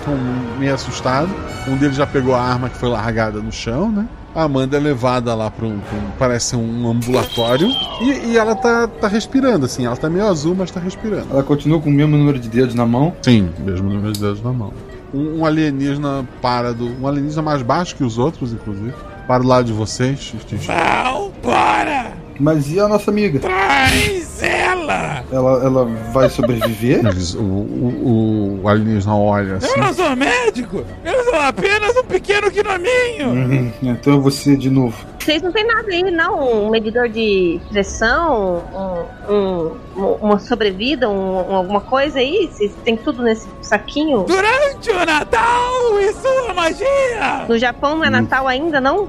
[0.59, 1.31] meio assustados.
[1.69, 4.05] Um deles já pegou a arma que foi largada no chão, né?
[4.35, 7.69] A Amanda é levada lá para um, pra um- parece um ambulatório
[8.01, 9.85] e, e ela tá, tá respirando, assim.
[9.85, 11.27] Ela tá meio azul, mas tá respirando.
[11.31, 13.13] Ela continua com o mesmo número de dedos na mão.
[13.23, 14.73] Sim, mesmo número de dedos na mão.
[15.13, 16.87] Um, um alienígena para do.
[17.01, 18.95] Um alienígena mais baixo que os outros, inclusive.
[19.29, 20.33] Para do lado de vocês.
[20.67, 22.13] Não, para!
[22.41, 23.39] Mas e a nossa amiga?
[23.39, 25.23] Traz ela!
[25.31, 27.03] Ela, ela vai sobreviver?
[27.37, 29.69] O, o, o alienígena olha assim.
[29.77, 30.07] Eu não sou!
[30.53, 30.85] Médico.
[31.05, 33.29] Eu sou apenas um pequeno gnominho.
[33.31, 34.97] Uhum, então você de novo.
[35.19, 36.65] Vocês não tem nada aí, não?
[36.67, 38.63] Um medidor de pressão?
[39.29, 41.09] Um, um- uma sobrevida?
[41.09, 41.13] Um,
[41.53, 42.49] um- alguma coisa aí?
[42.51, 44.25] Vocês têm tudo nesse saquinho?
[44.25, 47.47] Durante o Natal e sua magia!
[47.49, 49.09] No Japão não é Natal ainda, não?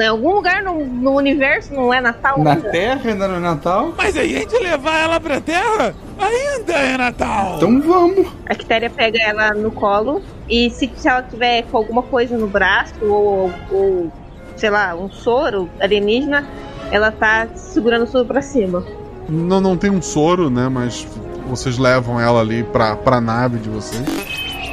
[0.00, 2.70] Em algum lugar no, no universo não é Natal Na ainda?
[2.70, 3.92] Terra ainda não é Natal?
[3.96, 7.56] Mas a gente levar ela pra Terra ainda é Natal.
[7.56, 8.26] Então vamos.
[8.48, 12.46] A Quitéria pega ela no colo e se, se ela tiver com alguma coisa no
[12.46, 14.12] braço ou, ou,
[14.56, 16.46] sei lá, um soro alienígena,
[16.90, 18.84] ela tá segurando o soro pra cima.
[19.28, 20.68] Não, não tem um soro, né?
[20.68, 21.06] Mas
[21.48, 24.02] vocês levam ela ali pra, pra nave de vocês.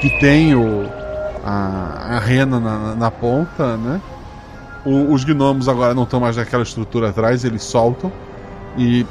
[0.02, 0.86] Que tem o,
[1.46, 4.02] a, a rena na, na ponta, né?
[4.86, 8.12] O- os gnomos agora não estão mais naquela estrutura atrás, eles soltam.
[8.78, 9.06] E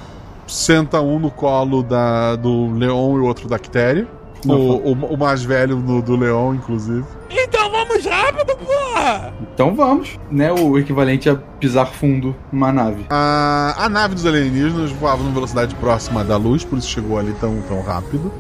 [0.49, 4.07] senta um no colo da, do Leon e o outro da Ctéria.
[4.47, 7.05] O, o, o mais velho no- do Leon, inclusive.
[7.29, 9.33] Então vamos rápido, porra!
[9.53, 10.19] Então vamos.
[10.31, 10.53] Né?
[10.53, 13.05] O equivalente a pisar fundo numa nave.
[13.11, 17.35] A, a nave dos alienígenas voava numa velocidade próxima da luz, por isso chegou ali
[17.41, 18.33] tão, tão rápido.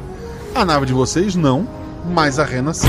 [0.54, 1.66] A nave de vocês não,
[2.08, 2.86] mas a Rena sim.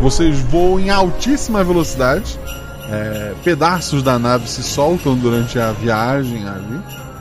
[0.00, 2.38] Vocês voam em altíssima velocidade.
[2.90, 6.80] é, pedaços da nave se soltam durante a viagem ali.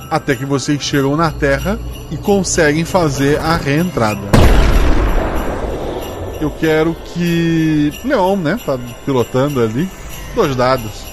[0.10, 1.78] Até que vocês chegam na Terra
[2.10, 4.22] e conseguem fazer a reentrada.
[6.40, 7.92] Eu quero que.
[8.06, 8.60] Leon, né?
[8.66, 9.90] Tá pilotando ali.
[10.36, 11.08] Dois dados.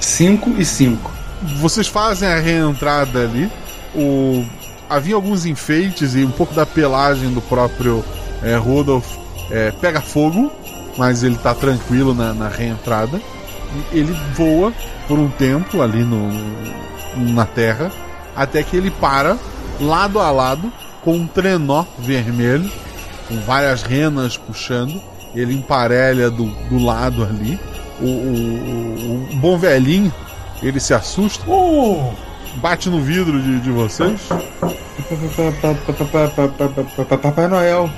[0.00, 1.10] 5 e 5.
[1.58, 3.50] Vocês fazem a reentrada ali.
[3.94, 4.44] O...
[4.88, 8.04] Havia alguns enfeites e um pouco da pelagem do próprio
[8.42, 8.58] é,
[9.50, 10.50] é, pega fogo,
[10.96, 13.20] mas ele tá tranquilo na, na reentrada.
[13.92, 14.72] Ele voa
[15.06, 16.28] por um tempo ali no,
[17.32, 17.90] na Terra,
[18.36, 19.36] até que ele para
[19.80, 22.70] lado a lado com um trenó vermelho,
[23.28, 25.00] com várias renas puxando.
[25.34, 27.58] Ele emparelha do, do lado ali.
[28.00, 30.12] O, o- o- o bom velhinho,
[30.62, 31.44] ele se assusta.
[32.56, 34.20] Bate no vidro de, de vocês.
[37.20, 37.88] Papai Noel.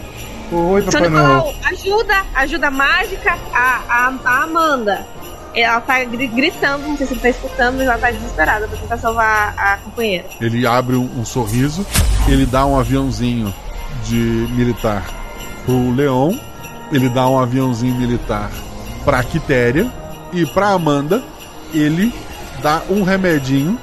[0.53, 1.55] Oi, Papai Noel.
[1.65, 2.23] Ajuda!
[2.35, 5.07] Ajuda mágica a, a, a Amanda.
[5.55, 8.79] Ela tá gri- gritando, não sei se você tá escutando, mas ela tá desesperada pra
[8.79, 10.25] tentar salvar a companheira.
[10.41, 11.87] Ele abre um, um sorriso,
[12.27, 13.53] ele dá um aviãozinho
[14.05, 14.17] de
[14.51, 15.05] militar
[15.67, 16.35] pro Leon,
[16.91, 18.51] ele dá um aviãozinho militar
[19.05, 19.91] pra Quitéria
[20.33, 21.23] e pra Amanda
[21.75, 22.15] ele
[22.63, 23.79] dá um remedinho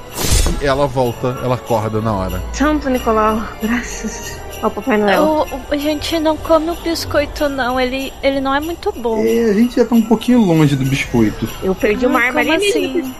[0.60, 2.42] e ela volta, ela acorda na hora.
[2.52, 5.22] Santo Nicolau, graças ao Papai Noel.
[5.70, 7.80] O, o- gente não come o biscoito, não.
[7.80, 9.18] Ele, ele não é muito bom.
[9.24, 11.48] É, a gente já tá um pouquinho longe do biscoito.
[11.62, 13.14] Eu perdi Ah, uma alienígena assim?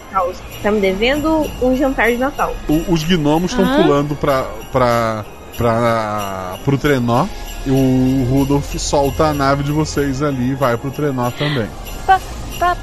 [0.61, 2.53] Tá me devendo um jantar de Natal.
[2.67, 3.81] O- os gnomos estão Ah.
[3.81, 5.25] pulando pra, pra,
[5.57, 7.25] pra, pro trenó
[7.65, 11.67] e o Rudolph solta a nave de vocês ali e vai pro trenó também.
[12.05, 12.19] Pa,
[12.59, 12.77] pa,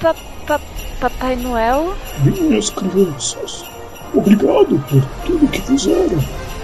[0.00, 0.14] pa,
[0.46, 0.60] pa,
[1.00, 1.94] Papai Noel?
[2.22, 3.64] Minhas crianças,
[4.12, 6.22] obrigado por tudo que fizeram.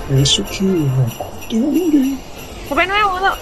[0.09, 0.63] Peço que
[1.55, 2.19] não contem a ninguém.
[2.69, 3.37] Papai Noel, não,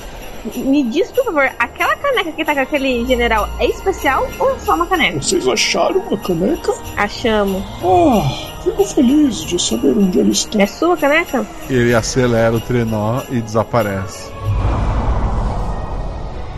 [0.57, 4.59] me diz, por favor, aquela caneca que tá com aquele general é especial ou é
[4.59, 5.23] só uma caneca?
[5.23, 6.75] Vocês acharam a caneca?
[6.97, 7.63] Achamos.
[7.83, 10.61] Ah, fico feliz de saber onde ela está.
[10.61, 11.47] É sua caneca?
[11.71, 14.31] Ele acelera o trenó e desaparece.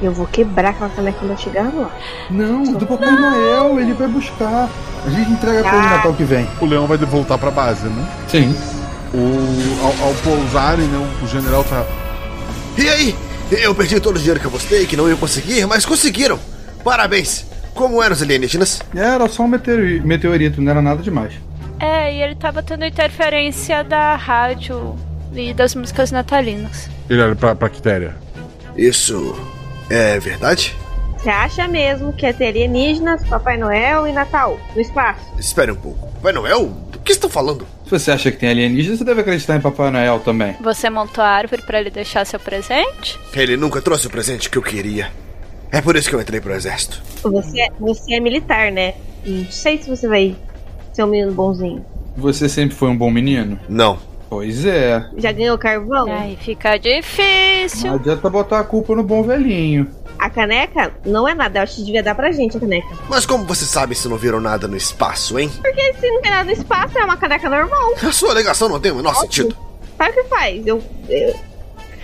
[0.03, 1.91] Eu vou quebrar aquela caneca quando eu chegar lá.
[2.29, 4.69] Não, do Papai Noel, ele vai buscar.
[5.07, 6.49] A gente entrega pra ele no Natal que vem.
[6.61, 8.07] O Leão vai voltar pra base, né?
[8.27, 8.55] Sim.
[9.15, 11.85] O, ao, ao pousarem, né, o general tá.
[12.77, 13.17] E aí?
[13.51, 16.39] Eu perdi todo o dinheiro que eu postei, que não ia conseguir, mas conseguiram!
[16.83, 17.47] Parabéns!
[17.75, 18.81] Como eram os alienígenas?
[18.95, 21.35] Era só um meteori- meteorito, não era nada demais.
[21.79, 24.97] É, e ele tava tendo interferência da rádio
[25.35, 26.89] e das músicas natalinas.
[27.09, 28.17] Ele olha pra, pra Quitéria.
[28.77, 29.37] Isso
[29.91, 30.75] é verdade?
[31.19, 35.21] Você acha mesmo que é ter alienígenas, Papai Noel e Natal no espaço?
[35.39, 36.09] Espere um pouco.
[36.15, 36.67] Papai Noel?
[36.91, 37.67] Do que estão falando?
[37.87, 40.57] Se você acha que tem alienígena, você deve acreditar em Papai Noel também.
[40.61, 43.19] Você montou a árvore pra ele deixar seu presente?
[43.33, 45.09] Ele nunca trouxe o presente que eu queria.
[45.71, 47.01] É por isso que eu entrei pro exército.
[47.23, 48.95] Você, é- você é militar, né?
[49.25, 50.37] Não sei se você vai
[50.93, 51.85] ser um menino bonzinho.
[52.17, 53.59] Você sempre foi um bom menino?
[53.69, 53.99] Não.
[54.29, 55.09] Pois é.
[55.17, 56.11] Já ganhou carvão?
[56.13, 57.89] Aí fica difícil.
[57.91, 59.87] Não adianta botar a culpa no bom velhinho.
[60.19, 62.89] A caneca não é nada, eu acho que devia dar pra gente a caneca.
[63.09, 65.51] Mas como você sabe se não viram nada no espaço, hein?
[65.63, 67.95] Porque se não tem nada no espaço, é uma caneca normal.
[68.03, 69.57] A sua alegação não tem o menor sentido.
[69.97, 70.67] Sabe o que faz?
[70.67, 70.83] Eu.
[71.09, 71.35] eu...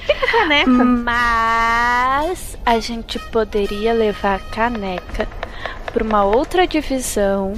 [0.07, 0.71] Fica a caneca.
[0.71, 5.29] Mas a gente poderia levar a caneca
[5.93, 7.55] para uma outra divisão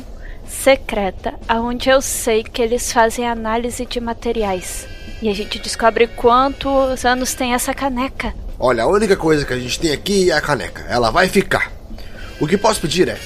[0.47, 4.87] secreta, aonde eu sei que eles fazem análise de materiais.
[5.23, 8.35] E a gente descobre quantos anos tem essa caneca.
[8.59, 10.85] Olha, a única coisa que a gente tem aqui é a caneca.
[10.89, 11.73] Ela vai ficar.
[12.41, 13.19] O que posso pedir é: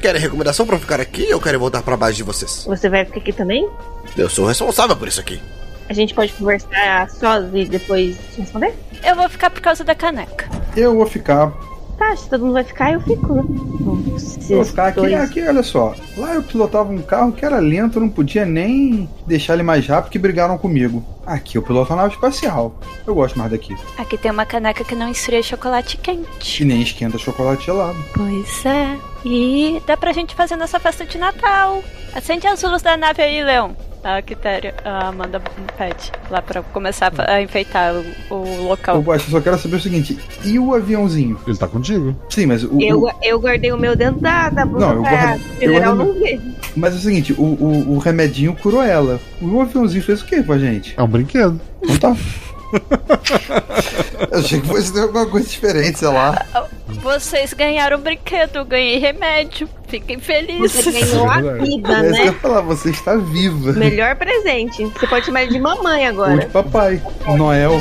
[0.00, 2.64] querem recomendação pra ficar aqui ou querem voltar pra base de vocês?
[2.66, 3.68] Você vai ficar aqui também?
[4.16, 5.40] Eu sou responsável por isso aqui.
[5.88, 8.74] A gente pode conversar sós e depois te responder?
[9.04, 10.48] Eu vou ficar por causa da caneca.
[10.76, 11.52] Eu vou ficar.
[11.98, 13.34] Tá, se todo mundo vai ficar, eu fico.
[13.34, 13.44] né?
[14.50, 15.94] Eu vou ficar aqui, aqui, olha só.
[16.16, 19.86] Lá eu pilotava um carro que era lento, eu não podia nem deixar ele mais
[19.86, 21.04] rápido que brigaram comigo.
[21.24, 22.74] Aqui eu piloto uma nave espacial.
[23.06, 23.74] Eu gosto mais daqui.
[23.96, 26.62] Aqui tem uma caneca que não esfria chocolate quente.
[26.62, 27.96] E nem esquenta chocolate gelado.
[28.14, 28.96] Pois é.
[29.24, 31.82] E dá pra gente fazer nossa festa de Natal.
[32.14, 33.74] Acende as luzes da nave aí, Leão.
[34.04, 35.40] A Quitéria, a Amanda
[35.78, 37.94] pede lá pra começar a enfeitar
[38.30, 39.02] o, o local.
[39.02, 41.38] Eu só quero saber o seguinte: e o aviãozinho?
[41.46, 42.14] Ele tá contigo?
[42.28, 42.78] Sim, mas o.
[42.80, 45.96] Eu, o- eu guardei o meu dentro da, da blusa Não, eu guardo- eu guardo
[45.96, 46.14] não.
[46.76, 49.18] Mas é o seguinte: o, o, o remedinho curou ela.
[49.40, 50.92] O aviãozinho fez o quê com a gente?
[50.96, 51.58] É um brinquedo.
[51.82, 52.14] Não tá.
[54.30, 56.44] Eu achei que fosse ter alguma coisa diferente, sei lá.
[57.02, 59.68] Vocês ganharam um brinquedo, eu ganhei remédio.
[59.88, 60.84] Fiquem felizes.
[60.84, 62.38] Você ganhou a vida, É que eu ia né?
[62.40, 63.72] falar, você está viva.
[63.72, 64.84] Melhor presente.
[64.84, 66.38] Você pode chamar ele de mamãe Ou agora.
[66.38, 67.00] de papai.
[67.36, 67.80] Noel.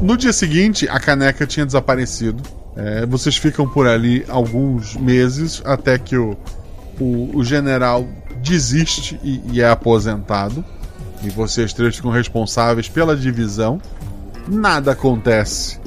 [0.00, 2.42] No dia seguinte, a caneca tinha desaparecido.
[2.76, 6.36] É, vocês ficam por ali alguns meses até que o,
[7.00, 8.06] o, o general
[8.42, 10.64] desiste e, e é aposentado.
[11.22, 13.80] E vocês três ficam responsáveis pela divisão.
[14.46, 15.80] Nada acontece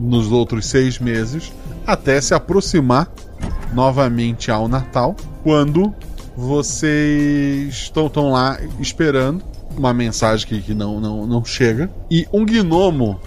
[0.00, 1.52] nos outros seis meses
[1.86, 3.10] até se aproximar
[3.72, 5.94] novamente ao Natal, quando
[6.36, 9.44] vocês estão, lá esperando
[9.76, 13.20] uma mensagem que, que não, não, não chega e um gnomo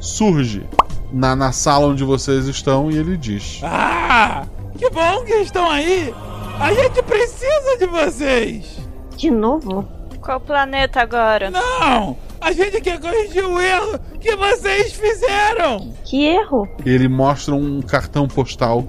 [0.00, 0.64] surge
[1.12, 4.46] na, na sala onde vocês estão e ele diz: Ah!
[4.76, 6.12] Que bom que estão aí!
[6.58, 8.78] A gente precisa de vocês!
[9.16, 9.86] De novo?
[10.20, 11.50] Qual planeta agora?
[11.50, 12.16] Não!
[12.40, 15.92] A gente quer corrigir o erro que vocês fizeram!
[16.04, 16.68] Que erro?
[16.84, 18.86] Ele mostra um cartão postal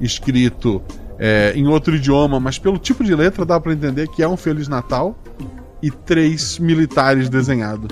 [0.00, 0.82] escrito
[1.18, 4.36] é, em outro idioma, mas pelo tipo de letra dá pra entender que é um
[4.36, 5.16] Feliz Natal
[5.82, 7.88] e três militares desenhados.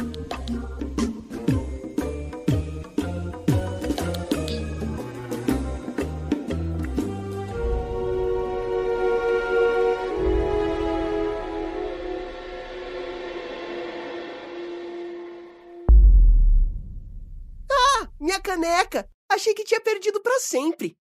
[18.64, 19.06] Caneca!
[19.30, 20.96] Achei que tinha perdido pra sempre.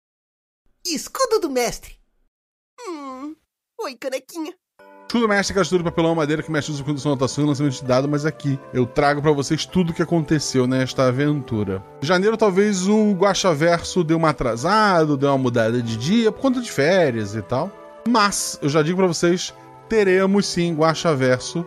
[0.85, 1.97] Escudo do mestre.
[2.87, 3.35] Hum.
[3.81, 4.53] Oi, canequinha.
[5.09, 8.25] Tudo mestre, castura, papelão, madeira que mexe usa produção, anotação e lançamento de dado, mas
[8.25, 11.83] aqui eu trago pra vocês tudo o que aconteceu nesta aventura.
[12.01, 16.61] Em janeiro, talvez o Guaxaverso deu uma atrasada, deu uma mudada de dia por conta
[16.61, 17.71] de férias e tal.
[18.07, 19.53] Mas eu já digo pra vocês,
[19.89, 21.65] teremos sim Guaxaverso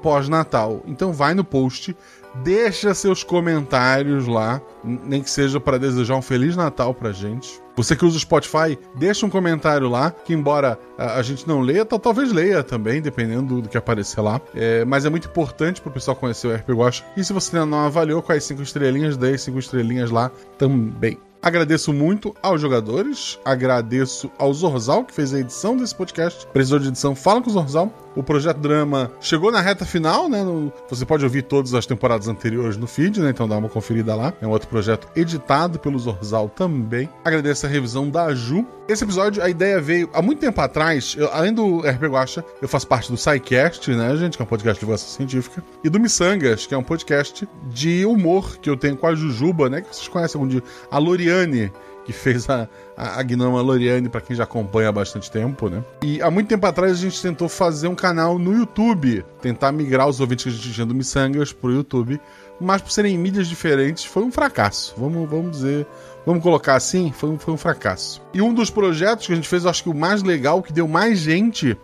[0.00, 0.82] pós-Natal.
[0.86, 1.96] Então vai no post,
[2.42, 7.62] deixa seus comentários lá, nem que seja para desejar um feliz Natal pra gente.
[7.76, 11.84] Você que usa o Spotify, deixa um comentário lá, que embora a, gente não leia,
[11.84, 14.40] tal- talvez leia também, dependendo do, que aparecer lá.
[14.54, 17.04] É, mas é muito importante pro pessoal conhecer o RP Guacha.
[17.16, 21.18] E se você ainda não avaliou com as 5 estrelinhas, dê 5 estrelinhas lá também.
[21.42, 26.46] Agradeço muito aos jogadores, agradeço ao Zorzal, que fez a edição desse podcast.
[26.46, 27.92] Precisou de edição, fala com o Zorzal.
[28.16, 30.42] O Projeto Drama chegou na reta final, né?
[30.42, 33.30] No- você pode ouvir todas as temporadas anteriores no feed, né?
[33.30, 34.32] Então dá uma conferida lá.
[34.40, 37.08] É um outro projeto editado pelo Zorzal também.
[37.24, 38.64] Agradeço a revisão da Ju.
[38.86, 41.14] Esse episódio, a ideia veio há muito tempo atrás.
[41.18, 44.36] eu- além do RP Guacha, eu faço parte do SciCast, né, gente?
[44.36, 45.62] Que é um podcast de divulgação científica.
[45.82, 49.68] E do Missangas, que é um podcast de humor que eu tenho com a Jujuba,
[49.70, 49.80] né?
[49.80, 50.62] Que vocês conhecem algum dia.
[50.90, 51.72] A Loriane,
[52.04, 55.82] que fez a, a, a Gnoma Loriane, pra quem já acompanha há bastante tempo, né?
[56.02, 60.08] E há muito tempo atrás a gente tentou fazer um canal no YouTube, tentar migrar
[60.08, 62.20] os ouvintes que a gente tinha do Missangas pro YouTube,
[62.60, 64.94] mas por serem mídias diferentes, foi um fracasso.
[64.96, 65.86] Vamos, vamos dizer.
[66.26, 68.22] Vamos colocar assim, foi um, foi um fracasso.
[68.32, 70.72] E um dos projetos que a gente fez, eu acho que o mais legal, que
[70.72, 71.76] deu mais gente,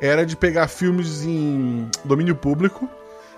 [0.00, 2.88] era de pegar filmes em domínio público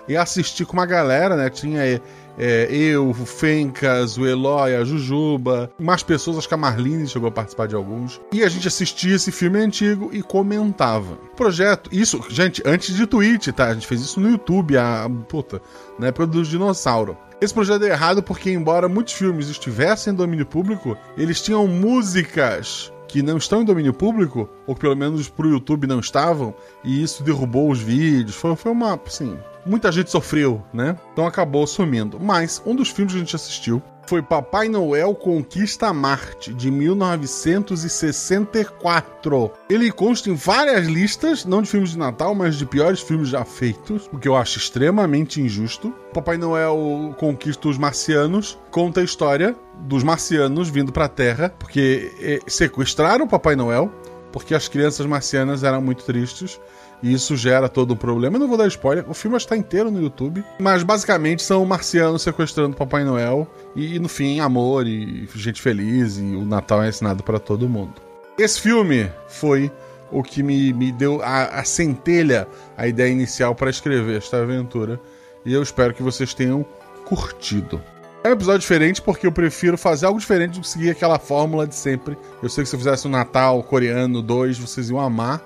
[0.07, 1.49] e assistir com uma galera, né?
[1.49, 2.01] Tinha
[2.37, 7.29] é, eu, o Fencas, o Eloy, a Jujuba, mais pessoas, acho que a Marlene chegou
[7.29, 8.19] a participar de alguns.
[8.31, 11.15] E a gente assistia esse filme antigo e comentava.
[11.35, 13.67] Projeto, isso, gente, antes de Twitch, tá?
[13.67, 15.61] A gente fez isso no YouTube, a puta,
[15.99, 17.17] na época do dinossauro.
[17.39, 22.91] Esse projeto é errado porque, embora muitos filmes estivessem em domínio público, eles tinham músicas
[23.13, 26.51] que não estão em domínio público, ou que pelo menos pro YouTube não estavam,
[26.83, 28.35] e isso derrubou os vídeos.
[28.35, 30.97] Foi, foi uma, assim, muita gente sofreu, né?
[31.11, 32.19] Então acabou sumindo.
[32.19, 39.51] Mas um dos filmes que a gente assistiu foi Papai Noel Conquista Marte, de 1964.
[39.69, 43.45] Ele consta em várias listas, não de filmes de Natal, mas de piores filmes já
[43.45, 45.93] feitos, o que eu acho extremamente injusto.
[46.13, 52.11] Papai Noel Conquista os Marcianos conta a história dos marcianos vindo para a Terra, porque
[52.19, 53.91] eh, sequestraram o Papai Noel,
[54.31, 56.59] porque as crianças marcianas eram muito tristes
[57.03, 58.37] e isso gera todo um problema.
[58.37, 60.41] Eu não vou dar spoiler, o filme está inteiro no YouTube.
[60.57, 63.45] Mas basicamente são marcianos sequestrando Papai Noel.
[63.75, 66.17] E no fim, amor e gente feliz.
[66.17, 67.95] E o Natal é ensinado para todo mundo.
[68.37, 69.69] Esse filme foi
[70.09, 72.47] o que me, me deu a, a centelha,
[72.77, 74.97] a ideia inicial para escrever esta aventura.
[75.45, 76.65] E eu espero que vocês tenham
[77.03, 77.81] curtido.
[78.23, 81.67] É um episódio diferente porque eu prefiro fazer algo diferente do que seguir aquela fórmula
[81.67, 82.17] de sempre.
[82.41, 85.41] Eu sei que se eu fizesse um Natal coreano 2, vocês iam amar.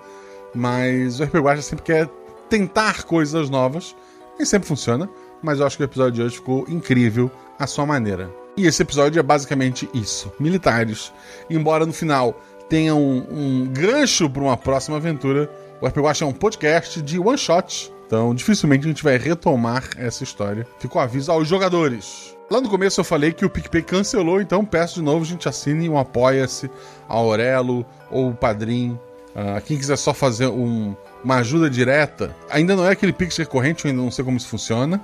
[0.53, 2.10] Mas o RPG Guacha sempre quer
[2.49, 3.95] tentar coisas novas.
[4.38, 5.10] Nem sempre funciona,
[5.41, 7.30] mas eu acho que o episódio de hoje ficou incrível
[7.60, 8.30] à sua maneira.
[8.56, 11.14] E esse episódio é basicamente isso: militares.
[11.49, 15.49] Embora no final tenha um, um gancho para uma próxima aventura,
[15.82, 17.94] o RPG Guacha é um podcast de one shot.
[18.06, 20.65] Então, dificilmente a gente vai retomar essa história.
[20.80, 22.36] Ficou aviso aos jogadores.
[22.49, 25.49] Lá no começo eu falei que o PicPay cancelou, então peço de novo a gente
[25.49, 26.72] assine um Apoia-se,
[27.10, 28.98] a Aurelo ou o Padrim
[29.38, 33.86] Uh, quem quiser só fazer um, uma ajuda direta, ainda não é aquele Pix recorrente,
[33.86, 35.00] eu ainda não sei como isso funciona.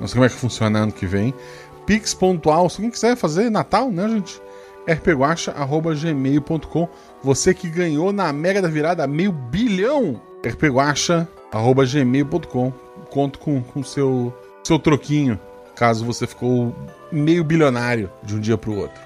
[0.00, 1.34] Não sei como é que funciona ano que vem.
[1.84, 4.40] Pix pontual, se quem quiser fazer Natal, né, gente?
[4.88, 6.88] rpguacha.gmail.com
[7.22, 12.72] Você que ganhou na Mega da Virada meio bilhão, rpguacha.gmail.com
[13.10, 14.34] Conto com o seu,
[14.64, 15.38] seu troquinho,
[15.74, 16.74] caso você ficou
[17.12, 19.05] meio bilionário de um dia para o outro.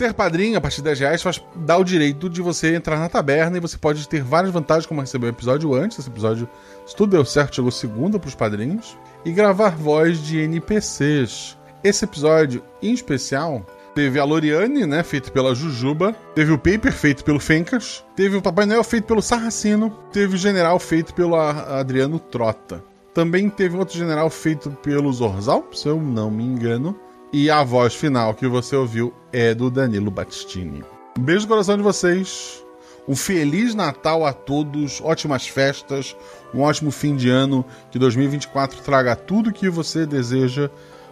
[0.00, 3.06] Ser padrinho a partir de 10 reais faz, dá o direito de você entrar na
[3.06, 5.98] taberna e você pode ter várias vantagens, como receber o episódio antes.
[5.98, 6.48] Esse episódio,
[6.86, 8.96] se tudo deu certo, chegou segunda para os padrinhos.
[9.26, 11.54] E gravar voz de NPCs.
[11.84, 13.62] Esse episódio, em especial,
[13.94, 16.16] teve a Loriane, né, feito pela Jujuba.
[16.34, 18.02] Teve o Paper, feito pelo Fencas.
[18.16, 19.94] Teve o Papai Noel, feito pelo Sarracino.
[20.10, 22.82] Teve o General, feito pelo Adriano Trota.
[23.12, 26.98] Também teve outro general feito pelo Zorzal, se eu não me engano.
[27.32, 30.82] E a voz final que você ouviu é do Danilo Battistini.
[31.16, 32.64] Um beijo no coração de vocês.
[33.06, 36.16] Um feliz Natal a todos, ótimas festas,
[36.52, 37.64] um ótimo fim de ano.
[37.92, 40.68] Que 2024 traga tudo que você deseja.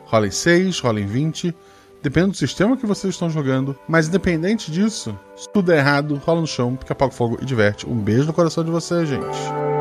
[0.06, 1.54] Rolem 6, rolem 20,
[2.02, 3.78] depende do sistema que vocês estão jogando.
[3.86, 7.44] Mas independente disso, se tudo é errado, rola no chão, pica apaga o fogo e
[7.44, 7.88] diverte.
[7.88, 9.77] Um beijo no coração de vocês, gente.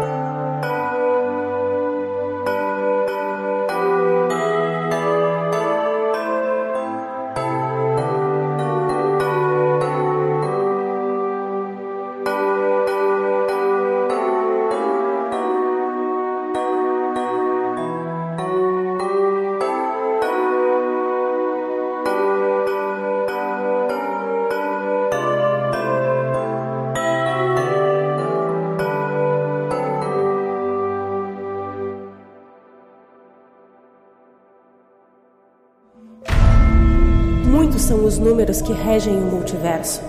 [38.62, 40.02] Que regem o multiverso.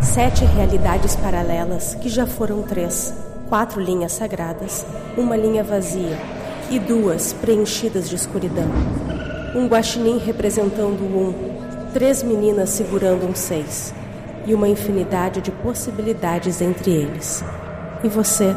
[0.00, 3.14] Sete realidades paralelas, que já foram três.
[3.48, 4.84] Quatro linhas sagradas,
[5.16, 6.18] uma linha vazia
[6.70, 8.68] e duas preenchidas de escuridão.
[9.54, 11.32] Um guaxinim representando um,
[11.92, 13.94] três meninas segurando um seis
[14.44, 17.44] e uma infinidade de possibilidades entre eles.
[18.02, 18.54] E você?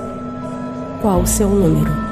[1.01, 2.08] Qual o seu número?